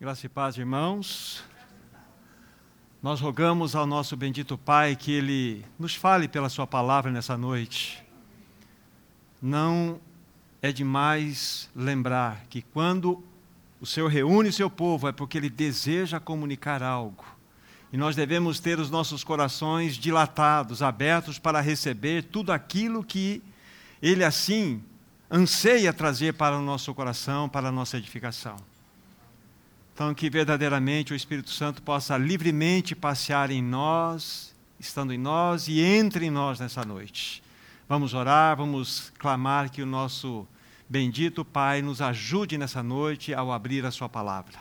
Graça 0.00 0.26
e 0.26 0.28
paz, 0.28 0.56
irmãos. 0.56 1.42
Nós 3.02 3.20
rogamos 3.20 3.74
ao 3.74 3.84
nosso 3.84 4.16
bendito 4.16 4.56
Pai 4.56 4.94
que 4.94 5.10
Ele 5.10 5.64
nos 5.76 5.96
fale 5.96 6.28
pela 6.28 6.48
Sua 6.48 6.68
palavra 6.68 7.10
nessa 7.10 7.36
noite. 7.36 8.00
Não 9.42 10.00
é 10.62 10.70
demais 10.70 11.68
lembrar 11.74 12.44
que 12.48 12.62
quando 12.62 13.24
o 13.80 13.86
Senhor 13.86 14.06
reúne 14.06 14.50
o 14.50 14.52
seu 14.52 14.70
povo 14.70 15.08
é 15.08 15.12
porque 15.12 15.36
Ele 15.36 15.50
deseja 15.50 16.20
comunicar 16.20 16.80
algo. 16.80 17.24
E 17.92 17.96
nós 17.96 18.14
devemos 18.14 18.60
ter 18.60 18.78
os 18.78 18.92
nossos 18.92 19.24
corações 19.24 19.96
dilatados, 19.96 20.80
abertos 20.80 21.40
para 21.40 21.60
receber 21.60 22.22
tudo 22.22 22.52
aquilo 22.52 23.02
que 23.02 23.42
Ele 24.00 24.22
assim 24.22 24.80
anseia 25.28 25.92
trazer 25.92 26.34
para 26.34 26.56
o 26.56 26.62
nosso 26.62 26.94
coração, 26.94 27.48
para 27.48 27.70
a 27.70 27.72
nossa 27.72 27.96
edificação. 27.98 28.77
Então, 29.98 30.14
que 30.14 30.30
verdadeiramente 30.30 31.12
o 31.12 31.16
Espírito 31.16 31.50
Santo 31.50 31.82
possa 31.82 32.16
livremente 32.16 32.94
passear 32.94 33.50
em 33.50 33.60
nós, 33.60 34.54
estando 34.78 35.12
em 35.12 35.18
nós 35.18 35.66
e 35.66 35.80
entre 35.80 36.26
em 36.26 36.30
nós 36.30 36.60
nessa 36.60 36.84
noite. 36.84 37.42
Vamos 37.88 38.14
orar, 38.14 38.56
vamos 38.56 39.12
clamar 39.18 39.68
que 39.68 39.82
o 39.82 39.86
nosso 39.86 40.46
bendito 40.88 41.44
Pai 41.44 41.82
nos 41.82 42.00
ajude 42.00 42.56
nessa 42.56 42.80
noite 42.80 43.34
ao 43.34 43.50
abrir 43.50 43.84
a 43.84 43.90
Sua 43.90 44.08
palavra. 44.08 44.60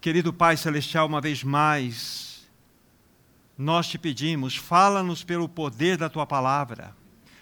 Querido 0.00 0.32
Pai 0.32 0.56
Celestial, 0.56 1.08
uma 1.08 1.20
vez 1.20 1.42
mais, 1.42 2.48
nós 3.58 3.88
te 3.88 3.98
pedimos, 3.98 4.54
fala-nos 4.54 5.24
pelo 5.24 5.48
poder 5.48 5.96
da 5.96 6.08
Tua 6.08 6.24
palavra, 6.24 6.94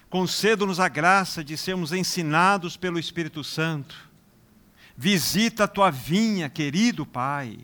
conceda-nos 0.09 0.79
a 0.79 0.87
graça 0.87 1.43
de 1.43 1.55
sermos 1.55 1.93
ensinados 1.93 2.75
pelo 2.75 2.97
Espírito 2.97 3.43
Santo 3.43 4.08
Visita 5.01 5.63
a 5.63 5.67
tua 5.67 5.89
vinha, 5.89 6.49
querido 6.49 7.05
Pai. 7.05 7.57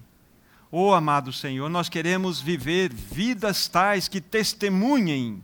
Oh, 0.71 0.93
amado 0.93 1.33
Senhor, 1.33 1.69
nós 1.69 1.89
queremos 1.89 2.39
viver 2.39 2.93
vidas 2.93 3.67
tais 3.67 4.07
que 4.07 4.21
testemunhem 4.21 5.43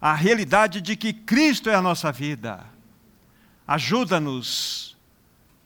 a 0.00 0.14
realidade 0.14 0.80
de 0.80 0.94
que 0.94 1.12
Cristo 1.12 1.68
é 1.68 1.74
a 1.74 1.82
nossa 1.82 2.12
vida. 2.12 2.64
Ajuda-nos, 3.66 4.96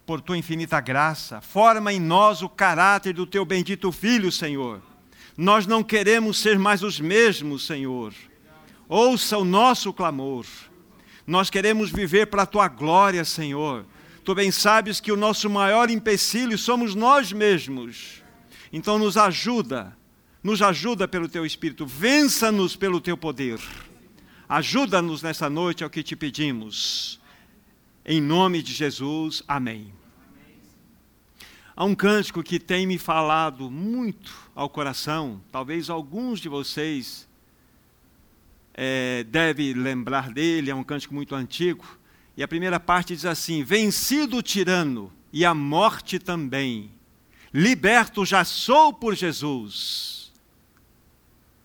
por 0.06 0.22
tua 0.22 0.38
infinita 0.38 0.80
graça, 0.80 1.42
forma 1.42 1.92
em 1.92 2.00
nós 2.00 2.40
o 2.40 2.48
caráter 2.48 3.12
do 3.12 3.26
teu 3.26 3.44
bendito 3.44 3.92
Filho, 3.92 4.32
Senhor. 4.32 4.80
Nós 5.36 5.66
não 5.66 5.82
queremos 5.82 6.38
ser 6.38 6.58
mais 6.58 6.82
os 6.82 6.98
mesmos, 6.98 7.66
Senhor. 7.66 8.14
Ouça 8.88 9.36
o 9.36 9.44
nosso 9.44 9.92
clamor. 9.92 10.46
Nós 11.26 11.50
queremos 11.50 11.90
viver 11.90 12.28
para 12.28 12.44
a 12.44 12.46
tua 12.46 12.66
glória, 12.66 13.26
Senhor 13.26 13.84
Tu 14.30 14.34
bem 14.36 14.52
sabes 14.52 15.00
que 15.00 15.10
o 15.10 15.16
nosso 15.16 15.50
maior 15.50 15.90
empecilho 15.90 16.56
somos 16.56 16.94
nós 16.94 17.32
mesmos. 17.32 18.22
Então 18.72 18.96
nos 18.96 19.16
ajuda, 19.16 19.96
nos 20.40 20.62
ajuda 20.62 21.08
pelo 21.08 21.28
teu 21.28 21.44
espírito, 21.44 21.84
vença-nos 21.84 22.76
pelo 22.76 23.00
teu 23.00 23.16
poder. 23.16 23.58
Ajuda-nos 24.48 25.20
nessa 25.20 25.50
noite, 25.50 25.82
é 25.82 25.86
o 25.88 25.90
que 25.90 26.04
te 26.04 26.14
pedimos. 26.14 27.20
Em 28.06 28.20
nome 28.20 28.62
de 28.62 28.72
Jesus, 28.72 29.42
amém. 29.48 29.92
Há 31.74 31.84
um 31.84 31.96
cântico 31.96 32.40
que 32.40 32.60
tem 32.60 32.86
me 32.86 32.98
falado 32.98 33.68
muito 33.68 34.32
ao 34.54 34.68
coração, 34.68 35.42
talvez 35.50 35.90
alguns 35.90 36.38
de 36.38 36.48
vocês 36.48 37.28
é, 38.74 39.24
devem 39.24 39.72
lembrar 39.72 40.30
dele, 40.30 40.70
é 40.70 40.74
um 40.74 40.84
cântico 40.84 41.14
muito 41.14 41.34
antigo 41.34 41.98
e 42.40 42.42
a 42.42 42.48
primeira 42.48 42.80
parte 42.80 43.14
diz 43.14 43.26
assim: 43.26 43.62
Vencido 43.62 44.38
o 44.38 44.42
tirano 44.42 45.12
e 45.30 45.44
a 45.44 45.52
morte 45.52 46.18
também, 46.18 46.90
liberto 47.52 48.24
já 48.24 48.46
sou 48.46 48.94
por 48.94 49.14
Jesus. 49.14 50.32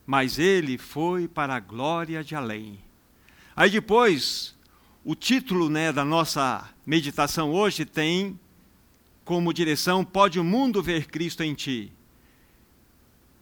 Mas 0.04 0.38
ele 0.38 0.76
foi 0.76 1.26
para 1.26 1.54
a 1.54 1.60
glória 1.60 2.22
de 2.22 2.34
além. 2.34 2.78
Aí 3.56 3.70
depois, 3.70 4.54
o 5.02 5.14
título 5.14 5.70
né, 5.70 5.90
da 5.90 6.04
nossa 6.04 6.68
meditação 6.84 7.54
hoje 7.54 7.86
tem 7.86 8.38
como 9.24 9.54
direção: 9.54 10.04
Pode 10.04 10.38
o 10.38 10.44
mundo 10.44 10.82
ver 10.82 11.06
Cristo 11.06 11.42
em 11.42 11.54
ti? 11.54 11.90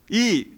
E 0.08 0.53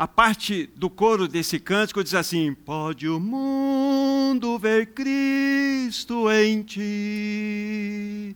a 0.00 0.06
parte 0.06 0.70
do 0.76 0.88
coro 0.88 1.26
desse 1.26 1.58
cântico 1.58 2.04
diz 2.04 2.14
assim: 2.14 2.54
Pode 2.54 3.08
o 3.08 3.18
mundo 3.18 4.56
ver 4.56 4.94
Cristo 4.94 6.30
em 6.30 6.62
ti. 6.62 8.32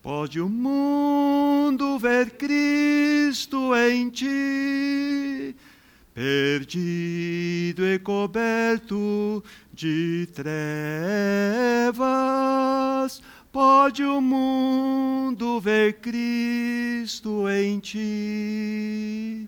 Pode 0.00 0.40
o 0.40 0.48
mundo 0.48 1.98
ver 1.98 2.30
Cristo 2.30 3.76
em 3.76 4.08
ti, 4.08 5.54
perdido 6.14 7.86
e 7.86 7.98
coberto 7.98 9.44
de 9.70 10.26
trevas. 10.32 12.00
Pode 13.52 14.02
o 14.02 14.18
mundo 14.18 15.60
ver 15.60 16.00
Cristo 16.00 17.46
em 17.50 17.78
ti. 17.80 19.46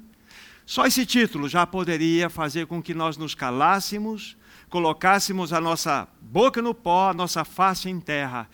Só 0.67 0.87
esse 0.87 1.05
título 1.05 1.49
já 1.49 1.67
poderia 1.67 2.31
fazer 2.31 2.67
com 2.67 2.83
que 2.83 2.95
nós 2.95 3.17
nos 3.17 3.35
calássemos, 3.35 4.37
colocássemos 4.71 5.53
a 5.53 5.61
nossa 5.61 6.09
boca 6.21 6.63
no 6.63 6.75
pó, 6.75 7.11
a 7.11 7.15
nossa 7.15 7.45
face 7.45 7.89
em 7.89 8.01
terra 8.01 8.49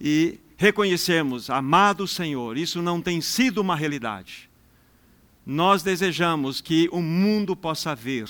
e 0.00 0.40
reconhecemos, 0.56 1.48
amado 1.48 2.06
Senhor, 2.08 2.56
isso 2.56 2.82
não 2.82 3.00
tem 3.00 3.20
sido 3.20 3.60
uma 3.60 3.76
realidade. 3.76 4.50
Nós 5.46 5.82
desejamos 5.82 6.60
que 6.60 6.88
o 6.92 7.00
mundo 7.00 7.54
possa 7.54 7.94
ver 7.94 8.28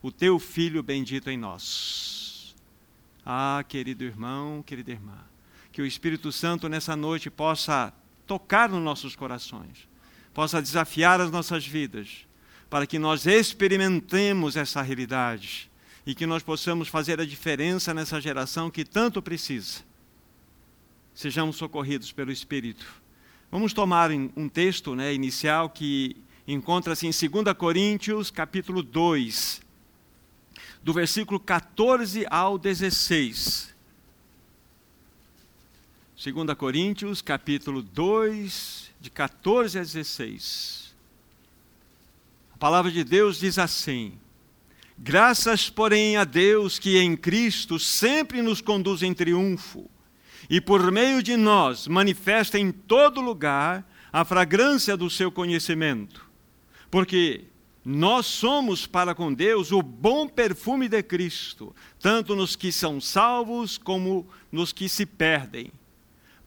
o 0.00 0.12
teu 0.12 0.38
filho 0.38 0.82
bendito 0.82 1.28
em 1.30 1.36
nós. 1.36 2.54
Ah, 3.26 3.64
querido 3.68 4.04
irmão, 4.04 4.62
querida 4.62 4.92
irmã, 4.92 5.18
que 5.72 5.82
o 5.82 5.86
Espírito 5.86 6.30
Santo 6.30 6.68
nessa 6.68 6.94
noite 6.94 7.28
possa 7.28 7.92
tocar 8.26 8.68
nos 8.68 8.82
nossos 8.82 9.16
corações, 9.16 9.88
possa 10.32 10.62
desafiar 10.62 11.20
as 11.20 11.30
nossas 11.30 11.66
vidas 11.66 12.27
para 12.70 12.86
que 12.86 12.98
nós 12.98 13.26
experimentemos 13.26 14.56
essa 14.56 14.82
realidade 14.82 15.70
e 16.06 16.14
que 16.14 16.26
nós 16.26 16.42
possamos 16.42 16.88
fazer 16.88 17.20
a 17.20 17.26
diferença 17.26 17.92
nessa 17.94 18.20
geração 18.20 18.70
que 18.70 18.84
tanto 18.84 19.22
precisa. 19.22 19.80
Sejamos 21.14 21.56
socorridos 21.56 22.12
pelo 22.12 22.30
Espírito. 22.30 22.86
Vamos 23.50 23.72
tomar 23.72 24.10
um 24.10 24.48
texto 24.48 24.94
né, 24.94 25.12
inicial 25.12 25.70
que 25.70 26.16
encontra-se 26.46 27.06
em 27.06 27.10
2 27.10 27.56
Coríntios, 27.56 28.30
capítulo 28.30 28.82
2, 28.82 29.62
do 30.82 30.92
versículo 30.92 31.40
14 31.40 32.26
ao 32.30 32.58
16. 32.58 33.74
2 36.16 36.54
Coríntios, 36.56 37.22
capítulo 37.22 37.82
2, 37.82 38.90
de 39.00 39.10
14 39.10 39.78
a 39.78 39.82
16. 39.82 40.87
A 42.58 42.66
palavra 42.68 42.90
de 42.90 43.04
Deus 43.04 43.38
diz 43.38 43.56
assim: 43.56 44.14
Graças, 44.98 45.70
porém, 45.70 46.16
a 46.16 46.24
Deus 46.24 46.76
que 46.76 46.98
em 46.98 47.16
Cristo 47.16 47.78
sempre 47.78 48.42
nos 48.42 48.60
conduz 48.60 49.00
em 49.04 49.14
triunfo 49.14 49.88
e 50.50 50.60
por 50.60 50.90
meio 50.90 51.22
de 51.22 51.36
nós 51.36 51.86
manifesta 51.86 52.58
em 52.58 52.72
todo 52.72 53.20
lugar 53.20 53.88
a 54.12 54.24
fragrância 54.24 54.96
do 54.96 55.08
seu 55.08 55.30
conhecimento. 55.30 56.28
Porque 56.90 57.44
nós 57.84 58.26
somos 58.26 58.88
para 58.88 59.14
com 59.14 59.32
Deus 59.32 59.70
o 59.70 59.80
bom 59.80 60.26
perfume 60.26 60.88
de 60.88 61.00
Cristo, 61.00 61.72
tanto 62.00 62.34
nos 62.34 62.56
que 62.56 62.72
são 62.72 63.00
salvos 63.00 63.78
como 63.78 64.26
nos 64.50 64.72
que 64.72 64.88
se 64.88 65.06
perdem. 65.06 65.70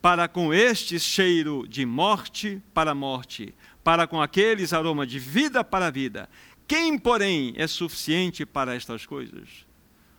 Para 0.01 0.27
com 0.27 0.53
estes 0.53 1.03
cheiro 1.03 1.65
de 1.69 1.85
morte 1.85 2.61
para 2.73 2.93
morte, 2.93 3.55
para 3.83 4.07
com 4.07 4.21
aqueles 4.21 4.73
aroma 4.73 5.05
de 5.05 5.19
vida 5.19 5.63
para 5.63 5.89
vida. 5.89 6.29
Quem, 6.67 6.97
porém, 6.97 7.53
é 7.57 7.67
suficiente 7.67 8.45
para 8.45 8.75
estas 8.75 9.05
coisas? 9.05 9.65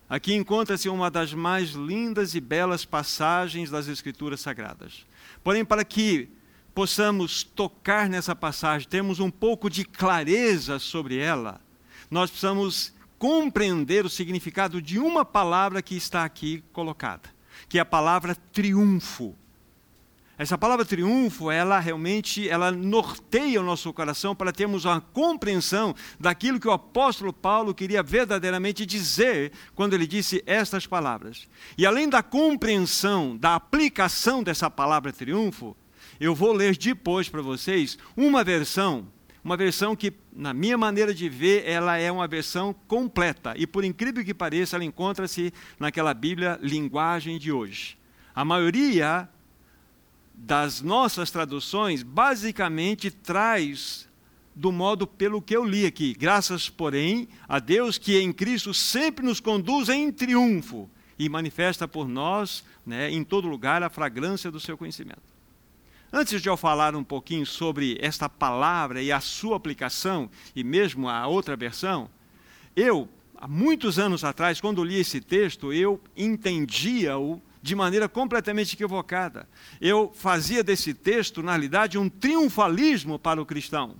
Aqui 0.08 0.34
encontra-se 0.34 0.88
uma 0.88 1.10
das 1.10 1.32
mais 1.32 1.70
lindas 1.70 2.34
e 2.34 2.40
belas 2.40 2.84
passagens 2.84 3.70
das 3.70 3.88
Escrituras 3.88 4.40
Sagradas. 4.40 5.06
Porém, 5.42 5.64
para 5.64 5.84
que 5.84 6.28
possamos 6.74 7.42
tocar 7.42 8.08
nessa 8.08 8.36
passagem, 8.36 8.88
termos 8.88 9.20
um 9.20 9.30
pouco 9.30 9.70
de 9.70 9.84
clareza 9.84 10.78
sobre 10.78 11.16
ela, 11.16 11.60
nós 12.10 12.30
precisamos 12.30 12.92
compreender 13.18 14.04
o 14.04 14.10
significado 14.10 14.82
de 14.82 14.98
uma 14.98 15.24
palavra 15.24 15.80
que 15.80 15.96
está 15.96 16.24
aqui 16.24 16.62
colocada, 16.72 17.30
que 17.68 17.78
é 17.78 17.80
a 17.80 17.86
palavra 17.86 18.34
triunfo. 18.34 19.34
Essa 20.42 20.58
palavra 20.58 20.84
triunfo, 20.84 21.52
ela 21.52 21.78
realmente, 21.78 22.48
ela 22.48 22.72
norteia 22.72 23.60
o 23.60 23.64
nosso 23.64 23.92
coração 23.92 24.34
para 24.34 24.50
termos 24.52 24.84
uma 24.84 25.00
compreensão 25.00 25.94
daquilo 26.18 26.58
que 26.58 26.66
o 26.66 26.72
apóstolo 26.72 27.32
Paulo 27.32 27.72
queria 27.72 28.02
verdadeiramente 28.02 28.84
dizer 28.84 29.52
quando 29.72 29.94
ele 29.94 30.04
disse 30.04 30.42
estas 30.44 30.84
palavras. 30.84 31.46
E 31.78 31.86
além 31.86 32.08
da 32.08 32.24
compreensão, 32.24 33.36
da 33.36 33.54
aplicação 33.54 34.42
dessa 34.42 34.68
palavra 34.68 35.12
triunfo, 35.12 35.76
Eu 36.18 36.34
vou 36.34 36.52
ler 36.52 36.76
depois 36.76 37.28
para 37.28 37.40
vocês 37.40 37.96
uma 38.16 38.42
versão, 38.42 39.06
uma 39.44 39.56
versão 39.56 39.94
que, 39.94 40.12
na 40.32 40.52
minha 40.52 40.76
maneira 40.76 41.14
de 41.14 41.28
ver, 41.28 41.62
ela 41.68 41.98
é 41.98 42.10
uma 42.10 42.26
versão 42.26 42.74
completa. 42.88 43.54
E 43.56 43.64
por 43.64 43.84
incrível 43.84 44.24
que 44.24 44.34
pareça, 44.34 44.74
ela 44.74 44.84
encontra-se 44.84 45.54
naquela 45.78 46.12
Bíblia 46.12 46.58
linguagem 46.60 47.38
de 47.38 47.52
hoje. 47.52 47.96
A 48.34 48.44
maioria 48.44 49.28
das 50.44 50.82
nossas 50.82 51.30
traduções 51.30 52.02
basicamente 52.02 53.12
traz 53.12 54.08
do 54.52 54.72
modo 54.72 55.06
pelo 55.06 55.40
que 55.40 55.56
eu 55.56 55.64
li 55.64 55.86
aqui. 55.86 56.14
Graças, 56.18 56.68
porém, 56.68 57.28
a 57.48 57.60
Deus 57.60 57.96
que 57.96 58.18
em 58.18 58.32
Cristo 58.32 58.74
sempre 58.74 59.24
nos 59.24 59.38
conduz 59.38 59.88
em 59.88 60.10
triunfo 60.10 60.90
e 61.16 61.28
manifesta 61.28 61.86
por 61.86 62.08
nós, 62.08 62.64
né, 62.84 63.08
em 63.08 63.22
todo 63.22 63.46
lugar, 63.46 63.84
a 63.84 63.88
fragrância 63.88 64.50
do 64.50 64.58
seu 64.58 64.76
conhecimento. 64.76 65.22
Antes 66.12 66.42
de 66.42 66.48
eu 66.48 66.56
falar 66.56 66.96
um 66.96 67.04
pouquinho 67.04 67.46
sobre 67.46 67.96
esta 68.00 68.28
palavra 68.28 69.00
e 69.00 69.12
a 69.12 69.20
sua 69.20 69.56
aplicação, 69.56 70.28
e 70.56 70.64
mesmo 70.64 71.08
a 71.08 71.24
outra 71.28 71.54
versão, 71.54 72.10
eu, 72.74 73.08
há 73.36 73.46
muitos 73.46 73.96
anos 73.96 74.24
atrás, 74.24 74.60
quando 74.60 74.82
li 74.82 74.96
esse 74.98 75.20
texto, 75.20 75.72
eu 75.72 76.00
entendia-o 76.16 77.40
de 77.62 77.76
maneira 77.76 78.08
completamente 78.08 78.74
equivocada. 78.74 79.48
Eu 79.80 80.12
fazia 80.14 80.64
desse 80.64 80.92
texto, 80.92 81.42
na 81.42 81.52
realidade, 81.52 81.96
um 81.96 82.08
triunfalismo 82.08 83.18
para 83.18 83.40
o 83.40 83.46
cristão. 83.46 83.94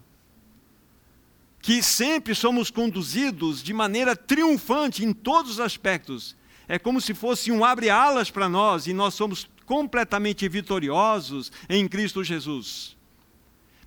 Que 1.60 1.80
sempre 1.80 2.34
somos 2.34 2.70
conduzidos 2.70 3.62
de 3.62 3.72
maneira 3.72 4.16
triunfante 4.16 5.04
em 5.04 5.12
todos 5.12 5.52
os 5.52 5.60
aspectos. 5.60 6.36
É 6.66 6.76
como 6.76 7.00
se 7.00 7.14
fosse 7.14 7.52
um 7.52 7.64
abre-alas 7.64 8.30
para 8.30 8.48
nós 8.48 8.88
e 8.88 8.92
nós 8.92 9.14
somos 9.14 9.48
completamente 9.64 10.48
vitoriosos 10.48 11.52
em 11.68 11.86
Cristo 11.86 12.24
Jesus. 12.24 12.96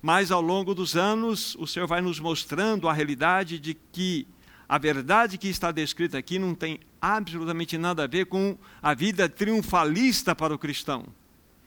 Mas 0.00 0.30
ao 0.30 0.40
longo 0.40 0.74
dos 0.74 0.96
anos, 0.96 1.54
o 1.58 1.66
Senhor 1.66 1.86
vai 1.86 2.00
nos 2.00 2.18
mostrando 2.18 2.88
a 2.88 2.94
realidade 2.94 3.58
de 3.58 3.74
que 3.74 4.26
a 4.68 4.78
verdade 4.78 5.38
que 5.38 5.48
está 5.48 5.70
descrita 5.70 6.18
aqui 6.18 6.38
não 6.38 6.54
tem 6.54 6.80
absolutamente 7.00 7.78
nada 7.78 8.04
a 8.04 8.06
ver 8.06 8.26
com 8.26 8.58
a 8.82 8.94
vida 8.94 9.28
triunfalista 9.28 10.34
para 10.34 10.54
o 10.54 10.58
cristão. 10.58 11.06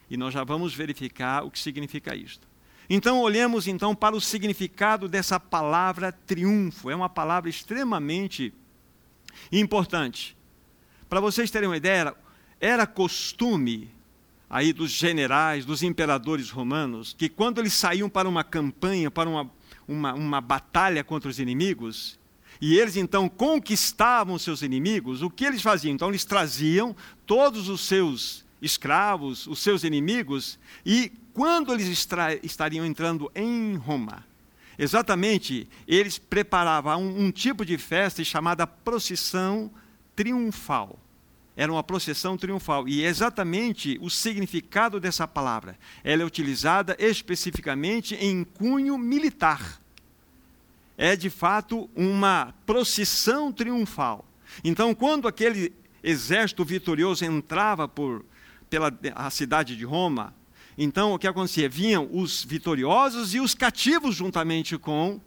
E 0.10 0.18
nós 0.18 0.34
já 0.34 0.44
vamos 0.44 0.74
verificar 0.74 1.44
o 1.46 1.52
que 1.52 1.60
significa 1.60 2.16
isto. 2.16 2.48
Então, 2.90 3.20
olhemos 3.20 3.68
então 3.68 3.96
para 3.96 4.16
o 4.16 4.22
significado 4.22 5.08
dessa 5.08 5.40
palavra 5.40 6.12
triunfo. 6.12 6.90
É 6.90 6.96
uma 6.96 7.08
palavra 7.08 7.50
extremamente 7.50 8.54
importante. 9.52 10.36
Para 11.08 11.20
vocês 11.20 11.50
terem 11.52 11.70
uma 11.70 11.78
ideia, 11.78 12.14
era 12.60 12.86
costume 12.86 13.92
aí 14.50 14.74
dos 14.74 14.92
generais, 14.92 15.64
dos 15.64 15.84
imperadores 15.84 16.50
romanos, 16.50 17.16
que 17.18 17.30
quando 17.30 17.60
eles 17.60 17.74
saíam 17.74 18.10
para 18.10 18.28
uma 18.28 18.44
campanha, 18.44 19.12
para 19.12 19.30
uma, 19.30 19.52
uma, 19.88 20.14
uma 20.14 20.42
batalha 20.42 21.04
contra 21.04 21.30
os 21.30 21.40
inimigos, 21.40 22.19
e 22.62 22.78
eles 22.78 22.98
então 22.98 23.30
conquistavam 23.30 24.38
seus 24.38 24.62
inimigos, 24.62 25.22
o 25.22 25.30
que 25.30 25.46
eles 25.46 25.62
faziam? 25.62 25.94
Então 25.94 26.10
eles 26.10 26.26
traziam 26.26 26.96
todos 27.26 27.70
os 27.70 27.82
seus 27.82 28.46
escravos, 28.62 29.48
os 29.48 29.60
seus 29.60 29.84
inimigos, 29.84 30.60
e 30.86 31.12
quando 31.34 31.74
eles 31.74 32.06
estariam 32.44 32.86
entrando 32.86 33.32
em 33.34 33.76
Roma, 33.76 34.26
exatamente, 34.78 35.70
eles 35.88 36.18
preparavam 36.18 37.02
um, 37.02 37.26
um 37.26 37.32
tipo 37.32 37.66
de 37.66 37.78
festa 37.78 38.22
chamada 38.26 38.68
procissão 38.68 39.72
triunfal. 40.14 41.00
Era 41.56 41.72
uma 41.72 41.84
procissão 41.84 42.38
triunfal. 42.38 42.88
E 42.88 43.04
é 43.04 43.08
exatamente 43.08 43.98
o 44.02 44.10
significado 44.10 44.98
dessa 44.98 45.28
palavra. 45.28 45.78
Ela 46.06 46.24
é 46.24 46.26
utilizada 46.26 46.96
especificamente 46.98 48.16
em 48.16 48.46
cunho 48.46 48.98
militar 48.98 49.80
é 51.00 51.16
de 51.16 51.30
fato 51.30 51.90
uma 51.96 52.54
procissão 52.66 53.54
triunfal. 53.54 54.26
Então, 54.66 54.94
quando 54.94 55.30
aquele 55.30 55.72
exército 56.04 56.66
vitorioso 56.66 57.24
entrava 57.24 57.88
por, 57.88 58.26
pela 58.70 58.92
a 59.16 59.30
cidade 59.30 59.78
de 59.78 59.86
Roma, 59.86 60.36
então 60.78 61.14
o 61.14 61.18
que 61.18 61.26
acontecia? 61.26 61.70
Vinham 61.70 62.10
os 62.12 62.44
vitoriosos 62.44 63.34
e 63.34 63.40
os 63.40 63.56
cativos 63.56 64.14
juntamente 64.14 64.78
com 64.78 65.22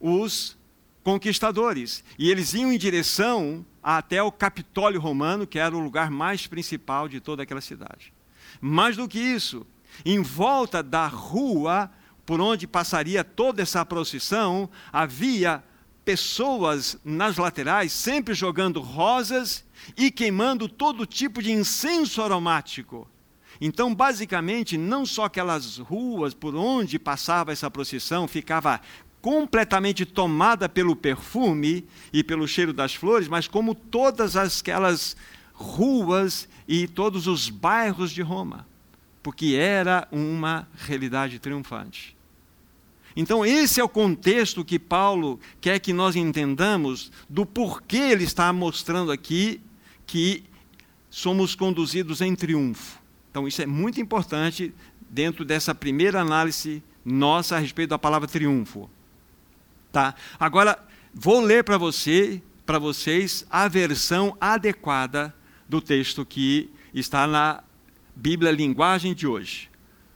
os 0.00 0.56
conquistadores. 1.02 2.02
E 2.18 2.30
eles 2.30 2.54
iam 2.54 2.72
em 2.72 2.78
direção 2.78 3.64
até 3.82 4.22
o 4.22 4.32
Capitólio 4.32 5.02
Romano, 5.02 5.46
que 5.46 5.58
era 5.58 5.76
o 5.76 5.80
lugar 5.80 6.10
mais 6.10 6.46
principal 6.46 7.10
de 7.10 7.20
toda 7.20 7.42
aquela 7.42 7.60
cidade. 7.60 8.10
Mais 8.58 8.96
do 8.96 9.06
que 9.06 9.18
isso, 9.18 9.66
em 10.02 10.22
volta 10.22 10.82
da 10.82 11.06
rua 11.06 11.90
por 12.24 12.40
onde 12.40 12.66
passaria 12.66 13.22
toda 13.22 13.62
essa 13.62 13.84
procissão, 13.84 14.68
havia 14.92 15.62
pessoas 16.04 16.98
nas 17.04 17.36
laterais 17.36 17.92
sempre 17.92 18.34
jogando 18.34 18.80
rosas 18.80 19.64
e 19.96 20.10
queimando 20.10 20.68
todo 20.68 21.06
tipo 21.06 21.42
de 21.42 21.52
incenso 21.52 22.22
aromático. 22.22 23.08
Então, 23.60 23.94
basicamente, 23.94 24.76
não 24.76 25.06
só 25.06 25.24
aquelas 25.24 25.78
ruas 25.78 26.34
por 26.34 26.54
onde 26.54 26.98
passava 26.98 27.52
essa 27.52 27.70
procissão 27.70 28.26
ficava 28.26 28.80
completamente 29.22 30.04
tomada 30.04 30.68
pelo 30.68 30.94
perfume 30.94 31.86
e 32.12 32.22
pelo 32.22 32.46
cheiro 32.46 32.72
das 32.72 32.94
flores, 32.94 33.26
mas 33.26 33.48
como 33.48 33.74
todas 33.74 34.36
aquelas 34.36 35.16
ruas 35.54 36.48
e 36.68 36.86
todos 36.86 37.26
os 37.26 37.48
bairros 37.48 38.10
de 38.10 38.20
Roma, 38.20 38.66
porque 39.22 39.54
era 39.58 40.06
uma 40.12 40.68
realidade 40.76 41.38
triunfante. 41.38 42.13
Então, 43.16 43.46
esse 43.46 43.80
é 43.80 43.84
o 43.84 43.88
contexto 43.88 44.64
que 44.64 44.78
Paulo 44.78 45.38
quer 45.60 45.78
que 45.78 45.92
nós 45.92 46.16
entendamos 46.16 47.12
do 47.28 47.46
porquê 47.46 47.96
ele 47.96 48.24
está 48.24 48.52
mostrando 48.52 49.12
aqui 49.12 49.60
que 50.06 50.44
somos 51.08 51.54
conduzidos 51.54 52.20
em 52.20 52.34
triunfo. 52.34 52.98
Então, 53.30 53.46
isso 53.46 53.62
é 53.62 53.66
muito 53.66 54.00
importante 54.00 54.74
dentro 55.08 55.44
dessa 55.44 55.74
primeira 55.74 56.20
análise 56.20 56.82
nossa 57.04 57.56
a 57.56 57.58
respeito 57.60 57.90
da 57.90 57.98
palavra 57.98 58.26
triunfo. 58.26 58.90
Tá? 59.92 60.14
Agora, 60.40 60.76
vou 61.14 61.40
ler 61.40 61.62
para 61.62 61.78
você, 61.78 62.42
para 62.66 62.80
vocês 62.80 63.46
a 63.48 63.68
versão 63.68 64.36
adequada 64.40 65.32
do 65.68 65.80
texto 65.80 66.26
que 66.26 66.68
está 66.92 67.28
na 67.28 67.62
Bíblia 68.16 68.50
Linguagem 68.50 69.14
de 69.14 69.26
hoje. 69.26 69.70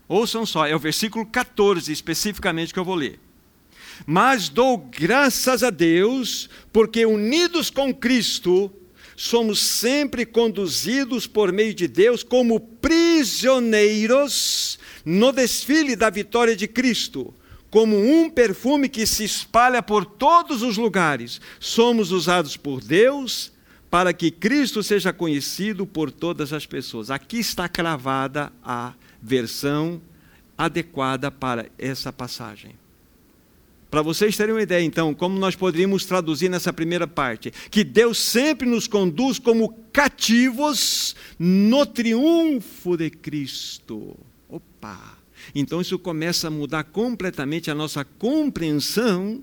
Ouçam 0.09 0.47
só, 0.47 0.67
é 0.67 0.75
o 0.75 0.79
versículo 0.79 1.27
14 1.27 1.93
especificamente 1.93 2.73
que 2.73 2.79
eu 2.79 2.85
vou 2.85 2.95
ler. 2.95 3.21
Mas 4.07 4.49
dou 4.49 4.79
graças 4.79 5.63
a 5.63 5.69
Deus, 5.71 6.49
porque 6.73 7.05
unidos 7.05 7.69
com 7.69 7.93
Cristo, 7.93 8.73
somos 9.17 9.61
sempre 9.61 10.25
conduzidos 10.25 11.27
por 11.27 11.53
meio 11.53 11.75
de 11.75 11.89
Deus 11.89 12.23
como 12.23 12.61
prisioneiros 12.61 14.79
no 15.05 15.33
desfile 15.33 15.97
da 15.97 16.09
vitória 16.09 16.55
de 16.55 16.69
Cristo. 16.69 17.35
Como 17.69 17.99
um 17.99 18.31
perfume 18.31 18.89
que 18.89 19.07
se 19.07 19.25
espalha 19.25 19.83
por 19.83 20.07
todos 20.07 20.63
os 20.63 20.79
lugares, 20.79 21.41
somos 21.59 22.13
usados 22.13 22.57
por 22.57 22.81
Deus 22.81 23.53
para 23.91 24.13
que 24.13 24.31
Cristo 24.31 24.83
seja 24.83 25.13
conhecido 25.13 25.85
por 25.85 26.13
todas 26.13 26.53
as 26.53 26.65
pessoas. 26.65 27.11
Aqui 27.11 27.39
está 27.39 27.69
cravada 27.69 28.53
a 28.63 28.95
versão 29.29 30.01
adequada 30.57 31.31
para 31.31 31.67
essa 31.79 32.13
passagem. 32.13 32.73
Para 33.91 34.03
vocês 34.03 34.37
terem 34.37 34.55
uma 34.55 34.63
ideia, 34.63 34.85
então, 34.85 35.15
como 35.15 35.39
nós 35.39 35.55
poderíamos 35.55 36.05
traduzir 36.05 36.49
nessa 36.49 36.73
primeira 36.73 37.07
parte, 37.07 37.51
que 37.71 37.85
Deus 37.85 38.19
sempre 38.19 38.69
nos 38.69 38.87
conduz 38.87 39.39
como 39.39 39.73
cativos 39.93 41.15
no 41.39 41.87
triunfo 41.87 42.97
de 42.97 43.09
Cristo. 43.09 44.17
Opa! 44.49 45.17
Então 45.55 45.81
isso 45.81 45.99
começa 45.99 46.49
a 46.49 46.51
mudar 46.51 46.85
completamente 46.85 47.71
a 47.71 47.75
nossa 47.75 48.05
compreensão 48.05 49.43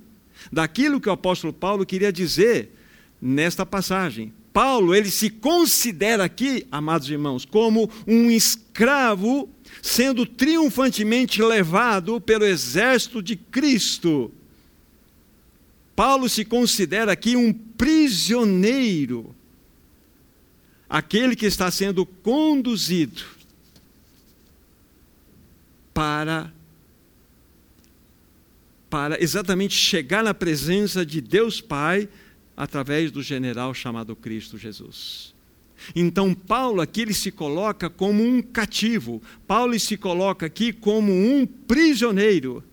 daquilo 0.52 1.02
que 1.02 1.10
o 1.10 1.14
apóstolo 1.14 1.54
Paulo 1.54 1.86
queria 1.86 2.12
dizer 2.12 2.72
nesta 3.20 3.66
passagem. 3.66 4.32
Paulo, 4.56 4.96
ele 4.96 5.12
se 5.12 5.30
considera 5.30 6.24
aqui, 6.24 6.66
amados 6.72 7.10
irmãos, 7.10 7.44
como 7.44 7.92
um 8.08 8.32
escravo 8.32 9.50
sendo 9.82 10.26
triunfantemente 10.26 11.42
levado 11.42 12.22
pelo 12.22 12.46
exército 12.46 13.22
de 13.22 13.36
Cristo. 13.36 14.32
Paulo 15.94 16.30
se 16.30 16.46
considera 16.46 17.12
aqui 17.12 17.36
um 17.36 17.52
prisioneiro, 17.52 19.36
aquele 20.88 21.36
que 21.36 21.46
está 21.46 21.70
sendo 21.70 22.06
conduzido 22.06 23.24
para 25.94 26.50
para 28.90 29.22
exatamente 29.22 29.76
chegar 29.76 30.24
na 30.24 30.34
presença 30.34 31.06
de 31.06 31.20
Deus 31.20 31.60
Pai 31.60 32.08
através 32.56 33.12
do 33.12 33.22
general 33.22 33.74
chamado 33.74 34.16
Cristo 34.16 34.58
Jesus. 34.58 35.34
Então, 35.96 36.34
Paulo 36.34 36.82
aqui 36.82 37.02
ele 37.02 37.14
se 37.14 37.32
coloca 37.32 37.90
como 37.90 38.24
um 38.24 38.42
cativo, 38.42 39.22
Paulo 39.46 39.78
se 39.80 39.98
coloca 39.98 40.46
aqui 40.46 40.72
como 40.72 41.12
um 41.12 41.46
prisioneiro. 41.46 42.64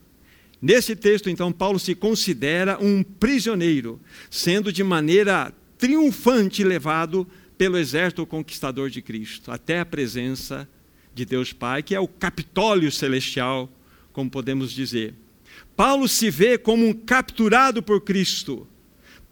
Nesse 0.60 0.94
texto, 0.94 1.28
então, 1.28 1.50
Paulo 1.50 1.78
se 1.78 1.94
considera 1.94 2.78
um 2.80 3.02
prisioneiro, 3.02 4.00
sendo 4.30 4.72
de 4.72 4.84
maneira 4.84 5.52
triunfante 5.76 6.62
levado 6.62 7.26
pelo 7.58 7.76
exército 7.76 8.24
conquistador 8.24 8.88
de 8.88 9.02
Cristo, 9.02 9.50
até 9.50 9.80
a 9.80 9.86
presença 9.86 10.68
de 11.12 11.24
Deus 11.24 11.52
Pai, 11.52 11.82
que 11.82 11.94
é 11.94 12.00
o 12.00 12.06
Capitólio 12.06 12.90
Celestial, 12.92 13.68
como 14.12 14.30
podemos 14.30 14.72
dizer. 14.72 15.14
Paulo 15.76 16.06
se 16.06 16.30
vê 16.30 16.56
como 16.56 16.86
um 16.86 16.94
capturado 16.94 17.82
por 17.82 18.00
Cristo. 18.00 18.66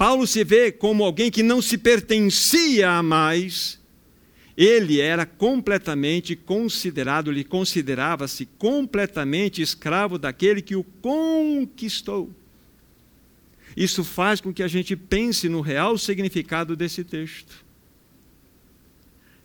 Paulo 0.01 0.27
se 0.27 0.43
vê 0.43 0.73
como 0.73 1.05
alguém 1.05 1.31
que 1.31 1.43
não 1.43 1.61
se 1.61 1.77
pertencia 1.77 2.91
a 2.91 3.03
mais. 3.03 3.79
Ele 4.57 4.99
era 4.99 5.27
completamente 5.27 6.35
considerado, 6.35 7.31
ele 7.31 7.45
considerava-se 7.45 8.47
completamente 8.57 9.61
escravo 9.61 10.19
daquele 10.19 10.63
que 10.63 10.75
o 10.75 10.83
conquistou. 10.83 12.31
Isso 13.77 14.03
faz 14.03 14.41
com 14.41 14.55
que 14.55 14.63
a 14.63 14.69
gente 14.69 14.97
pense 14.97 15.51
no 15.51 15.61
real 15.61 15.99
significado 15.99 16.75
desse 16.75 17.05
texto 17.05 17.69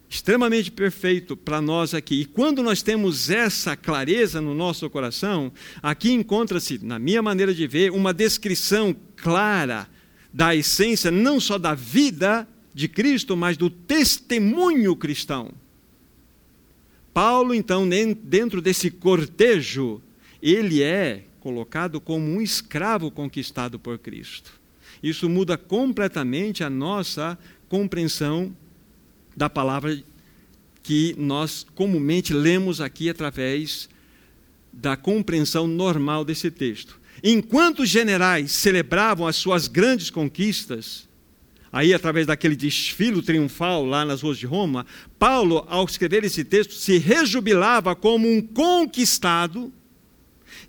extremamente 0.07 0.71
perfeito 0.71 1.35
para 1.35 1.59
nós 1.59 1.93
aqui. 1.93 2.21
E 2.21 2.25
quando 2.25 2.63
nós 2.63 2.81
temos 2.81 3.29
essa 3.29 3.75
clareza 3.75 4.39
no 4.39 4.55
nosso 4.55 4.89
coração, 4.89 5.51
aqui 5.83 6.13
encontra-se, 6.13 6.79
na 6.81 6.97
minha 6.97 7.21
maneira 7.21 7.53
de 7.53 7.67
ver, 7.67 7.91
uma 7.91 8.13
descrição 8.13 8.95
clara 9.17 9.89
da 10.35 10.53
essência 10.53 11.09
não 11.09 11.39
só 11.39 11.57
da 11.57 11.73
vida 11.73 12.45
de 12.73 12.89
Cristo, 12.89 13.37
mas 13.37 13.55
do 13.55 13.69
testemunho 13.69 14.93
cristão. 14.93 15.49
Paulo, 17.13 17.55
então, 17.55 17.87
dentro 18.21 18.61
desse 18.61 18.91
cortejo, 18.91 20.01
ele 20.41 20.83
é 20.83 21.23
colocado 21.39 22.01
como 22.01 22.25
um 22.25 22.41
escravo 22.41 23.09
conquistado 23.09 23.79
por 23.79 23.97
Cristo. 23.97 24.51
Isso 25.01 25.29
muda 25.29 25.57
completamente 25.57 26.65
a 26.65 26.69
nossa 26.69 27.39
compreensão 27.69 28.53
da 29.37 29.49
palavra 29.49 30.03
que 30.83 31.15
nós 31.17 31.65
comumente 31.73 32.33
lemos 32.33 32.81
aqui 32.81 33.09
através 33.09 33.87
da 34.73 34.97
compreensão 34.97 35.65
normal 35.65 36.25
desse 36.25 36.51
texto. 36.51 36.99
Enquanto 37.27 37.79
os 37.79 37.89
generais 37.89 38.51
celebravam 38.51 39.25
as 39.25 39.35
suas 39.35 39.67
grandes 39.67 40.11
conquistas, 40.11 41.09
aí 41.71 41.91
através 41.91 42.27
daquele 42.27 42.55
desfile 42.55 43.19
triunfal 43.19 43.83
lá 43.83 44.05
nas 44.05 44.21
ruas 44.21 44.37
de 44.37 44.45
Roma, 44.45 44.85
Paulo, 45.17 45.65
ao 45.67 45.83
escrever 45.85 46.23
esse 46.23 46.43
texto, 46.45 46.75
se 46.75 46.99
rejubilava 46.99 47.95
como 47.95 48.31
um 48.31 48.39
conquistado, 48.39 49.73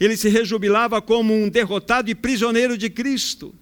ele 0.00 0.16
se 0.16 0.30
rejubilava 0.30 1.02
como 1.02 1.34
um 1.34 1.46
derrotado 1.50 2.10
e 2.10 2.14
prisioneiro 2.14 2.78
de 2.78 2.88
Cristo. 2.88 3.54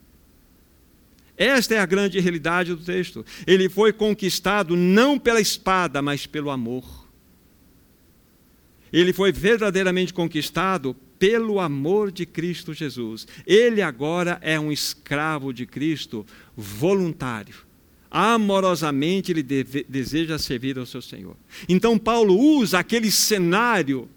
Esta 1.36 1.74
é 1.74 1.80
a 1.80 1.86
grande 1.86 2.20
realidade 2.20 2.76
do 2.76 2.84
texto. 2.84 3.26
Ele 3.44 3.68
foi 3.68 3.92
conquistado 3.92 4.76
não 4.76 5.18
pela 5.18 5.40
espada, 5.40 6.00
mas 6.00 6.28
pelo 6.28 6.48
amor. 6.48 7.08
Ele 8.92 9.12
foi 9.12 9.32
verdadeiramente 9.32 10.14
conquistado 10.14 10.94
pelo 11.18 11.60
amor 11.60 12.10
de 12.10 12.26
Cristo 12.26 12.72
Jesus. 12.72 13.26
Ele 13.46 13.82
agora 13.82 14.38
é 14.42 14.58
um 14.58 14.70
escravo 14.70 15.52
de 15.52 15.66
Cristo 15.66 16.26
voluntário. 16.56 17.56
Amorosamente 18.10 19.32
ele 19.32 19.42
deve, 19.42 19.84
deseja 19.88 20.38
servir 20.38 20.78
ao 20.78 20.86
seu 20.86 21.02
Senhor. 21.02 21.36
Então, 21.68 21.98
Paulo 21.98 22.38
usa 22.38 22.78
aquele 22.78 23.10
cenário 23.10 24.08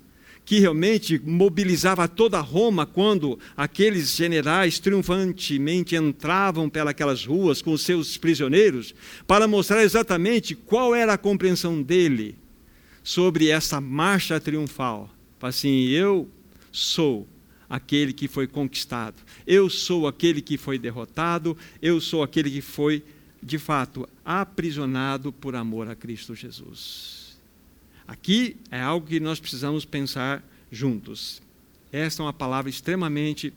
que 0.47 0.59
realmente 0.59 1.19
mobilizava 1.25 2.07
toda 2.07 2.39
Roma 2.39 2.85
quando 2.85 3.37
aqueles 3.55 4.15
generais 4.15 4.79
triunfantemente 4.79 5.93
entravam 5.93 6.69
pelas 6.69 7.25
ruas 7.25 7.61
com 7.61 7.75
seus 7.75 8.15
prisioneiros, 8.15 8.95
para 9.27 9.45
mostrar 9.45 9.83
exatamente 9.83 10.55
qual 10.55 10.95
era 10.95 11.13
a 11.13 11.17
compreensão 11.17 11.81
dele 11.81 12.37
sobre 13.03 13.49
essa 13.49 13.81
marcha 13.81 14.39
triunfal. 14.39 15.09
Assim, 15.41 15.87
eu 15.89 16.29
sou 16.71 17.27
aquele 17.69 18.13
que 18.13 18.27
foi 18.27 18.47
conquistado, 18.47 19.15
eu 19.45 19.69
sou 19.69 20.07
aquele 20.07 20.41
que 20.41 20.57
foi 20.57 20.77
derrotado, 20.79 21.57
eu 21.81 21.99
sou 21.99 22.23
aquele 22.23 22.49
que 22.49 22.61
foi, 22.61 23.03
de 23.43 23.57
fato, 23.57 24.07
aprisionado 24.23 25.31
por 25.33 25.55
amor 25.55 25.89
a 25.89 25.95
Cristo 25.95 26.33
Jesus. 26.33 27.37
Aqui 28.07 28.55
é 28.71 28.81
algo 28.81 29.05
que 29.05 29.19
nós 29.19 29.39
precisamos 29.39 29.83
pensar 29.83 30.41
juntos. 30.71 31.41
Esta 31.91 32.21
é 32.21 32.25
uma 32.25 32.33
palavra 32.33 32.69
extremamente 32.69 33.53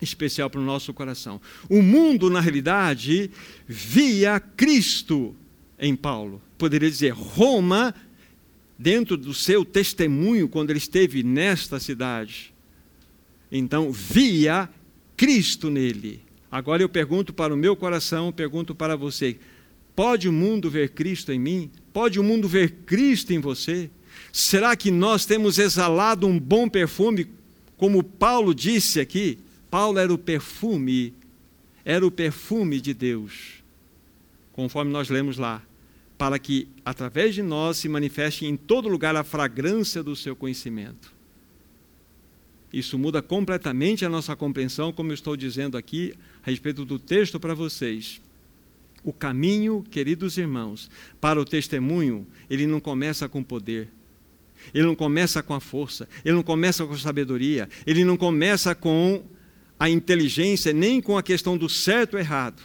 especial 0.00 0.48
para 0.48 0.60
o 0.60 0.64
nosso 0.64 0.92
coração. 0.92 1.40
O 1.68 1.82
mundo, 1.82 2.30
na 2.30 2.40
realidade, 2.40 3.30
via 3.66 4.40
Cristo 4.40 5.36
em 5.78 5.94
Paulo. 5.94 6.40
Poderia 6.56 6.90
dizer, 6.90 7.10
Roma, 7.10 7.94
dentro 8.78 9.16
do 9.16 9.32
seu 9.32 9.64
testemunho, 9.64 10.48
quando 10.48 10.70
ele 10.70 10.78
esteve 10.78 11.22
nesta 11.22 11.78
cidade, 11.78 12.52
então 13.50 13.92
via 13.92 14.68
Cristo 15.16 15.70
nele. 15.70 16.20
Agora 16.50 16.82
eu 16.82 16.88
pergunto 16.88 17.32
para 17.32 17.54
o 17.54 17.56
meu 17.56 17.76
coração, 17.76 18.32
pergunto 18.32 18.74
para 18.74 18.96
você: 18.96 19.36
pode 19.94 20.28
o 20.28 20.32
mundo 20.32 20.70
ver 20.70 20.90
Cristo 20.90 21.32
em 21.32 21.38
mim? 21.38 21.70
Pode 21.92 22.18
o 22.18 22.24
mundo 22.24 22.48
ver 22.48 22.70
Cristo 22.86 23.32
em 23.32 23.38
você? 23.38 23.90
Será 24.32 24.76
que 24.76 24.90
nós 24.90 25.24
temos 25.26 25.58
exalado 25.58 26.26
um 26.26 26.38
bom 26.38 26.68
perfume, 26.68 27.28
como 27.76 28.02
Paulo 28.02 28.54
disse 28.54 29.00
aqui? 29.00 29.38
Paulo 29.70 29.98
era 29.98 30.12
o 30.12 30.18
perfume, 30.18 31.12
era 31.84 32.06
o 32.06 32.10
perfume 32.10 32.80
de 32.80 32.94
Deus, 32.94 33.62
conforme 34.52 34.92
nós 34.92 35.08
lemos 35.08 35.36
lá, 35.36 35.62
para 36.16 36.38
que 36.38 36.68
através 36.84 37.34
de 37.34 37.42
nós 37.42 37.76
se 37.76 37.88
manifeste 37.88 38.46
em 38.46 38.56
todo 38.56 38.88
lugar 38.88 39.16
a 39.16 39.24
fragrância 39.24 40.02
do 40.02 40.14
seu 40.14 40.36
conhecimento. 40.36 41.12
Isso 42.72 42.98
muda 42.98 43.22
completamente 43.22 44.04
a 44.04 44.08
nossa 44.08 44.34
compreensão, 44.34 44.92
como 44.92 45.10
eu 45.10 45.14
estou 45.14 45.36
dizendo 45.36 45.76
aqui, 45.76 46.14
a 46.42 46.50
respeito 46.50 46.84
do 46.84 46.98
texto 46.98 47.38
para 47.38 47.54
vocês. 47.54 48.20
O 49.04 49.12
caminho, 49.12 49.84
queridos 49.90 50.38
irmãos, 50.38 50.90
para 51.20 51.40
o 51.40 51.44
testemunho, 51.44 52.26
ele 52.50 52.66
não 52.66 52.80
começa 52.80 53.28
com 53.28 53.42
poder. 53.42 53.88
Ele 54.72 54.86
não 54.86 54.94
começa 54.94 55.42
com 55.42 55.54
a 55.54 55.60
força, 55.60 56.08
ele 56.24 56.34
não 56.34 56.42
começa 56.42 56.86
com 56.86 56.94
a 56.94 56.98
sabedoria, 56.98 57.68
ele 57.86 58.04
não 58.04 58.16
começa 58.16 58.74
com 58.74 59.22
a 59.78 59.90
inteligência, 59.90 60.72
nem 60.72 61.00
com 61.00 61.18
a 61.18 61.22
questão 61.22 61.58
do 61.58 61.68
certo 61.68 62.14
ou 62.14 62.20
errado. 62.20 62.62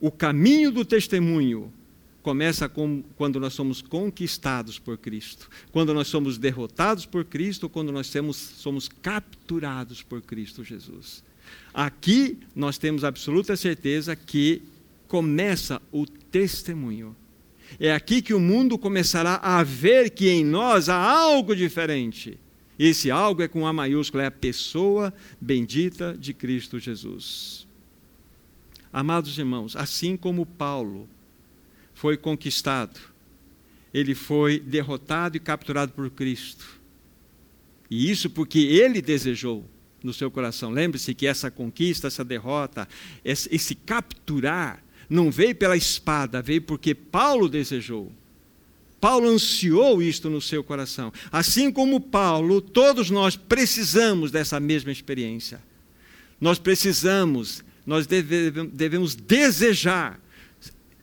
O 0.00 0.10
caminho 0.10 0.70
do 0.70 0.84
testemunho 0.84 1.72
começa 2.28 2.68
com, 2.68 3.02
quando 3.16 3.40
nós 3.40 3.54
somos 3.54 3.80
conquistados 3.80 4.78
por 4.78 4.98
Cristo, 4.98 5.48
quando 5.72 5.94
nós 5.94 6.08
somos 6.08 6.36
derrotados 6.36 7.06
por 7.06 7.24
Cristo, 7.24 7.70
quando 7.70 7.90
nós 7.90 8.10
temos, 8.10 8.36
somos 8.36 8.86
capturados 8.86 10.02
por 10.02 10.20
Cristo 10.20 10.62
Jesus. 10.62 11.24
Aqui 11.72 12.38
nós 12.54 12.76
temos 12.76 13.02
absoluta 13.02 13.56
certeza 13.56 14.14
que 14.14 14.60
começa 15.06 15.80
o 15.90 16.04
testemunho. 16.04 17.16
É 17.80 17.94
aqui 17.94 18.20
que 18.20 18.34
o 18.34 18.40
mundo 18.40 18.76
começará 18.76 19.36
a 19.36 19.62
ver 19.62 20.10
que 20.10 20.28
em 20.28 20.44
nós 20.44 20.90
há 20.90 20.96
algo 20.98 21.56
diferente. 21.56 22.38
Esse 22.78 23.10
algo 23.10 23.40
é 23.40 23.48
com 23.48 23.66
A 23.66 23.72
maiúscula, 23.72 24.24
é 24.24 24.26
a 24.26 24.30
pessoa 24.30 25.14
bendita 25.40 26.14
de 26.14 26.34
Cristo 26.34 26.78
Jesus. 26.78 27.66
Amados 28.92 29.38
irmãos, 29.38 29.74
assim 29.74 30.14
como 30.14 30.44
Paulo 30.44 31.08
foi 31.98 32.16
conquistado, 32.16 32.96
ele 33.92 34.14
foi 34.14 34.60
derrotado 34.60 35.36
e 35.36 35.40
capturado 35.40 35.90
por 35.90 36.08
Cristo. 36.10 36.64
E 37.90 38.08
isso 38.08 38.30
porque 38.30 38.60
ele 38.60 39.02
desejou 39.02 39.68
no 40.00 40.14
seu 40.14 40.30
coração. 40.30 40.70
Lembre-se 40.70 41.12
que 41.12 41.26
essa 41.26 41.50
conquista, 41.50 42.06
essa 42.06 42.24
derrota, 42.24 42.86
esse, 43.24 43.74
capturar, 43.74 44.80
não 45.10 45.28
veio 45.28 45.56
pela 45.56 45.76
espada, 45.76 46.40
veio 46.40 46.62
porque 46.62 46.94
Paulo 46.94 47.48
desejou. 47.48 48.12
Paulo 49.00 49.28
ansiou 49.28 50.00
isto 50.00 50.30
no 50.30 50.40
seu 50.40 50.62
coração. 50.62 51.12
Assim 51.32 51.68
como 51.68 52.00
Paulo, 52.00 52.60
todos 52.60 53.10
nós 53.10 53.34
precisamos 53.34 54.30
dessa 54.30 54.60
mesma 54.60 54.92
experiência. 54.92 55.60
Nós 56.40 56.60
precisamos, 56.60 57.64
nós 57.84 58.06
devemos 58.06 59.16
desejar 59.16 60.20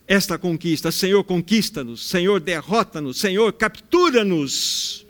esta 0.08 0.38
conquista. 0.38 0.92
Senhor, 0.92 1.24
conquista-nos. 1.24 2.08
Senhor, 2.08 2.40
derrota-nos. 2.40 3.20
Senhor, 3.20 3.52
captura-nos. 3.54 5.06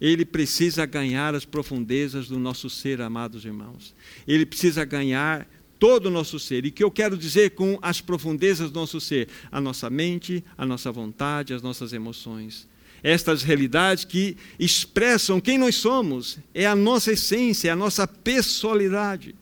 Ele 0.00 0.24
precisa 0.24 0.84
ganhar 0.84 1.34
as 1.34 1.44
profundezas 1.44 2.28
do 2.28 2.38
nosso 2.38 2.68
ser, 2.68 3.00
amados 3.00 3.44
irmãos. 3.44 3.94
Ele 4.26 4.44
precisa 4.44 4.84
ganhar 4.84 5.48
todo 5.78 6.06
o 6.06 6.10
nosso 6.10 6.38
ser. 6.38 6.66
E 6.66 6.70
que 6.70 6.84
eu 6.84 6.90
quero 6.90 7.16
dizer 7.16 7.50
com 7.50 7.78
as 7.80 8.00
profundezas 8.00 8.70
do 8.70 8.80
nosso 8.80 9.00
ser? 9.00 9.28
A 9.50 9.60
nossa 9.60 9.88
mente, 9.88 10.44
a 10.58 10.66
nossa 10.66 10.92
vontade, 10.92 11.54
as 11.54 11.62
nossas 11.62 11.92
emoções. 11.92 12.68
Estas 13.02 13.42
realidades 13.42 14.04
que 14.04 14.36
expressam 14.58 15.40
quem 15.40 15.58
nós 15.58 15.76
somos, 15.76 16.38
é 16.54 16.66
a 16.66 16.74
nossa 16.74 17.12
essência, 17.12 17.68
é 17.68 17.72
a 17.72 17.76
nossa 17.76 18.06
pessoalidade. 18.06 19.34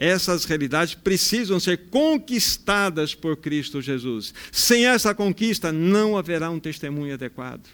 Essas 0.00 0.44
realidades 0.44 0.94
precisam 0.94 1.58
ser 1.58 1.88
conquistadas 1.90 3.16
por 3.16 3.36
Cristo 3.36 3.82
Jesus. 3.82 4.32
Sem 4.52 4.86
essa 4.86 5.12
conquista, 5.12 5.72
não 5.72 6.16
haverá 6.16 6.48
um 6.48 6.60
testemunho 6.60 7.14
adequado. 7.14 7.68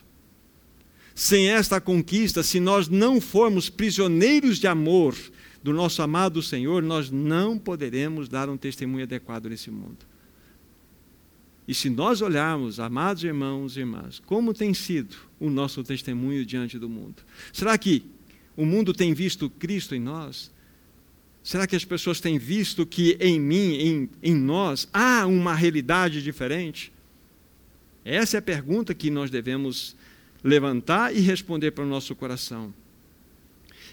Sem 1.14 1.50
esta 1.50 1.82
conquista, 1.82 2.42
se 2.42 2.58
nós 2.58 2.88
não 2.88 3.20
formos 3.20 3.68
prisioneiros 3.68 4.58
de 4.58 4.66
amor 4.66 5.14
do 5.62 5.74
nosso 5.74 6.00
amado 6.00 6.42
Senhor, 6.42 6.82
nós 6.82 7.10
não 7.10 7.58
poderemos 7.58 8.26
dar 8.26 8.48
um 8.48 8.56
testemunho 8.56 9.04
adequado 9.04 9.50
nesse 9.50 9.70
mundo. 9.70 9.98
E 11.68 11.74
se 11.74 11.90
nós 11.90 12.22
olharmos, 12.22 12.80
amados 12.80 13.22
irmãos 13.22 13.76
e 13.76 13.80
irmãs, 13.80 14.18
como 14.24 14.54
tem 14.54 14.72
sido 14.72 15.14
o 15.38 15.50
nosso 15.50 15.84
testemunho 15.84 16.44
diante 16.44 16.78
do 16.78 16.88
mundo? 16.88 17.16
Será 17.52 17.76
que 17.76 18.02
o 18.56 18.64
mundo 18.64 18.94
tem 18.94 19.12
visto 19.12 19.50
Cristo 19.50 19.94
em 19.94 20.00
nós? 20.00 20.53
Será 21.44 21.66
que 21.66 21.76
as 21.76 21.84
pessoas 21.84 22.22
têm 22.22 22.38
visto 22.38 22.86
que 22.86 23.18
em 23.20 23.38
mim, 23.38 23.74
em, 23.74 24.10
em 24.22 24.34
nós, 24.34 24.88
há 24.90 25.26
uma 25.26 25.54
realidade 25.54 26.22
diferente? 26.22 26.90
Essa 28.02 28.38
é 28.38 28.40
a 28.40 28.42
pergunta 28.42 28.94
que 28.94 29.10
nós 29.10 29.30
devemos 29.30 29.94
levantar 30.42 31.14
e 31.14 31.20
responder 31.20 31.72
para 31.72 31.84
o 31.84 31.86
nosso 31.86 32.14
coração. 32.16 32.72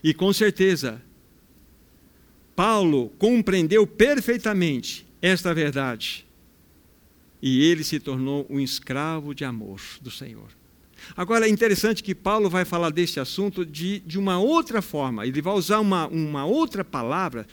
E 0.01 0.13
com 0.13 0.31
certeza, 0.31 1.01
Paulo 2.55 3.09
compreendeu 3.19 3.85
perfeitamente 3.85 5.05
esta 5.21 5.53
verdade. 5.53 6.25
E 7.41 7.65
ele 7.65 7.83
se 7.83 7.99
tornou 7.99 8.45
um 8.49 8.61
escravo 8.61 9.35
de 9.35 9.43
amor 9.43 9.81
do 10.01 10.09
Senhor. 10.09 10.47
Agora 11.15 11.47
é 11.47 11.49
interessante 11.49 12.03
que 12.03 12.15
Paulo 12.15 12.49
vai 12.49 12.65
falar 12.65 12.89
deste 12.89 13.19
assunto 13.19 13.65
de, 13.65 13.99
de 13.99 14.17
uma 14.17 14.39
outra 14.39 14.81
forma. 14.81 15.25
Ele 15.25 15.41
vai 15.41 15.53
usar 15.53 15.79
uma, 15.79 16.07
uma 16.07 16.45
outra 16.45 16.83
palavra 16.83 17.45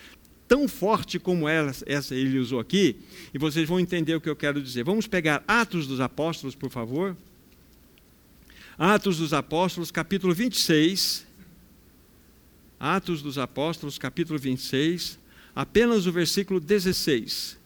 tão 0.46 0.66
forte 0.66 1.18
como 1.18 1.46
ela, 1.48 1.72
essa 1.86 2.14
ele 2.14 2.38
usou 2.38 2.58
aqui, 2.58 2.96
e 3.34 3.38
vocês 3.38 3.68
vão 3.68 3.78
entender 3.78 4.14
o 4.14 4.20
que 4.20 4.30
eu 4.30 4.36
quero 4.36 4.62
dizer. 4.62 4.82
Vamos 4.82 5.06
pegar 5.06 5.44
Atos 5.46 5.86
dos 5.86 6.00
Apóstolos, 6.00 6.54
por 6.54 6.70
favor. 6.70 7.14
Atos 8.78 9.18
dos 9.18 9.34
Apóstolos, 9.34 9.90
capítulo 9.90 10.32
26. 10.32 11.26
Atos 12.80 13.20
dos 13.20 13.38
Apóstolos, 13.38 13.98
capítulo 13.98 14.38
26, 14.38 15.18
apenas 15.54 16.06
o 16.06 16.12
versículo 16.12 16.60
16. 16.60 17.57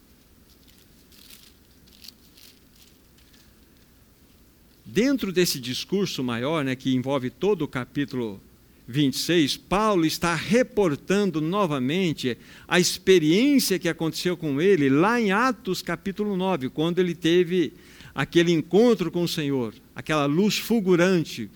Dentro 4.93 5.33
desse 5.33 5.59
discurso 5.59 6.23
maior, 6.23 6.63
né, 6.63 6.77
que 6.77 6.95
envolve 6.95 7.31
todo 7.31 7.63
o 7.63 7.69
capítulo 7.69 8.39
26, 8.87 9.57
Paulo 9.57 10.05
está 10.05 10.35
reportando 10.35 11.41
novamente 11.41 12.37
a 12.69 12.79
experiência 12.79 13.79
que 13.79 13.89
aconteceu 13.89 14.37
com 14.37 14.61
ele 14.61 14.91
lá 14.91 15.19
em 15.19 15.33
Atos 15.33 15.81
capítulo 15.81 16.37
9, 16.37 16.69
quando 16.69 16.99
ele 16.99 17.15
teve 17.15 17.73
aquele 18.15 18.53
encontro 18.53 19.11
com 19.11 19.23
o 19.23 19.29
Senhor, 19.29 19.73
aquela 19.97 20.27
luz 20.27 20.59
fulgurante, 20.59 21.49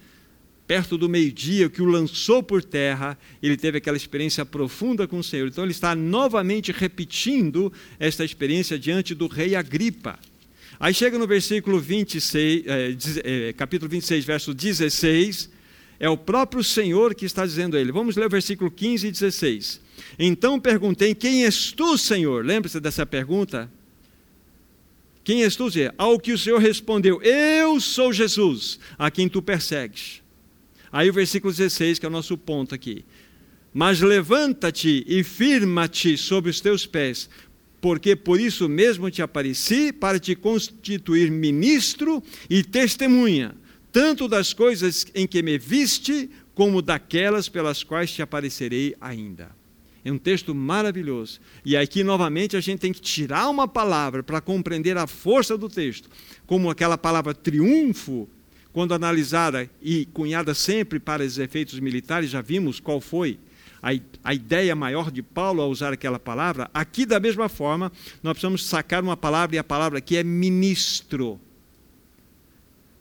perto 0.67 0.97
do 0.97 1.07
meio-dia, 1.07 1.69
que 1.69 1.83
o 1.83 1.85
lançou 1.85 2.43
por 2.43 2.65
terra, 2.65 3.19
ele 3.43 3.59
teve 3.59 3.77
aquela 3.77 3.99
experiência 3.99 4.47
profunda 4.47 5.07
com 5.07 5.19
o 5.19 5.25
Senhor. 5.25 5.49
Então, 5.49 5.63
ele 5.63 5.73
está 5.73 5.95
novamente 5.95 6.73
repetindo 6.73 7.71
esta 7.99 8.25
experiência 8.25 8.79
diante 8.79 9.15
do 9.15 9.27
rei 9.27 9.55
Agripa. 9.55 10.19
Aí 10.79 10.93
chega 10.93 11.19
no 11.19 11.27
versículo 11.27 11.81
26, 11.81 12.65
é, 12.67 12.97
é, 13.25 13.53
capítulo 13.55 13.91
26, 13.91 14.25
verso 14.25 14.53
16, 14.53 15.51
é 15.99 16.09
o 16.09 16.17
próprio 16.17 16.63
Senhor 16.63 17.15
que 17.15 17.25
está 17.25 17.47
dizendo 17.47 17.77
a 17.77 17.81
ele. 17.81 17.93
Vamos 17.93 18.17
ler 18.17 18.27
o 18.27 18.31
versículo 18.31 18.71
15 18.71 19.07
e 19.07 19.11
16. 19.11 19.81
Então 20.19 20.61
perguntei: 20.61 21.15
Quem 21.15 21.45
és 21.45 21.73
tu, 21.73 21.97
Senhor? 21.97 22.45
Lembra-se 22.45 22.79
dessa 22.79 23.07
pergunta? 23.07 23.71
Quem 25.25 25.43
és 25.43 25.57
tu? 25.57 25.69
Ao 25.97 26.21
que 26.21 26.33
o 26.33 26.39
Senhor 26.39 26.61
respondeu: 26.61 27.23
Eu 27.23 27.81
sou 27.81 28.13
Jesus, 28.13 28.79
a 28.99 29.11
quem 29.11 29.29
tu 29.29 29.41
persegues. 29.41 30.23
Aí 30.93 31.09
o 31.11 31.13
versículo 31.13 31.53
16, 31.53 31.99
que 31.99 32.07
é 32.07 32.09
o 32.09 32.13
nosso 32.13 32.37
ponto 32.37 32.75
aqui. 32.75 33.05
Mas 33.73 34.01
levanta-te 34.01 35.05
e 35.07 35.23
firma-te 35.23 36.17
sobre 36.17 36.51
os 36.51 36.61
teus 36.61 36.87
pés, 36.87 37.29
porque 37.81 38.17
por 38.17 38.41
isso 38.41 38.69
mesmo 38.69 39.11
te 39.11 39.23
apareci, 39.23 39.93
para 39.93 40.19
te 40.19 40.35
constituir 40.35 41.31
ministro 41.31 42.23
e 42.49 42.63
testemunha, 42.63 43.55
tanto 43.93 44.29
das 44.29 44.53
coisas 44.53 45.07
em 45.15 45.27
que 45.27 45.43
me 45.43 45.59
viste, 45.59 46.31
como 46.55 46.81
daquelas 46.81 47.49
pelas 47.49 47.83
quais 47.83 48.11
te 48.11 48.23
aparecerei 48.23 48.95
ainda. 49.01 49.51
É 50.05 50.13
um 50.13 50.19
texto 50.19 50.55
maravilhoso. 50.55 51.41
E 51.65 51.77
aqui, 51.77 52.05
novamente, 52.05 52.57
a 52.57 52.61
gente 52.61 52.79
tem 52.79 52.93
que 52.93 53.01
tirar 53.01 53.49
uma 53.49 53.67
palavra 53.67 54.23
para 54.23 54.41
compreender 54.41 54.97
a 54.97 55.07
força 55.07 55.59
do 55.59 55.69
texto, 55.69 56.09
como 56.47 56.71
aquela 56.71 56.97
palavra 56.97 57.35
triunfo, 57.35 58.29
quando 58.73 58.95
analisada 58.95 59.69
e 59.83 60.07
cunhada 60.13 60.55
sempre 60.55 61.01
para 61.01 61.25
os 61.25 61.39
efeitos 61.39 61.81
militares, 61.81 62.31
já 62.31 62.41
vimos 62.41 62.79
qual 62.79 63.01
foi 63.01 63.39
a, 63.87 64.31
a 64.31 64.35
ideia 64.35 64.75
maior 64.75 65.13
de 65.13 65.23
Paulo 65.23 65.63
ao 65.63 65.71
usar 65.71 65.93
aquela 65.93 66.19
palavra. 66.19 66.69
Aqui, 66.75 67.07
da 67.07 67.21
mesma 67.21 67.49
forma, 67.49 67.93
nós 68.21 68.33
precisamos 68.33 68.67
sacar 68.67 69.01
uma 69.01 69.17
palavra, 69.17 69.55
e 69.55 69.59
a 69.61 69.65
palavra 69.65 69.99
aqui 69.99 70.17
é 70.17 70.25
ministro. 70.25 71.41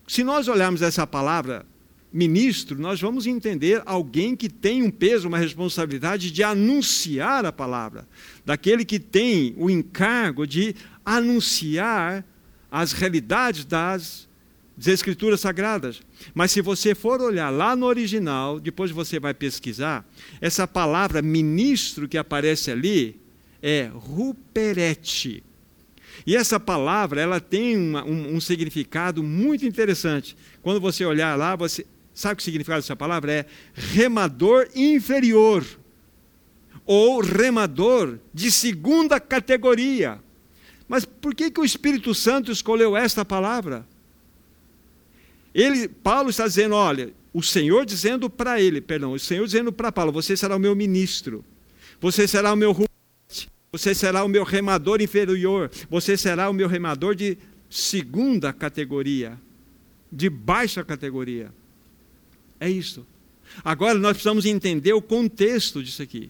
Se 0.07 0.23
nós 0.23 0.47
olharmos 0.47 0.83
essa 0.83 1.07
palavra 1.07 1.65
ministro, 2.13 2.79
nós 2.79 3.01
vamos 3.01 3.25
entender 3.25 3.81
alguém 3.83 4.35
que 4.35 4.47
tem 4.47 4.83
um 4.83 4.91
peso, 4.91 5.27
uma 5.27 5.39
responsabilidade 5.39 6.29
de 6.29 6.43
anunciar 6.43 7.45
a 7.45 7.51
palavra, 7.51 8.07
daquele 8.45 8.85
que 8.85 8.99
tem 8.99 9.55
o 9.57 9.71
encargo 9.71 10.45
de 10.45 10.75
anunciar 11.03 12.23
as 12.69 12.93
realidades 12.93 13.65
das, 13.65 14.29
das 14.77 14.87
Escrituras 14.87 15.41
Sagradas. 15.41 16.01
Mas 16.33 16.51
se 16.51 16.61
você 16.61 16.93
for 16.93 17.21
olhar 17.21 17.49
lá 17.49 17.75
no 17.75 17.85
original, 17.85 18.59
depois 18.59 18.91
você 18.91 19.19
vai 19.19 19.33
pesquisar, 19.33 20.07
essa 20.41 20.67
palavra 20.67 21.21
ministro 21.21 22.07
que 22.07 22.17
aparece 22.17 22.71
ali 22.71 23.19
é 23.61 23.89
ruperete. 23.93 25.43
E 26.25 26.35
essa 26.35 26.59
palavra 26.59 27.21
ela 27.21 27.39
tem 27.39 27.77
uma, 27.77 28.03
um, 28.05 28.35
um 28.35 28.41
significado 28.41 29.21
muito 29.21 29.65
interessante. 29.65 30.35
Quando 30.61 30.79
você 30.79 31.05
olhar 31.05 31.37
lá, 31.37 31.55
você, 31.55 31.85
Sabe 32.15 32.39
o 32.39 32.43
significado 32.43 32.81
dessa 32.81 32.95
palavra? 32.95 33.29
É 33.33 33.45
remador 33.73 34.69
inferior 34.73 35.65
ou 36.85 37.19
remador 37.19 38.17
de 38.33 38.49
segunda 38.49 39.19
categoria. 39.19 40.21
Mas 40.87 41.03
por 41.03 41.35
que, 41.35 41.51
que 41.51 41.59
o 41.59 41.65
Espírito 41.65 42.15
Santo 42.15 42.53
escolheu 42.53 42.95
esta 42.95 43.25
palavra? 43.25 43.85
Ele, 45.55 45.87
Paulo 45.87 46.29
está 46.29 46.45
dizendo, 46.45 46.75
olha, 46.75 47.13
o 47.33 47.41
Senhor 47.41 47.85
dizendo 47.85 48.29
para 48.29 48.61
ele, 48.61 48.81
perdão, 48.81 49.13
o 49.13 49.19
Senhor 49.19 49.45
dizendo 49.45 49.71
para 49.71 49.89
Paulo, 49.89 50.11
você 50.11 50.35
será 50.35 50.57
o 50.57 50.59
meu 50.59 50.75
ministro, 50.75 51.45
você 52.01 52.27
será 52.27 52.51
o 52.51 52.57
meu 52.57 52.75
você 53.71 53.95
será 53.95 54.23
o 54.25 54.27
meu 54.27 54.43
remador 54.43 55.01
inferior, 55.01 55.71
você 55.89 56.17
será 56.17 56.49
o 56.49 56.53
meu 56.53 56.67
remador 56.67 57.15
de 57.15 57.37
segunda 57.69 58.51
categoria, 58.51 59.39
de 60.11 60.29
baixa 60.29 60.83
categoria. 60.83 61.53
É 62.59 62.69
isso. 62.69 63.05
Agora 63.63 63.97
nós 63.97 64.13
precisamos 64.13 64.45
entender 64.45 64.93
o 64.93 65.01
contexto 65.01 65.81
disso 65.81 66.01
aqui. 66.01 66.29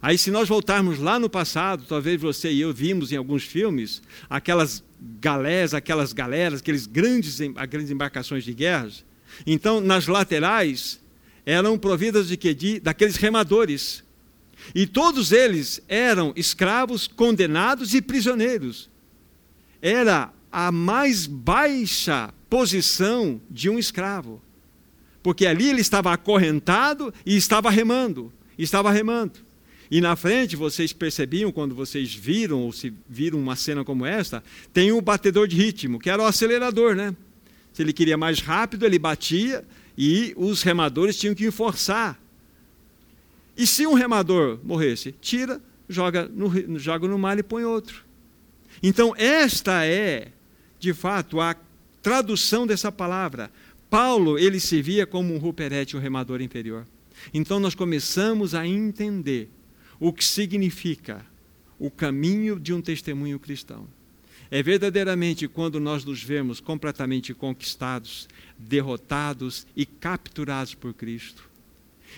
Aí, 0.00 0.16
se 0.16 0.30
nós 0.30 0.48
voltarmos 0.48 0.98
lá 0.98 1.18
no 1.18 1.28
passado, 1.28 1.84
talvez 1.88 2.20
você 2.20 2.52
e 2.52 2.60
eu 2.60 2.72
vimos 2.72 3.12
em 3.12 3.16
alguns 3.16 3.44
filmes 3.44 4.00
aquelas 4.30 4.82
galés, 5.20 5.74
aquelas 5.74 6.12
galeras, 6.12 6.60
aqueles 6.60 6.86
grandes, 6.86 7.38
grandes 7.68 7.90
embarcações 7.90 8.44
de 8.44 8.52
guerras. 8.52 9.04
Então, 9.46 9.80
nas 9.80 10.06
laterais 10.06 11.00
eram 11.44 11.78
providas 11.78 12.28
de 12.28 12.36
que 12.36 12.52
de, 12.52 12.80
daqueles 12.80 13.16
remadores. 13.16 14.04
E 14.74 14.86
todos 14.86 15.32
eles 15.32 15.80
eram 15.88 16.32
escravos, 16.36 17.06
condenados 17.06 17.94
e 17.94 18.02
prisioneiros. 18.02 18.90
Era 19.80 20.30
a 20.50 20.72
mais 20.72 21.26
baixa 21.26 22.32
posição 22.50 23.40
de 23.50 23.70
um 23.70 23.78
escravo 23.78 24.42
porque 25.28 25.46
ali 25.46 25.68
ele 25.68 25.82
estava 25.82 26.10
acorrentado 26.12 27.12
e 27.26 27.36
estava 27.36 27.70
remando, 27.70 28.32
estava 28.56 28.90
remando. 28.90 29.40
E 29.90 30.00
na 30.00 30.16
frente, 30.16 30.54
vocês 30.54 30.92
percebiam, 30.92 31.50
quando 31.50 31.74
vocês 31.74 32.14
viram, 32.14 32.60
ou 32.60 32.72
se 32.72 32.92
viram 33.08 33.38
uma 33.38 33.56
cena 33.56 33.84
como 33.84 34.04
esta, 34.04 34.42
tem 34.72 34.92
um 34.92 35.00
batedor 35.00 35.48
de 35.48 35.56
ritmo, 35.56 35.98
que 35.98 36.10
era 36.10 36.22
o 36.22 36.26
acelerador, 36.26 36.94
né? 36.94 37.14
Se 37.72 37.82
ele 37.82 37.92
queria 37.92 38.16
mais 38.16 38.40
rápido, 38.40 38.84
ele 38.84 38.98
batia 38.98 39.64
e 39.96 40.34
os 40.36 40.62
remadores 40.62 41.18
tinham 41.18 41.34
que 41.34 41.50
forçar. 41.50 42.20
E 43.56 43.66
se 43.66 43.86
um 43.86 43.94
remador 43.94 44.58
morresse, 44.62 45.14
tira, 45.20 45.60
joga 45.88 46.28
no, 46.28 46.78
joga 46.78 47.08
no 47.08 47.18
mar 47.18 47.38
e 47.38 47.42
põe 47.42 47.64
outro. 47.64 48.04
Então, 48.82 49.14
esta 49.16 49.84
é, 49.84 50.28
de 50.78 50.92
fato, 50.92 51.40
a 51.40 51.56
tradução 52.02 52.66
dessa 52.66 52.92
palavra. 52.92 53.50
Paulo, 53.90 54.38
ele 54.38 54.60
se 54.60 54.82
via 54.82 55.06
como 55.06 55.34
um 55.34 55.38
ruperete, 55.38 55.96
um 55.96 56.00
remador 56.00 56.40
inferior. 56.40 56.86
Então, 57.32 57.58
nós 57.58 57.74
começamos 57.74 58.54
a 58.54 58.66
entender 58.66 59.48
o 60.00 60.12
que 60.12 60.24
significa 60.24 61.24
o 61.78 61.90
caminho 61.90 62.58
de 62.58 62.72
um 62.72 62.80
testemunho 62.80 63.38
cristão. 63.38 63.86
É 64.50 64.62
verdadeiramente 64.62 65.46
quando 65.46 65.78
nós 65.78 66.04
nos 66.04 66.22
vemos 66.22 66.58
completamente 66.58 67.34
conquistados, 67.34 68.28
derrotados 68.58 69.66
e 69.76 69.84
capturados 69.84 70.74
por 70.74 70.94
Cristo. 70.94 71.48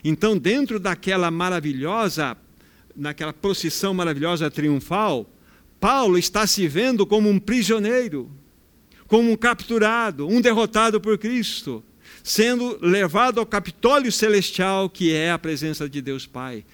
Então, 0.04 0.38
dentro 0.38 0.78
daquela 0.78 1.30
maravilhosa, 1.30 2.36
naquela 2.94 3.32
procissão 3.32 3.92
maravilhosa 3.92 4.50
triunfal, 4.50 5.28
Paulo 5.80 6.16
está 6.16 6.46
se 6.46 6.68
vendo 6.68 7.04
como 7.04 7.28
um 7.28 7.40
prisioneiro, 7.40 8.30
como 9.08 9.32
um 9.32 9.36
capturado, 9.36 10.28
um 10.28 10.40
derrotado 10.40 11.00
por 11.00 11.18
Cristo, 11.18 11.82
sendo 12.22 12.78
levado 12.80 13.40
ao 13.40 13.46
Capitólio 13.46 14.12
Celestial, 14.12 14.88
que 14.88 15.12
é 15.12 15.32
a 15.32 15.38
presença 15.38 15.88
de 15.88 16.00
Deus 16.00 16.26
Pai, 16.26 16.64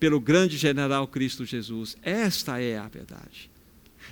pelo 0.00 0.18
grande 0.18 0.56
general 0.56 1.06
Cristo 1.06 1.44
Jesus. 1.44 1.96
Esta 2.02 2.58
é 2.58 2.78
a 2.78 2.88
verdade. 2.88 3.50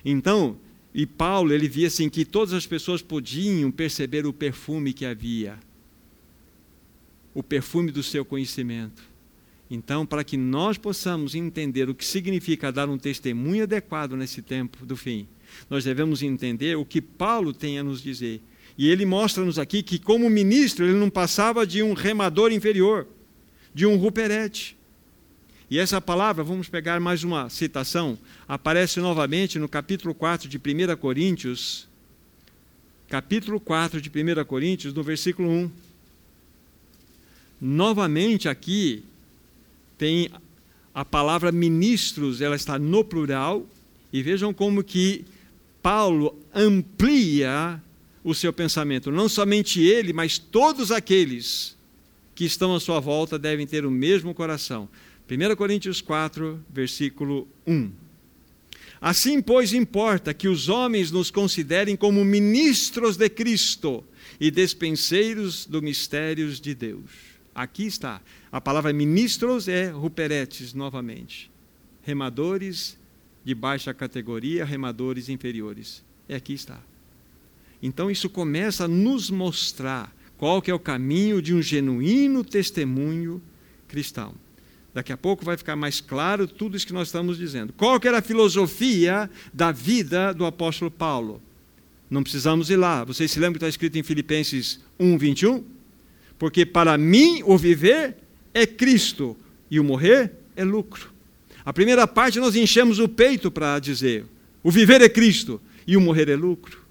Então, 0.04 0.56
e 0.94 1.06
Paulo, 1.06 1.52
ele 1.52 1.66
via 1.66 1.88
assim 1.88 2.08
que 2.10 2.24
todas 2.24 2.52
as 2.52 2.66
pessoas 2.66 3.00
podiam 3.00 3.70
perceber 3.70 4.26
o 4.26 4.32
perfume 4.32 4.92
que 4.92 5.06
havia, 5.06 5.58
o 7.34 7.42
perfume 7.42 7.90
do 7.90 8.02
seu 8.02 8.24
conhecimento. 8.24 9.02
Então, 9.70 10.06
para 10.06 10.24
que 10.24 10.36
nós 10.36 10.78
possamos 10.78 11.34
entender 11.34 11.88
o 11.88 11.94
que 11.94 12.04
significa 12.04 12.72
dar 12.72 12.88
um 12.88 12.98
testemunho 12.98 13.64
adequado 13.64 14.16
nesse 14.16 14.40
tempo 14.40 14.86
do 14.86 14.96
fim, 14.96 15.26
nós 15.68 15.84
devemos 15.84 16.22
entender 16.22 16.76
o 16.76 16.84
que 16.84 17.00
Paulo 17.00 17.52
tem 17.52 17.78
a 17.78 17.82
nos 17.82 18.02
dizer. 18.02 18.40
E 18.76 18.88
ele 18.88 19.04
mostra-nos 19.04 19.58
aqui 19.58 19.82
que, 19.82 19.98
como 19.98 20.30
ministro, 20.30 20.84
ele 20.84 20.98
não 20.98 21.10
passava 21.10 21.66
de 21.66 21.82
um 21.82 21.94
remador 21.94 22.52
inferior, 22.52 23.06
de 23.74 23.84
um 23.84 23.96
ruperete. 23.96 24.77
E 25.70 25.78
essa 25.78 26.00
palavra, 26.00 26.42
vamos 26.42 26.66
pegar 26.66 26.98
mais 26.98 27.22
uma 27.22 27.50
citação, 27.50 28.18
aparece 28.48 29.00
novamente 29.00 29.58
no 29.58 29.68
capítulo 29.68 30.14
4 30.14 30.48
de 30.48 30.56
1 30.56 30.96
Coríntios, 30.96 31.86
capítulo 33.06 33.60
4 33.60 34.00
de 34.00 34.08
1 34.08 34.44
Coríntios, 34.46 34.94
no 34.94 35.02
versículo 35.02 35.50
1. 35.50 35.70
Novamente 37.60 38.48
aqui 38.48 39.04
tem 39.98 40.30
a 40.94 41.04
palavra 41.04 41.52
ministros, 41.52 42.40
ela 42.40 42.56
está 42.56 42.78
no 42.78 43.04
plural, 43.04 43.66
e 44.10 44.22
vejam 44.22 44.54
como 44.54 44.82
que 44.82 45.26
Paulo 45.82 46.34
amplia 46.54 47.78
o 48.24 48.34
seu 48.34 48.54
pensamento. 48.54 49.10
Não 49.10 49.28
somente 49.28 49.82
ele, 49.82 50.14
mas 50.14 50.38
todos 50.38 50.90
aqueles 50.90 51.76
que 52.34 52.46
estão 52.46 52.74
à 52.74 52.80
sua 52.80 53.00
volta 53.00 53.38
devem 53.38 53.66
ter 53.66 53.84
o 53.84 53.90
mesmo 53.90 54.32
coração. 54.32 54.88
1 55.30 55.56
Coríntios 55.56 56.00
4, 56.00 56.64
versículo 56.70 57.46
1. 57.66 57.90
Assim, 58.98 59.42
pois, 59.42 59.74
importa 59.74 60.32
que 60.32 60.48
os 60.48 60.70
homens 60.70 61.10
nos 61.10 61.30
considerem 61.30 61.94
como 61.94 62.24
ministros 62.24 63.16
de 63.18 63.28
Cristo 63.28 64.02
e 64.40 64.50
despenseiros 64.50 65.66
dos 65.66 65.82
mistérios 65.82 66.58
de 66.58 66.74
Deus. 66.74 67.10
Aqui 67.54 67.86
está. 67.86 68.22
A 68.50 68.58
palavra 68.60 68.92
ministros 68.92 69.68
é 69.68 69.90
ruperetes, 69.90 70.72
novamente. 70.72 71.50
Remadores 72.02 72.98
de 73.44 73.54
baixa 73.54 73.92
categoria, 73.92 74.64
remadores 74.64 75.28
inferiores. 75.28 76.02
E 76.28 76.34
aqui 76.34 76.54
está. 76.54 76.80
Então, 77.82 78.10
isso 78.10 78.30
começa 78.30 78.86
a 78.86 78.88
nos 78.88 79.30
mostrar 79.30 80.14
qual 80.38 80.62
que 80.62 80.70
é 80.70 80.74
o 80.74 80.78
caminho 80.78 81.42
de 81.42 81.54
um 81.54 81.60
genuíno 81.60 82.42
testemunho 82.42 83.42
cristão. 83.86 84.34
Daqui 84.98 85.12
a 85.12 85.16
pouco 85.16 85.44
vai 85.44 85.56
ficar 85.56 85.76
mais 85.76 86.00
claro 86.00 86.48
tudo 86.48 86.76
isso 86.76 86.84
que 86.84 86.92
nós 86.92 87.06
estamos 87.06 87.38
dizendo. 87.38 87.72
Qual 87.72 88.00
que 88.00 88.08
era 88.08 88.18
a 88.18 88.20
filosofia 88.20 89.30
da 89.54 89.70
vida 89.70 90.34
do 90.34 90.44
apóstolo 90.44 90.90
Paulo? 90.90 91.40
Não 92.10 92.20
precisamos 92.20 92.68
ir 92.68 92.74
lá. 92.74 93.04
Vocês 93.04 93.30
se 93.30 93.38
lembram 93.38 93.52
que 93.52 93.58
está 93.58 93.68
escrito 93.68 93.96
em 93.96 94.02
Filipenses 94.02 94.80
1, 94.98 95.16
21? 95.16 95.62
Porque 96.36 96.66
para 96.66 96.98
mim 96.98 97.44
o 97.44 97.56
viver 97.56 98.16
é 98.52 98.66
Cristo 98.66 99.36
e 99.70 99.78
o 99.78 99.84
morrer 99.84 100.32
é 100.56 100.64
lucro. 100.64 101.12
A 101.64 101.72
primeira 101.72 102.04
parte 102.04 102.40
nós 102.40 102.56
enchemos 102.56 102.98
o 102.98 103.08
peito 103.08 103.52
para 103.52 103.78
dizer: 103.78 104.24
o 104.64 104.70
viver 104.72 105.00
é 105.00 105.08
Cristo 105.08 105.60
e 105.86 105.96
o 105.96 106.00
morrer 106.00 106.28
é 106.28 106.34
lucro. 106.34 106.82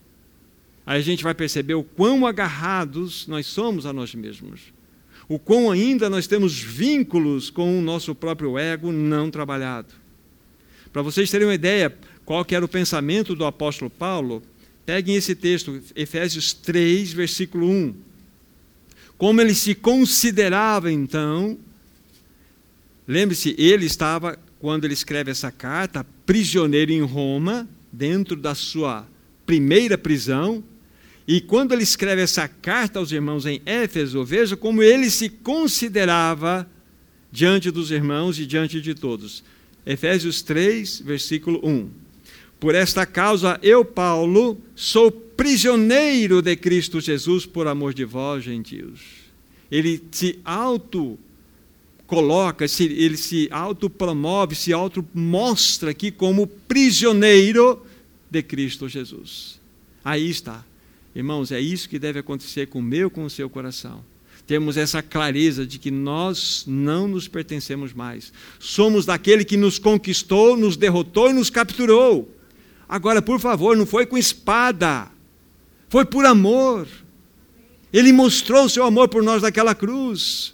Aí 0.86 0.98
a 0.98 1.04
gente 1.04 1.26
vai 1.26 1.34
perceber 1.34 1.74
o 1.74 1.84
quão 1.84 2.26
agarrados 2.26 3.28
nós 3.28 3.48
somos 3.48 3.86
a 3.86 3.92
nós 3.92 4.16
mesmos 4.16 4.77
o 5.30 5.38
quão 5.38 5.70
ainda 5.72 6.10
nós 6.10 6.28
temos 6.28 6.58
vínculos 6.60 7.50
com 7.50 7.78
o 7.78 7.82
nosso 7.82 8.16
próprio 8.16 8.58
ego 8.58 8.92
não 8.92 9.30
trabalhado. 9.30 9.94
Para 10.94 11.02
vocês 11.02 11.30
terem 11.30 11.48
uma 11.48 11.54
ideia 11.54 11.96
qual 12.26 12.44
que 12.44 12.56
era 12.56 12.64
o 12.64 12.70
pensamento 12.70 13.36
do 13.36 13.46
apóstolo 13.46 13.90
Paulo, 13.90 14.42
peguem 14.86 15.16
esse 15.16 15.36
texto, 15.36 15.82
Efésios 15.96 16.54
3, 16.54 17.12
versículo 17.14 17.70
1. 17.70 17.94
Como 19.18 19.42
ele 19.42 19.54
se 19.54 19.76
considerava 19.76 20.92
então, 20.92 21.58
lembre-se, 23.08 23.56
ele 23.58 23.86
estava, 23.86 24.38
quando 24.60 24.86
ele 24.86 24.94
escreve 24.94 25.32
essa 25.32 25.52
carta, 25.52 26.06
prisioneiro 26.26 26.92
em 26.92 27.02
Roma, 27.02 27.68
dentro 27.92 28.36
da 28.36 28.54
sua 28.54 29.08
primeira 29.46 29.98
prisão, 29.98 30.64
e 31.28 31.42
quando 31.42 31.74
ele 31.74 31.84
escreve 31.84 32.22
essa 32.22 32.48
carta 32.48 33.00
aos 33.00 33.12
irmãos 33.12 33.46
em 33.46 33.62
Éfeso, 33.66 34.24
veja 34.24 34.56
como 34.56 34.82
ele 34.82 35.10
se 35.10 35.28
considerava 35.28 36.70
diante 37.30 37.70
dos 37.70 37.92
irmãos 37.92 38.40
e 38.40 38.46
diante 38.46 38.80
de 38.80 38.96
todos. 38.96 39.44
Efésios 39.86 40.42
3, 40.42 41.02
versículo 41.02 41.60
1. 41.62 41.90
Por 42.60 42.74
esta 42.74 43.06
causa, 43.06 43.60
eu, 43.62 43.84
Paulo, 43.84 44.58
sou 44.74 45.12
prisioneiro 45.12 46.42
de 46.42 46.56
Cristo 46.56 47.02
Jesus 47.02 47.46
por 47.46 47.68
amor 47.68 47.94
de 47.94 48.06
vós, 48.06 48.44
gentios. 48.44 49.02
Ele 49.70 50.02
se 50.12 50.40
auto 50.46 51.20
coloca, 52.08 52.66
ele 52.80 53.18
se 53.18 53.50
autopromove, 53.52 54.56
se 54.56 54.72
auto-mostra 54.72 55.92
aqui 55.92 56.10
como 56.10 56.48
prisioneiro 56.48 57.86
de 58.32 58.42
Cristo 58.42 58.88
Jesus. 58.88 59.60
Aí 60.04 60.30
está. 60.30 60.67
Irmãos, 61.18 61.52
é 61.52 61.60
isso 61.60 61.90
que 61.90 61.98
deve 61.98 62.20
acontecer 62.20 62.68
com 62.68 62.78
o 62.78 62.84
meu, 62.84 63.10
com 63.10 63.26
o 63.26 63.30
seu 63.30 63.50
coração. 63.50 64.06
Temos 64.46 64.78
essa 64.78 65.02
clareza 65.02 65.66
de 65.66 65.80
que 65.80 65.90
nós 65.90 66.64
não 66.68 67.08
nos 67.08 67.28
pertencemos 67.28 67.92
mais. 67.92 68.32
Somos 68.60 69.04
daquele 69.04 69.44
que 69.44 69.58
nos 69.58 69.80
conquistou, 69.80 70.56
nos 70.56 70.78
derrotou 70.78 71.32
e 71.32 71.34
nos 71.34 71.50
capturou. 71.50 72.32
Agora, 72.88 73.20
por 73.20 73.40
favor, 73.40 73.76
não 73.76 73.88
foi 73.88 74.06
com 74.06 74.16
espada, 74.16 75.10
foi 75.90 76.06
por 76.06 76.24
amor. 76.24 76.88
Ele 77.92 78.14
mostrou 78.14 78.66
o 78.66 78.70
seu 78.70 78.86
amor 78.86 79.10
por 79.10 79.24
nós 79.24 79.42
naquela 79.42 79.74
cruz. 79.74 80.54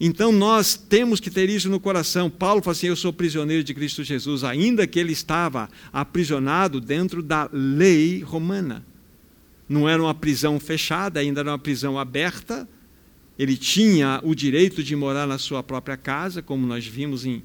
Então 0.00 0.32
nós 0.32 0.74
temos 0.74 1.20
que 1.20 1.30
ter 1.30 1.50
isso 1.50 1.68
no 1.68 1.78
coração. 1.78 2.30
Paulo 2.30 2.62
fala 2.62 2.72
assim: 2.72 2.86
Eu 2.86 2.96
sou 2.96 3.12
prisioneiro 3.12 3.62
de 3.62 3.74
Cristo 3.74 4.02
Jesus, 4.02 4.42
ainda 4.42 4.86
que 4.86 4.98
ele 4.98 5.12
estava 5.12 5.68
aprisionado 5.92 6.80
dentro 6.80 7.22
da 7.22 7.46
lei 7.52 8.22
romana. 8.22 8.86
Não 9.68 9.88
era 9.88 10.02
uma 10.02 10.14
prisão 10.14 10.58
fechada, 10.58 11.20
ainda 11.20 11.40
era 11.40 11.50
uma 11.50 11.58
prisão 11.58 11.98
aberta. 11.98 12.68
Ele 13.38 13.56
tinha 13.56 14.20
o 14.24 14.34
direito 14.34 14.82
de 14.82 14.96
morar 14.96 15.26
na 15.26 15.38
sua 15.38 15.62
própria 15.62 15.96
casa, 15.96 16.40
como 16.40 16.66
nós 16.66 16.86
vimos 16.86 17.26
em, 17.26 17.42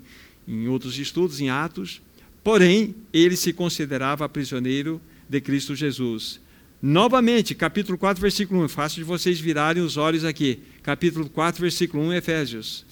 em 0.47 0.67
outros 0.67 0.97
estudos, 0.97 1.41
em 1.41 1.49
Atos. 1.49 2.01
Porém, 2.43 2.95
ele 3.11 3.35
se 3.35 3.51
considerava 3.53 4.27
prisioneiro 4.29 5.01
de 5.27 5.41
Cristo 5.41 5.75
Jesus. 5.75 6.39
Novamente, 6.81 7.55
capítulo 7.55 7.97
4, 7.97 8.21
versículo 8.21 8.63
1. 8.63 8.69
Fácil 8.69 8.97
de 8.97 9.03
vocês 9.03 9.39
virarem 9.39 9.83
os 9.83 9.97
olhos 9.97 10.25
aqui. 10.25 10.59
Capítulo 10.81 11.29
4, 11.29 11.61
versículo 11.61 12.03
1, 12.03 12.13
Efésios. 12.13 12.85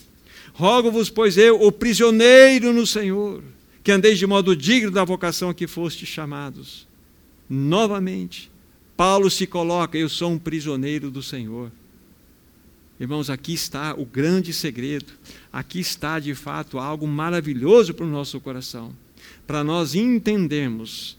Rogo-vos, 0.54 1.10
pois 1.10 1.38
eu, 1.38 1.62
o 1.62 1.72
prisioneiro 1.72 2.74
no 2.74 2.86
Senhor, 2.86 3.41
que 3.84 3.91
andeis 3.91 4.20
de 4.20 4.28
modo 4.28 4.56
digno 4.56 4.91
da 4.91 5.04
vocação 5.04 5.50
a 5.50 5.54
que 5.54 5.67
fostes 5.67 6.08
chamados. 6.08 6.88
Novamente, 7.50 8.51
Paulo 9.02 9.32
se 9.32 9.48
coloca: 9.48 9.98
Eu 9.98 10.08
sou 10.08 10.32
um 10.32 10.38
prisioneiro 10.38 11.10
do 11.10 11.24
Senhor. 11.24 11.72
Irmãos, 13.00 13.32
aqui 13.32 13.52
está 13.52 13.96
o 13.96 14.06
grande 14.06 14.54
segredo. 14.54 15.14
Aqui 15.52 15.80
está, 15.80 16.20
de 16.20 16.36
fato, 16.36 16.78
algo 16.78 17.08
maravilhoso 17.08 17.96
para 17.96 18.06
o 18.06 18.08
nosso 18.08 18.40
coração. 18.40 18.96
Para 19.48 19.64
nós 19.64 19.96
entendermos 19.96 21.18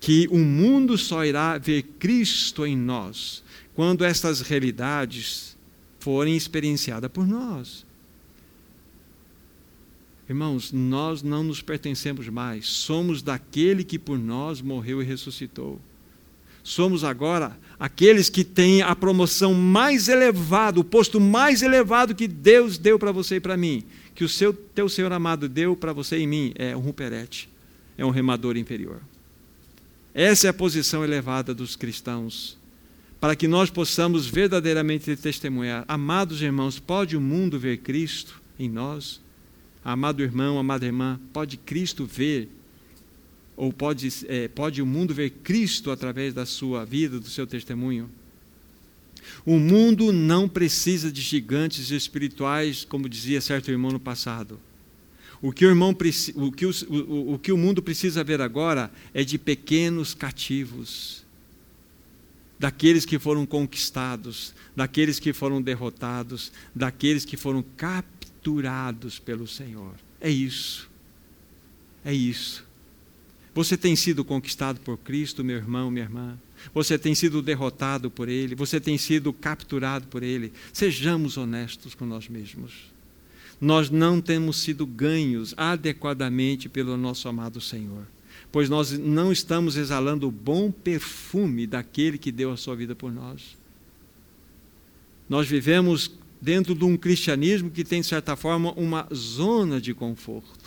que 0.00 0.28
o 0.30 0.38
mundo 0.38 0.96
só 0.96 1.22
irá 1.22 1.58
ver 1.58 1.82
Cristo 1.98 2.64
em 2.64 2.74
nós 2.74 3.44
quando 3.74 4.02
estas 4.02 4.40
realidades 4.40 5.58
forem 5.98 6.34
experienciadas 6.34 7.10
por 7.10 7.26
nós. 7.26 7.84
Irmãos, 10.26 10.72
nós 10.72 11.22
não 11.22 11.44
nos 11.44 11.60
pertencemos 11.60 12.26
mais, 12.30 12.66
somos 12.66 13.20
daquele 13.20 13.84
que 13.84 13.98
por 13.98 14.18
nós 14.18 14.62
morreu 14.62 15.02
e 15.02 15.04
ressuscitou. 15.04 15.78
Somos 16.62 17.04
agora 17.04 17.56
aqueles 17.78 18.28
que 18.28 18.44
têm 18.44 18.82
a 18.82 18.94
promoção 18.94 19.54
mais 19.54 20.08
elevada, 20.08 20.78
o 20.78 20.84
posto 20.84 21.18
mais 21.18 21.62
elevado 21.62 22.14
que 22.14 22.28
Deus 22.28 22.76
deu 22.76 22.98
para 22.98 23.12
você 23.12 23.36
e 23.36 23.40
para 23.40 23.56
mim, 23.56 23.84
que 24.14 24.22
o 24.22 24.28
seu 24.28 24.52
teu 24.52 24.88
Senhor 24.88 25.12
amado 25.12 25.48
deu 25.48 25.74
para 25.74 25.92
você 25.92 26.18
e 26.18 26.26
mim, 26.26 26.52
é 26.56 26.76
um 26.76 26.80
ruperete, 26.80 27.48
é 27.96 28.04
um 28.04 28.10
remador 28.10 28.56
inferior. 28.56 29.00
Essa 30.12 30.48
é 30.48 30.50
a 30.50 30.54
posição 30.54 31.02
elevada 31.02 31.54
dos 31.54 31.76
cristãos, 31.76 32.58
para 33.18 33.34
que 33.34 33.48
nós 33.48 33.70
possamos 33.70 34.26
verdadeiramente 34.26 35.16
testemunhar. 35.16 35.84
Amados 35.88 36.42
irmãos, 36.42 36.78
pode 36.78 37.16
o 37.16 37.20
mundo 37.20 37.58
ver 37.58 37.78
Cristo 37.78 38.40
em 38.58 38.68
nós? 38.68 39.20
Amado 39.82 40.22
irmão, 40.22 40.58
amada 40.58 40.84
irmã, 40.84 41.18
pode 41.32 41.56
Cristo 41.56 42.04
ver 42.04 42.50
ou 43.60 43.70
pode, 43.70 44.08
é, 44.26 44.48
pode 44.48 44.80
o 44.80 44.86
mundo 44.86 45.12
ver 45.12 45.28
Cristo 45.28 45.90
através 45.90 46.32
da 46.32 46.46
sua 46.46 46.82
vida, 46.82 47.20
do 47.20 47.28
seu 47.28 47.46
testemunho? 47.46 48.10
O 49.44 49.58
mundo 49.58 50.14
não 50.14 50.48
precisa 50.48 51.12
de 51.12 51.20
gigantes 51.20 51.90
espirituais, 51.90 52.86
como 52.86 53.06
dizia 53.06 53.38
certo 53.38 53.70
irmão 53.70 53.90
no 53.90 54.00
passado. 54.00 54.58
O 55.42 55.52
que 55.52 55.66
o, 55.66 55.68
irmão, 55.68 55.90
o, 55.90 56.50
que 56.50 56.64
o, 56.64 56.70
o, 56.88 57.34
o 57.34 57.38
que 57.38 57.52
o 57.52 57.58
mundo 57.58 57.82
precisa 57.82 58.24
ver 58.24 58.40
agora 58.40 58.90
é 59.12 59.22
de 59.22 59.36
pequenos 59.36 60.14
cativos, 60.14 61.22
daqueles 62.58 63.04
que 63.04 63.18
foram 63.18 63.44
conquistados, 63.44 64.54
daqueles 64.74 65.18
que 65.18 65.34
foram 65.34 65.60
derrotados, 65.60 66.50
daqueles 66.74 67.26
que 67.26 67.36
foram 67.36 67.62
capturados 67.76 69.18
pelo 69.18 69.46
Senhor. 69.46 69.96
É 70.18 70.30
isso. 70.30 70.88
É 72.02 72.14
isso. 72.14 72.69
Você 73.54 73.76
tem 73.76 73.96
sido 73.96 74.24
conquistado 74.24 74.80
por 74.80 74.96
Cristo, 74.98 75.42
meu 75.42 75.56
irmão, 75.56 75.90
minha 75.90 76.04
irmã. 76.04 76.38
Você 76.72 76.98
tem 76.98 77.14
sido 77.14 77.42
derrotado 77.42 78.10
por 78.10 78.28
Ele. 78.28 78.54
Você 78.54 78.80
tem 78.80 78.96
sido 78.96 79.32
capturado 79.32 80.06
por 80.06 80.22
Ele. 80.22 80.52
Sejamos 80.72 81.36
honestos 81.36 81.94
com 81.94 82.06
nós 82.06 82.28
mesmos. 82.28 82.90
Nós 83.60 83.90
não 83.90 84.20
temos 84.20 84.58
sido 84.58 84.86
ganhos 84.86 85.52
adequadamente 85.56 86.68
pelo 86.68 86.96
nosso 86.96 87.28
amado 87.28 87.60
Senhor, 87.60 88.06
pois 88.50 88.70
nós 88.70 88.98
não 88.98 89.30
estamos 89.30 89.76
exalando 89.76 90.26
o 90.26 90.30
bom 90.30 90.70
perfume 90.70 91.66
daquele 91.66 92.16
que 92.16 92.32
deu 92.32 92.50
a 92.52 92.56
sua 92.56 92.74
vida 92.74 92.94
por 92.94 93.12
nós. 93.12 93.58
Nós 95.28 95.46
vivemos 95.46 96.10
dentro 96.40 96.74
de 96.74 96.84
um 96.84 96.96
cristianismo 96.96 97.70
que 97.70 97.84
tem, 97.84 98.00
de 98.00 98.06
certa 98.06 98.34
forma, 98.34 98.72
uma 98.72 99.06
zona 99.14 99.78
de 99.78 99.92
conforto. 99.92 100.59